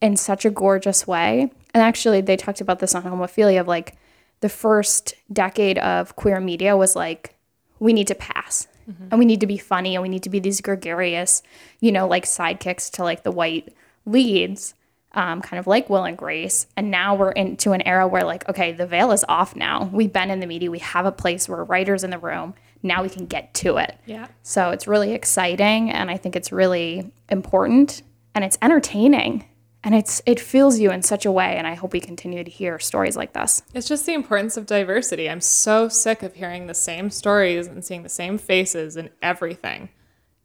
in 0.00 0.16
such 0.16 0.44
a 0.44 0.50
gorgeous 0.50 1.06
way. 1.06 1.50
And 1.74 1.82
actually 1.82 2.20
they 2.20 2.36
talked 2.36 2.60
about 2.60 2.78
this 2.78 2.94
on 2.94 3.02
homophilia 3.02 3.60
of 3.60 3.66
like 3.66 3.96
the 4.40 4.48
first 4.48 5.14
decade 5.32 5.78
of 5.78 6.14
queer 6.14 6.40
media 6.40 6.76
was 6.76 6.94
like 6.94 7.34
we 7.80 7.92
need 7.92 8.06
to 8.06 8.14
pass. 8.14 8.68
Mm-hmm. 8.88 9.08
And 9.10 9.18
we 9.18 9.24
need 9.24 9.40
to 9.40 9.46
be 9.48 9.58
funny 9.58 9.96
and 9.96 10.02
we 10.02 10.08
need 10.08 10.22
to 10.22 10.30
be 10.30 10.38
these 10.38 10.60
gregarious 10.60 11.42
you 11.80 11.90
know 11.90 12.06
like 12.06 12.24
sidekicks 12.24 12.88
to 12.92 13.02
like 13.02 13.24
the 13.24 13.32
white 13.32 13.74
leads 14.04 14.74
um, 15.16 15.40
kind 15.42 15.58
of 15.58 15.66
like 15.66 15.90
will 15.90 16.04
and 16.04 16.16
grace 16.16 16.66
and 16.76 16.90
now 16.90 17.14
we're 17.14 17.32
into 17.32 17.72
an 17.72 17.80
era 17.82 18.06
where 18.06 18.22
like 18.22 18.48
okay 18.48 18.70
the 18.72 18.86
veil 18.86 19.10
is 19.12 19.24
off 19.28 19.56
now 19.56 19.90
we've 19.92 20.12
been 20.12 20.30
in 20.30 20.40
the 20.40 20.46
media 20.46 20.70
we 20.70 20.78
have 20.78 21.06
a 21.06 21.10
place 21.12 21.48
where 21.48 21.64
writers 21.64 22.04
in 22.04 22.10
the 22.10 22.18
room 22.18 22.54
now 22.82 23.02
we 23.02 23.08
can 23.08 23.26
get 23.26 23.52
to 23.54 23.78
it 23.78 23.98
Yeah. 24.06 24.26
so 24.42 24.70
it's 24.70 24.86
really 24.86 25.12
exciting 25.12 25.90
and 25.90 26.10
I 26.10 26.16
think 26.18 26.36
it's 26.36 26.52
really 26.52 27.10
important 27.30 28.02
and 28.34 28.44
it's 28.44 28.58
entertaining 28.62 29.46
and 29.82 29.94
it's 29.94 30.20
it 30.26 30.38
fills 30.38 30.78
you 30.78 30.90
in 30.90 31.02
such 31.02 31.24
a 31.24 31.32
way 31.32 31.56
and 31.56 31.66
I 31.66 31.74
hope 31.74 31.92
we 31.92 32.00
continue 32.00 32.42
to 32.44 32.50
hear 32.50 32.78
stories 32.78 33.16
like 33.16 33.32
this. 33.32 33.62
It's 33.72 33.86
just 33.88 34.04
the 34.04 34.14
importance 34.14 34.56
of 34.56 34.66
diversity. 34.66 35.30
I'm 35.30 35.40
so 35.40 35.88
sick 35.88 36.22
of 36.22 36.34
hearing 36.34 36.66
the 36.66 36.74
same 36.74 37.08
stories 37.08 37.66
and 37.68 37.84
seeing 37.84 38.02
the 38.02 38.08
same 38.08 38.36
faces 38.36 38.96
and 38.96 39.10
everything. 39.22 39.88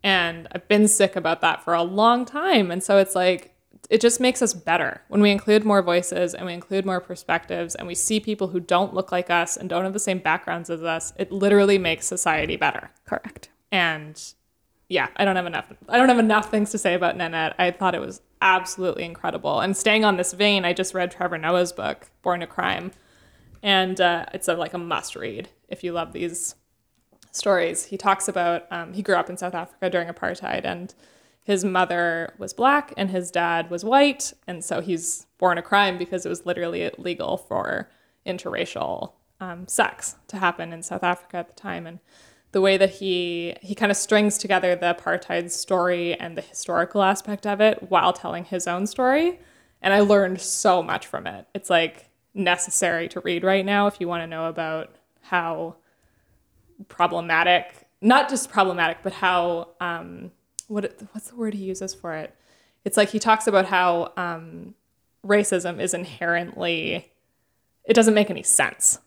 And 0.04 0.48
I've 0.52 0.68
been 0.68 0.88
sick 0.88 1.16
about 1.16 1.42
that 1.42 1.64
for 1.64 1.74
a 1.74 1.84
long 1.84 2.24
time. 2.26 2.72
And 2.72 2.84
so 2.84 2.98
it's 2.98 3.16
like, 3.16 3.54
it 3.92 4.00
just 4.00 4.22
makes 4.22 4.42
us 4.42 4.54
better 4.54 5.02
when 5.10 5.22
we 5.22 5.32
include 5.32 5.66
more 5.66 5.82
voices 5.82 6.34
and 6.34 6.46
we 6.46 6.54
include 6.54 6.86
more 6.86 7.02
perspectives 7.02 7.76
and 7.76 7.86
we 7.86 7.94
see 7.94 8.22
people 8.22 8.48
who 8.48 8.60
don't 8.62 8.94
look 8.94 9.12
like 9.12 9.30
us 9.30 9.58
and 9.58 9.70
don't 9.70 9.84
have 9.84 9.92
the 9.92 10.00
same 10.00 10.20
backgrounds 10.20 10.70
as 10.70 10.82
us. 10.82 11.12
It 11.18 11.30
literally 11.30 11.78
makes 11.78 12.08
society 12.08 12.56
better. 12.56 12.90
Correct. 13.06 13.50
And 13.70 14.20
yeah, 14.88 15.10
I 15.18 15.26
don't 15.26 15.36
have 15.36 15.46
enough. 15.46 15.74
I 15.90 15.98
don't 15.98 16.08
have 16.08 16.20
enough 16.20 16.50
things 16.50 16.72
to 16.72 16.78
say 16.78 16.94
about 16.94 17.18
Nanette. 17.18 17.54
I 17.60 17.72
thought 17.72 17.94
it 17.94 18.00
was 18.00 18.22
absolutely 18.42 19.04
incredible. 19.04 19.60
And 19.60 19.76
staying 19.76 20.06
on 20.06 20.16
this 20.16 20.32
vein, 20.32 20.64
I 20.64 20.72
just 20.72 20.94
read 20.94 21.12
Trevor 21.12 21.38
Noah's 21.38 21.74
book, 21.74 22.10
Born 22.22 22.42
a 22.42 22.48
Crime, 22.48 22.92
and 23.62 24.00
uh, 24.00 24.26
it's 24.34 24.48
a, 24.48 24.54
like 24.54 24.74
a 24.74 24.78
must 24.78 25.18
read 25.18 25.50
if 25.68 25.84
you 25.84 25.92
love 25.92 26.14
these 26.14 26.56
stories. 27.32 27.84
He 27.86 27.98
talks 27.98 28.30
about 28.30 28.72
um, 28.72 28.94
he 28.94 29.02
grew 29.02 29.16
up 29.16 29.30
in 29.30 29.36
South 29.36 29.54
Africa 29.54 29.90
during 29.90 30.08
apartheid, 30.08 30.64
and 30.64 30.94
his 31.44 31.66
mother 31.66 32.34
was 32.38 32.54
black 32.54 32.94
and 32.98 33.10
his 33.10 33.32
dad 33.32 33.70
was 33.70 33.84
white, 33.84 34.34
and 34.48 34.64
so 34.64 34.82
he's 34.82 35.26
born 35.38 35.58
a 35.58 35.62
crime 35.62 35.98
because 35.98 36.26
it 36.26 36.30
was 36.30 36.46
literally 36.46 36.84
illegal 36.98 37.38
for 37.38 37.90
interracial 38.26 39.14
um, 39.40 39.68
sex 39.68 40.16
to 40.28 40.38
happen 40.38 40.72
in 40.72 40.84
South 40.84 41.04
Africa 41.04 41.38
at 41.38 41.48
the 41.48 41.56
time, 41.56 41.88
and 41.88 42.00
the 42.52 42.62
way 42.62 42.78
that 42.78 42.92
he 42.92 43.56
he 43.62 43.74
kind 43.74 43.92
of 43.92 43.98
strings 43.98 44.38
together 44.38 44.76
the 44.76 44.94
apartheid 44.94 45.52
story 45.52 46.14
and 46.16 46.38
the 46.38 46.42
historical 46.42 47.02
aspect 47.02 47.48
of 47.48 47.60
it 47.60 47.90
while 47.90 48.14
telling 48.14 48.46
his 48.46 48.68
own 48.68 48.86
story. 48.86 49.40
And 49.82 49.94
I 49.94 50.02
learned 50.02 50.42
so 50.42 50.84
much 50.84 51.08
from 51.08 51.26
it. 51.26 51.48
It's 51.56 51.70
like 51.70 52.10
necessary 52.34 53.08
to 53.10 53.20
read 53.22 53.44
right 53.44 53.66
now 53.66 53.88
if 53.88 54.00
you 54.00 54.08
want 54.08 54.22
to 54.22 54.28
know 54.28 54.46
about 54.46 54.96
how 55.22 55.76
problematic, 56.88 57.88
not 58.02 58.30
just 58.30 58.52
problematic, 58.52 59.00
but 59.02 59.14
how 59.14 59.70
um, 59.80 60.32
what 60.72 61.02
what's 61.12 61.30
the 61.30 61.36
word 61.36 61.54
he 61.54 61.66
uses 61.66 61.94
for 61.94 62.14
it? 62.16 62.36
It's 62.84 62.98
like 62.98 63.10
he 63.10 63.20
talks 63.20 63.46
about 63.48 63.66
how 63.66 64.14
um, 64.18 64.74
racism 65.26 65.80
is 65.80 65.94
inherently 65.94 67.12
it 67.86 67.94
doesn't 67.94 68.14
make 68.14 68.30
any 68.30 68.44
sense. 68.44 69.00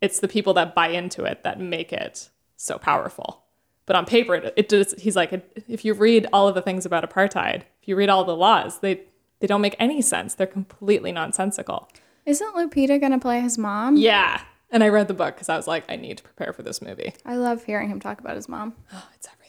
It's 0.00 0.20
the 0.20 0.28
people 0.28 0.54
that 0.54 0.74
buy 0.74 0.88
into 0.88 1.24
it 1.24 1.42
that 1.42 1.58
make 1.58 1.92
it 1.92 2.28
so 2.56 2.78
powerful. 2.78 3.44
But 3.86 3.96
on 3.96 4.04
paper, 4.04 4.34
it, 4.34 4.54
it 4.56 4.68
does. 4.68 4.94
He's 4.98 5.16
like, 5.16 5.32
if 5.68 5.84
you 5.84 5.94
read 5.94 6.26
all 6.32 6.46
of 6.46 6.54
the 6.54 6.62
things 6.62 6.86
about 6.86 7.08
apartheid, 7.08 7.62
if 7.82 7.88
you 7.88 7.96
read 7.96 8.08
all 8.08 8.24
the 8.24 8.36
laws, 8.36 8.80
they 8.80 9.02
they 9.40 9.46
don't 9.46 9.60
make 9.60 9.74
any 9.78 10.02
sense. 10.02 10.34
They're 10.34 10.46
completely 10.46 11.12
nonsensical. 11.12 11.88
Isn't 12.26 12.54
Lupita 12.54 13.00
going 13.00 13.12
to 13.12 13.18
play 13.18 13.40
his 13.40 13.56
mom? 13.56 13.96
Yeah. 13.96 14.42
And 14.70 14.84
I 14.84 14.88
read 14.88 15.08
the 15.08 15.14
book 15.14 15.34
because 15.34 15.48
I 15.48 15.56
was 15.56 15.66
like, 15.66 15.84
I 15.88 15.96
need 15.96 16.18
to 16.18 16.22
prepare 16.22 16.52
for 16.52 16.62
this 16.62 16.80
movie. 16.80 17.14
I 17.24 17.36
love 17.36 17.64
hearing 17.64 17.88
him 17.88 17.98
talk 17.98 18.20
about 18.20 18.36
his 18.36 18.48
mom. 18.48 18.74
Oh, 18.92 19.08
it's 19.14 19.26
everything. 19.26 19.39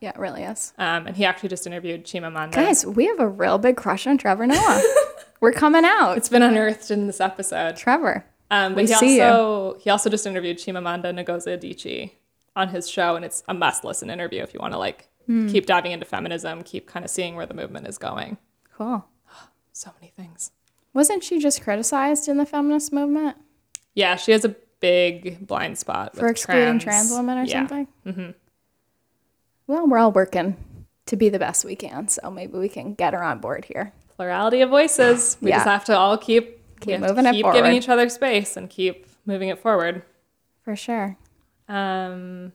Yeah, 0.00 0.10
it 0.10 0.18
really 0.18 0.42
is. 0.42 0.72
Um, 0.78 1.06
and 1.06 1.16
he 1.16 1.24
actually 1.24 1.48
just 1.48 1.66
interviewed 1.66 2.04
Chimamanda. 2.04 2.52
Guys, 2.52 2.84
we 2.84 3.06
have 3.06 3.20
a 3.20 3.28
real 3.28 3.58
big 3.58 3.76
crush 3.76 4.06
on 4.06 4.18
Trevor 4.18 4.46
Noah. 4.46 4.82
We're 5.40 5.52
coming 5.52 5.84
out. 5.84 6.16
It's 6.16 6.28
been 6.28 6.42
unearthed 6.42 6.90
in 6.90 7.06
this 7.06 7.20
episode. 7.20 7.76
Trevor. 7.76 8.24
Um, 8.50 8.74
but 8.74 8.82
We 8.84 8.88
he 8.88 8.94
see 8.94 9.20
also 9.20 9.78
he 9.80 9.90
also 9.90 10.10
just 10.10 10.26
interviewed 10.26 10.58
Chimamanda 10.58 11.06
Ngozi 11.24 11.58
Adichie 11.58 12.12
on 12.54 12.68
his 12.68 12.88
show, 12.88 13.16
and 13.16 13.24
it's 13.24 13.42
a 13.48 13.54
must 13.54 13.84
listen 13.84 14.10
interview 14.10 14.42
if 14.42 14.52
you 14.54 14.60
want 14.60 14.72
to 14.72 14.78
like 14.78 15.08
Hmm. 15.26 15.48
keep 15.48 15.64
diving 15.64 15.92
into 15.92 16.04
feminism, 16.04 16.62
keep 16.62 16.86
kind 16.86 17.02
of 17.02 17.10
seeing 17.10 17.34
where 17.34 17.46
the 17.46 17.54
movement 17.54 17.86
is 17.88 17.96
going. 17.98 18.36
Cool. 18.76 19.06
So 19.72 19.90
many 19.98 20.12
things. 20.16 20.50
Wasn't 20.92 21.24
she 21.24 21.38
just 21.40 21.62
criticized 21.62 22.28
in 22.28 22.36
the 22.36 22.46
feminist 22.46 22.92
movement 22.92 23.36
Yeah, 23.94 24.14
she 24.16 24.30
has 24.32 24.44
a 24.44 24.54
big 24.80 25.46
blind 25.46 25.78
spot 25.78 26.14
for 26.14 26.22
with 26.24 26.30
excluding 26.32 26.78
trans, 26.78 27.10
women 27.10 27.38
or 27.38 27.44
yeah. 27.44 27.52
something? 27.66 27.88
Mm-hmm. 28.06 28.30
Well, 29.66 29.86
we're 29.86 29.98
all 29.98 30.12
working 30.12 30.56
to 31.06 31.16
be 31.16 31.28
the 31.28 31.38
best 31.38 31.64
we 31.64 31.76
can, 31.76 32.08
so 32.08 32.30
maybe 32.30 32.58
we 32.58 32.68
can 32.68 32.94
get 32.94 33.14
her 33.14 33.22
on 33.22 33.38
board 33.40 33.64
here. 33.66 33.92
Plurality 34.16 34.60
of 34.60 34.70
voices. 34.70 35.36
We 35.40 35.50
just 35.50 35.66
have 35.66 35.84
to 35.86 35.96
all 35.96 36.16
keep 36.18 36.60
Keep 36.80 37.00
moving 37.00 37.24
it 37.26 37.32
keep 37.32 37.42
forward. 37.44 37.56
giving 37.56 37.72
each 37.72 37.88
other 37.88 38.08
space 38.08 38.56
and 38.56 38.68
keep 38.68 39.06
moving 39.26 39.48
it 39.48 39.58
forward. 39.58 40.02
For 40.64 40.76
sure. 40.76 41.16
Um, 41.68 42.52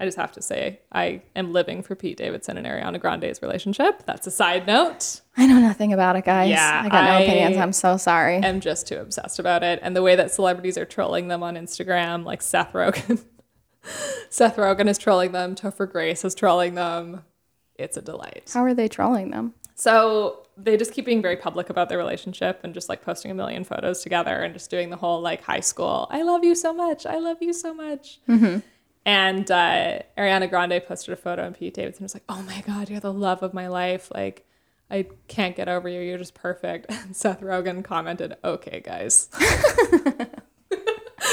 I 0.00 0.04
just 0.04 0.16
have 0.16 0.32
to 0.32 0.42
say, 0.42 0.80
I 0.92 1.22
am 1.36 1.52
living 1.52 1.82
for 1.82 1.94
Pete 1.94 2.16
Davidson 2.16 2.56
and 2.56 2.66
Ariana 2.66 3.00
Grande's 3.00 3.40
relationship. 3.40 4.02
That's 4.04 4.26
a 4.26 4.30
side 4.30 4.66
note. 4.66 5.20
I 5.36 5.46
know 5.46 5.58
nothing 5.60 5.92
about 5.92 6.16
it, 6.16 6.24
guys. 6.24 6.50
Yeah, 6.50 6.82
I 6.84 6.88
got 6.88 7.04
no 7.04 7.10
I- 7.12 7.20
opinions. 7.20 7.56
I'm 7.56 7.72
so 7.72 7.96
sorry. 7.96 8.36
I'm 8.44 8.60
just 8.60 8.86
too 8.88 8.96
obsessed 8.98 9.38
about 9.38 9.62
it. 9.62 9.78
And 9.82 9.94
the 9.96 10.02
way 10.02 10.16
that 10.16 10.30
celebrities 10.32 10.76
are 10.76 10.84
trolling 10.84 11.28
them 11.28 11.42
on 11.42 11.54
Instagram, 11.54 12.24
like 12.24 12.42
Seth 12.42 12.72
Rogen. 12.72 13.24
Seth 14.30 14.56
Rogen 14.56 14.88
is 14.88 14.98
trolling 14.98 15.32
them. 15.32 15.54
Topher 15.54 15.90
Grace 15.90 16.24
is 16.24 16.34
trolling 16.34 16.74
them. 16.74 17.24
It's 17.76 17.96
a 17.96 18.02
delight. 18.02 18.50
How 18.52 18.64
are 18.64 18.74
they 18.74 18.88
trolling 18.88 19.30
them? 19.30 19.54
So 19.74 20.46
they 20.56 20.76
just 20.76 20.92
keep 20.92 21.04
being 21.04 21.22
very 21.22 21.36
public 21.36 21.70
about 21.70 21.88
their 21.88 21.98
relationship 21.98 22.60
and 22.64 22.74
just 22.74 22.88
like 22.88 23.02
posting 23.02 23.30
a 23.30 23.34
million 23.34 23.62
photos 23.62 24.02
together 24.02 24.34
and 24.42 24.52
just 24.52 24.70
doing 24.70 24.90
the 24.90 24.96
whole 24.96 25.20
like 25.20 25.42
high 25.42 25.60
school, 25.60 26.08
I 26.10 26.22
love 26.22 26.42
you 26.44 26.56
so 26.56 26.72
much. 26.74 27.06
I 27.06 27.18
love 27.18 27.38
you 27.40 27.52
so 27.52 27.72
much. 27.72 28.18
And 29.06 29.50
uh, 29.50 30.00
Ariana 30.18 30.50
Grande 30.50 30.82
posted 30.84 31.12
a 31.12 31.16
photo 31.16 31.46
and 31.46 31.56
Pete 31.56 31.74
Davidson 31.74 32.02
was 32.02 32.14
like, 32.14 32.24
oh 32.28 32.42
my 32.42 32.60
God, 32.66 32.90
you're 32.90 33.00
the 33.00 33.12
love 33.12 33.42
of 33.42 33.54
my 33.54 33.68
life. 33.68 34.10
Like, 34.12 34.44
I 34.90 35.06
can't 35.28 35.54
get 35.54 35.68
over 35.68 35.88
you. 35.88 36.00
You're 36.00 36.18
just 36.18 36.34
perfect. 36.34 36.86
And 37.04 37.14
Seth 37.14 37.40
Rogen 37.40 37.84
commented, 37.84 38.36
okay, 38.44 38.80
guys. 38.84 39.28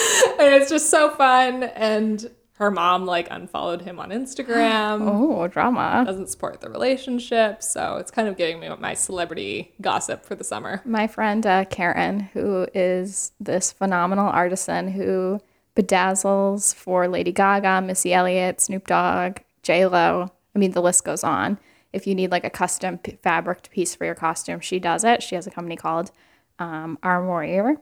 and 0.39 0.53
it's 0.53 0.69
just 0.69 0.89
so 0.89 1.09
fun. 1.11 1.63
And 1.63 2.29
her 2.57 2.71
mom 2.71 3.05
like 3.05 3.27
unfollowed 3.31 3.81
him 3.81 3.99
on 3.99 4.11
Instagram 4.11 4.99
Oh, 5.11 5.47
drama. 5.47 6.03
doesn't 6.05 6.27
support 6.29 6.61
the 6.61 6.69
relationship. 6.69 7.61
So 7.61 7.97
it's 7.97 8.11
kind 8.11 8.27
of 8.27 8.37
giving 8.37 8.59
me 8.59 8.69
my 8.79 8.93
celebrity 8.93 9.73
gossip 9.81 10.23
for 10.25 10.35
the 10.35 10.43
summer. 10.43 10.81
My 10.85 11.07
friend 11.07 11.45
uh, 11.45 11.65
Karen, 11.65 12.21
who 12.33 12.67
is 12.73 13.33
this 13.39 13.71
phenomenal 13.73 14.27
artisan 14.29 14.87
who 14.89 15.41
bedazzles 15.75 16.73
for 16.73 17.07
Lady 17.07 17.31
Gaga, 17.33 17.81
Missy 17.81 18.13
Elliott, 18.13 18.61
Snoop 18.61 18.87
Dogg, 18.87 19.39
J 19.63 19.85
Lo. 19.85 20.31
I 20.55 20.59
mean, 20.59 20.71
the 20.71 20.81
list 20.81 21.03
goes 21.03 21.23
on. 21.23 21.57
If 21.91 22.07
you 22.07 22.15
need 22.15 22.31
like 22.31 22.45
a 22.45 22.49
custom 22.49 22.97
p- 22.99 23.17
fabric 23.21 23.69
piece 23.71 23.93
for 23.95 24.05
your 24.05 24.15
costume, 24.15 24.61
she 24.61 24.79
does 24.79 25.03
it. 25.03 25.21
She 25.23 25.35
has 25.35 25.47
a 25.47 25.51
company 25.51 25.75
called 25.75 26.11
um, 26.59 26.97
Armorier, 27.03 27.75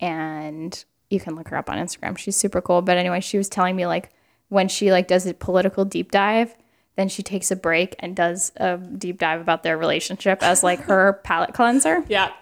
and 0.00 0.84
you 1.12 1.20
can 1.20 1.36
look 1.36 1.48
her 1.48 1.56
up 1.56 1.68
on 1.68 1.78
Instagram. 1.78 2.16
She's 2.16 2.36
super 2.36 2.60
cool. 2.60 2.82
But 2.82 2.96
anyway, 2.96 3.20
she 3.20 3.38
was 3.38 3.48
telling 3.48 3.76
me 3.76 3.86
like 3.86 4.10
when 4.48 4.68
she 4.68 4.90
like 4.90 5.08
does 5.08 5.26
a 5.26 5.34
political 5.34 5.84
deep 5.84 6.10
dive, 6.10 6.56
then 6.96 7.08
she 7.08 7.22
takes 7.22 7.50
a 7.50 7.56
break 7.56 7.94
and 7.98 8.16
does 8.16 8.52
a 8.56 8.76
deep 8.76 9.18
dive 9.18 9.40
about 9.40 9.62
their 9.62 9.78
relationship 9.78 10.42
as 10.42 10.62
like 10.62 10.80
her 10.80 11.20
palate 11.24 11.54
cleanser. 11.54 12.04
Yeah. 12.08 12.32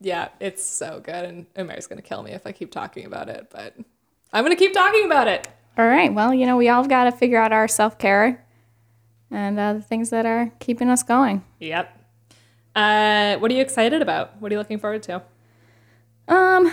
Yeah. 0.00 0.28
It's 0.40 0.64
so 0.64 1.00
good. 1.00 1.24
And 1.24 1.46
Umair's 1.56 1.86
going 1.86 2.00
to 2.00 2.06
kill 2.06 2.22
me 2.22 2.32
if 2.32 2.46
I 2.46 2.52
keep 2.52 2.70
talking 2.70 3.04
about 3.04 3.28
it, 3.28 3.48
but 3.50 3.74
I'm 4.32 4.44
going 4.44 4.56
to 4.56 4.62
keep 4.62 4.72
talking 4.72 5.04
about 5.04 5.28
it. 5.28 5.48
All 5.76 5.86
right. 5.86 6.12
Well, 6.12 6.34
you 6.34 6.46
know, 6.46 6.56
we 6.56 6.68
all 6.68 6.86
got 6.86 7.04
to 7.04 7.12
figure 7.12 7.38
out 7.38 7.52
our 7.52 7.68
self 7.68 7.98
care 7.98 8.44
and 9.30 9.58
uh, 9.58 9.74
the 9.74 9.82
things 9.82 10.10
that 10.10 10.26
are 10.26 10.52
keeping 10.58 10.88
us 10.88 11.02
going. 11.02 11.44
Yep. 11.60 11.94
Uh, 12.74 13.36
what 13.38 13.50
are 13.50 13.54
you 13.54 13.62
excited 13.62 14.02
about? 14.02 14.40
What 14.40 14.50
are 14.50 14.54
you 14.54 14.58
looking 14.58 14.78
forward 14.78 15.02
to? 15.04 15.22
Um, 16.28 16.72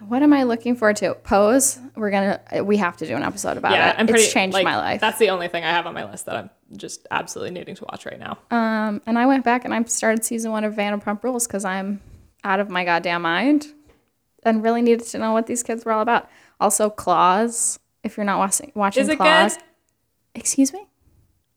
what 0.00 0.22
am 0.22 0.32
I 0.32 0.42
looking 0.44 0.76
forward 0.76 0.96
to? 0.96 1.14
Pose. 1.14 1.78
We're 1.94 2.10
gonna. 2.10 2.40
We 2.64 2.76
have 2.78 2.96
to 2.98 3.06
do 3.06 3.16
an 3.16 3.22
episode 3.22 3.56
about 3.56 3.72
Yeah, 3.72 3.90
it. 3.90 3.96
I'm 3.98 4.06
pretty. 4.06 4.24
it's 4.24 4.32
changed 4.32 4.54
like, 4.54 4.64
my 4.64 4.76
life. 4.76 5.00
That's 5.00 5.18
the 5.18 5.30
only 5.30 5.48
thing 5.48 5.64
I 5.64 5.70
have 5.70 5.86
on 5.86 5.94
my 5.94 6.08
list 6.10 6.26
that 6.26 6.36
I'm 6.36 6.50
just 6.76 7.06
absolutely 7.10 7.52
needing 7.58 7.74
to 7.76 7.84
watch 7.90 8.06
right 8.06 8.18
now. 8.18 8.38
Um, 8.50 9.00
and 9.06 9.18
I 9.18 9.26
went 9.26 9.44
back 9.44 9.64
and 9.64 9.72
I 9.74 9.82
started 9.84 10.24
season 10.24 10.50
one 10.52 10.64
of 10.64 10.74
Vanderpump 10.74 11.22
Rules 11.22 11.46
because 11.46 11.64
I'm 11.64 12.00
out 12.44 12.60
of 12.60 12.68
my 12.70 12.84
goddamn 12.84 13.22
mind 13.22 13.66
and 14.42 14.62
really 14.62 14.82
needed 14.82 15.06
to 15.06 15.18
know 15.18 15.32
what 15.32 15.46
these 15.46 15.62
kids 15.62 15.84
were 15.84 15.92
all 15.92 16.02
about. 16.02 16.28
Also, 16.60 16.90
Claws. 16.90 17.78
If 18.02 18.16
you're 18.16 18.24
not 18.24 18.38
watching, 18.38 18.70
watching 18.76 19.08
Is 19.10 19.16
Claws, 19.16 19.56
good? 19.56 19.64
excuse 20.36 20.72
me. 20.72 20.86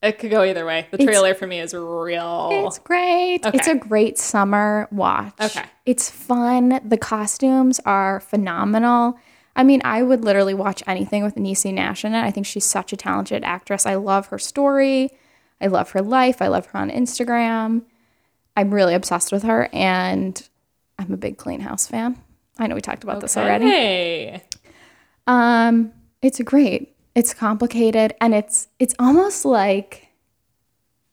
It 0.02 0.18
could 0.18 0.30
go 0.30 0.42
either 0.42 0.64
way. 0.64 0.86
The 0.90 0.98
trailer 0.98 1.34
for 1.34 1.46
me 1.46 1.60
is 1.60 1.74
real. 1.74 2.48
It's 2.52 2.78
great. 2.78 3.40
It's 3.44 3.68
a 3.68 3.74
great 3.74 4.16
summer 4.18 4.88
watch. 4.90 5.34
Okay. 5.40 5.64
It's 5.84 6.08
fun. 6.08 6.80
The 6.82 6.96
costumes 6.96 7.80
are 7.84 8.20
phenomenal. 8.20 9.18
I 9.56 9.62
mean, 9.62 9.82
I 9.84 10.02
would 10.02 10.24
literally 10.24 10.54
watch 10.54 10.82
anything 10.86 11.22
with 11.22 11.34
Niecy 11.34 11.74
Nash 11.74 12.04
in 12.04 12.14
it. 12.14 12.22
I 12.22 12.30
think 12.30 12.46
she's 12.46 12.64
such 12.64 12.94
a 12.94 12.96
talented 12.96 13.44
actress. 13.44 13.84
I 13.84 13.96
love 13.96 14.28
her 14.28 14.38
story. 14.38 15.10
I 15.60 15.66
love 15.66 15.90
her 15.90 16.00
life. 16.00 16.40
I 16.40 16.48
love 16.48 16.66
her 16.66 16.78
on 16.78 16.90
Instagram. 16.90 17.82
I'm 18.56 18.72
really 18.72 18.94
obsessed 18.94 19.32
with 19.32 19.42
her, 19.42 19.68
and 19.72 20.48
I'm 20.98 21.12
a 21.12 21.16
big 21.16 21.36
Clean 21.36 21.60
House 21.60 21.86
fan. 21.86 22.16
I 22.58 22.66
know 22.66 22.74
we 22.74 22.80
talked 22.80 23.04
about 23.04 23.20
this 23.20 23.36
already. 23.36 23.66
Hey. 23.66 24.42
Um, 25.26 25.92
it's 26.22 26.40
great. 26.40 26.94
It's 27.20 27.34
complicated 27.34 28.14
and 28.18 28.34
it's 28.34 28.68
it's 28.78 28.94
almost 28.98 29.44
like 29.44 30.06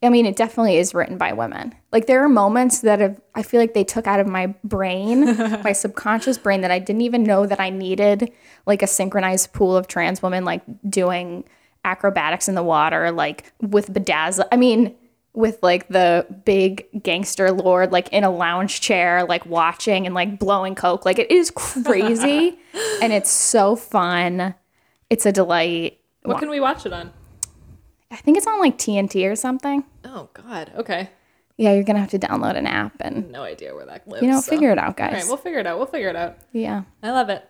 I 0.02 0.08
mean, 0.08 0.24
it 0.24 0.36
definitely 0.36 0.78
is 0.78 0.94
written 0.94 1.18
by 1.18 1.34
women. 1.34 1.74
Like 1.92 2.06
there 2.06 2.24
are 2.24 2.30
moments 2.30 2.80
that 2.80 3.00
have 3.00 3.20
I 3.34 3.42
feel 3.42 3.60
like 3.60 3.74
they 3.74 3.84
took 3.84 4.06
out 4.06 4.18
of 4.18 4.26
my 4.26 4.54
brain, 4.64 5.36
my 5.62 5.72
subconscious 5.72 6.38
brain 6.38 6.62
that 6.62 6.70
I 6.70 6.78
didn't 6.78 7.02
even 7.02 7.24
know 7.24 7.44
that 7.44 7.60
I 7.60 7.68
needed 7.68 8.32
like 8.64 8.80
a 8.80 8.86
synchronized 8.86 9.52
pool 9.52 9.76
of 9.76 9.86
trans 9.86 10.22
women 10.22 10.46
like 10.46 10.62
doing 10.88 11.44
acrobatics 11.84 12.48
in 12.48 12.54
the 12.54 12.62
water 12.62 13.10
like 13.10 13.52
with 13.60 13.92
bedazzle. 13.92 14.48
I 14.50 14.56
mean, 14.56 14.96
with 15.34 15.62
like 15.62 15.88
the 15.88 16.26
big 16.46 16.86
gangster 17.02 17.52
lord 17.52 17.92
like 17.92 18.08
in 18.08 18.24
a 18.24 18.30
lounge 18.30 18.80
chair 18.80 19.24
like 19.24 19.44
watching 19.44 20.06
and 20.06 20.14
like 20.14 20.38
blowing 20.38 20.74
coke. 20.74 21.04
Like 21.04 21.18
it 21.18 21.30
is 21.30 21.50
crazy 21.50 22.58
and 23.02 23.12
it's 23.12 23.30
so 23.30 23.76
fun. 23.76 24.54
It's 25.10 25.26
a 25.26 25.32
delight. 25.32 25.97
What 26.28 26.38
can 26.38 26.50
we 26.50 26.60
watch 26.60 26.86
it 26.86 26.92
on? 26.92 27.12
I 28.10 28.16
think 28.16 28.36
it's 28.36 28.46
on 28.46 28.58
like 28.58 28.78
TNT 28.78 29.30
or 29.30 29.36
something. 29.36 29.84
Oh 30.04 30.28
God. 30.32 30.72
Okay. 30.76 31.10
Yeah, 31.56 31.74
you're 31.74 31.82
gonna 31.84 31.98
have 31.98 32.10
to 32.10 32.18
download 32.18 32.56
an 32.56 32.66
app 32.66 32.94
and 33.00 33.30
No 33.30 33.42
idea 33.42 33.74
where 33.74 33.84
that 33.86 34.06
lives. 34.08 34.22
you 34.22 34.30
know 34.30 34.40
so. 34.40 34.50
figure 34.50 34.70
it 34.70 34.78
out, 34.78 34.96
guys. 34.96 35.12
right, 35.12 35.24
we'll 35.26 35.36
figure 35.36 35.58
it 35.58 35.66
out. 35.66 35.76
We'll 35.78 35.86
figure 35.86 36.08
it 36.08 36.16
out. 36.16 36.38
yeah. 36.52 36.82
I 37.02 37.10
love 37.10 37.28
it. 37.28 37.48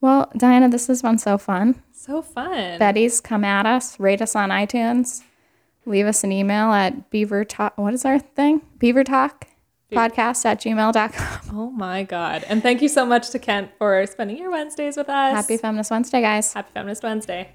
Well, 0.00 0.30
Diana, 0.36 0.68
this 0.68 0.86
has 0.86 1.02
been 1.02 1.18
so 1.18 1.38
fun. 1.38 1.82
So 1.92 2.22
fun. 2.22 2.78
Betty's 2.78 3.20
come 3.20 3.44
at 3.44 3.66
us, 3.66 3.98
rate 3.98 4.22
us 4.22 4.36
on 4.36 4.50
iTunes, 4.50 5.22
leave 5.84 6.06
us 6.06 6.22
an 6.22 6.30
email 6.30 6.70
at 6.72 7.10
beaver 7.10 7.44
talk. 7.44 7.76
What 7.76 7.92
is 7.94 8.04
our 8.04 8.20
thing? 8.20 8.62
Beaver 8.78 9.02
talk 9.02 9.48
podcast 9.92 10.44
at 10.44 10.60
gmail.com. 10.60 11.40
oh 11.58 11.70
my 11.70 12.04
God. 12.04 12.44
And 12.46 12.62
thank 12.62 12.80
you 12.82 12.88
so 12.88 13.04
much 13.04 13.30
to 13.30 13.38
Kent 13.38 13.70
for 13.78 14.06
spending 14.06 14.38
your 14.38 14.50
Wednesdays 14.50 14.96
with 14.96 15.08
us. 15.08 15.34
Happy 15.34 15.56
Feminist 15.56 15.90
Wednesday, 15.90 16.20
guys. 16.20 16.52
Happy 16.52 16.70
Feminist 16.72 17.02
Wednesday. 17.02 17.54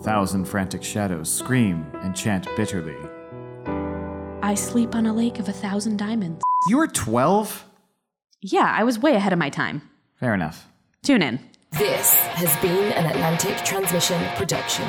A 0.00 0.02
thousand 0.02 0.46
frantic 0.46 0.82
shadows 0.82 1.30
scream 1.30 1.84
and 2.02 2.16
chant 2.16 2.48
bitterly. 2.56 2.96
I 4.42 4.54
sleep 4.54 4.94
on 4.94 5.04
a 5.04 5.12
lake 5.12 5.38
of 5.38 5.46
a 5.46 5.52
thousand 5.52 5.98
diamonds. 5.98 6.42
You 6.68 6.78
were 6.78 6.86
12? 6.86 7.66
Yeah, 8.40 8.74
I 8.74 8.82
was 8.82 8.98
way 8.98 9.14
ahead 9.14 9.34
of 9.34 9.38
my 9.38 9.50
time. 9.50 9.82
Fair 10.14 10.32
enough. 10.32 10.66
Tune 11.02 11.20
in. 11.20 11.38
This 11.72 12.14
has 12.14 12.56
been 12.62 12.92
an 12.94 13.04
Atlantic 13.14 13.58
Transmission 13.58 14.22
production. 14.36 14.86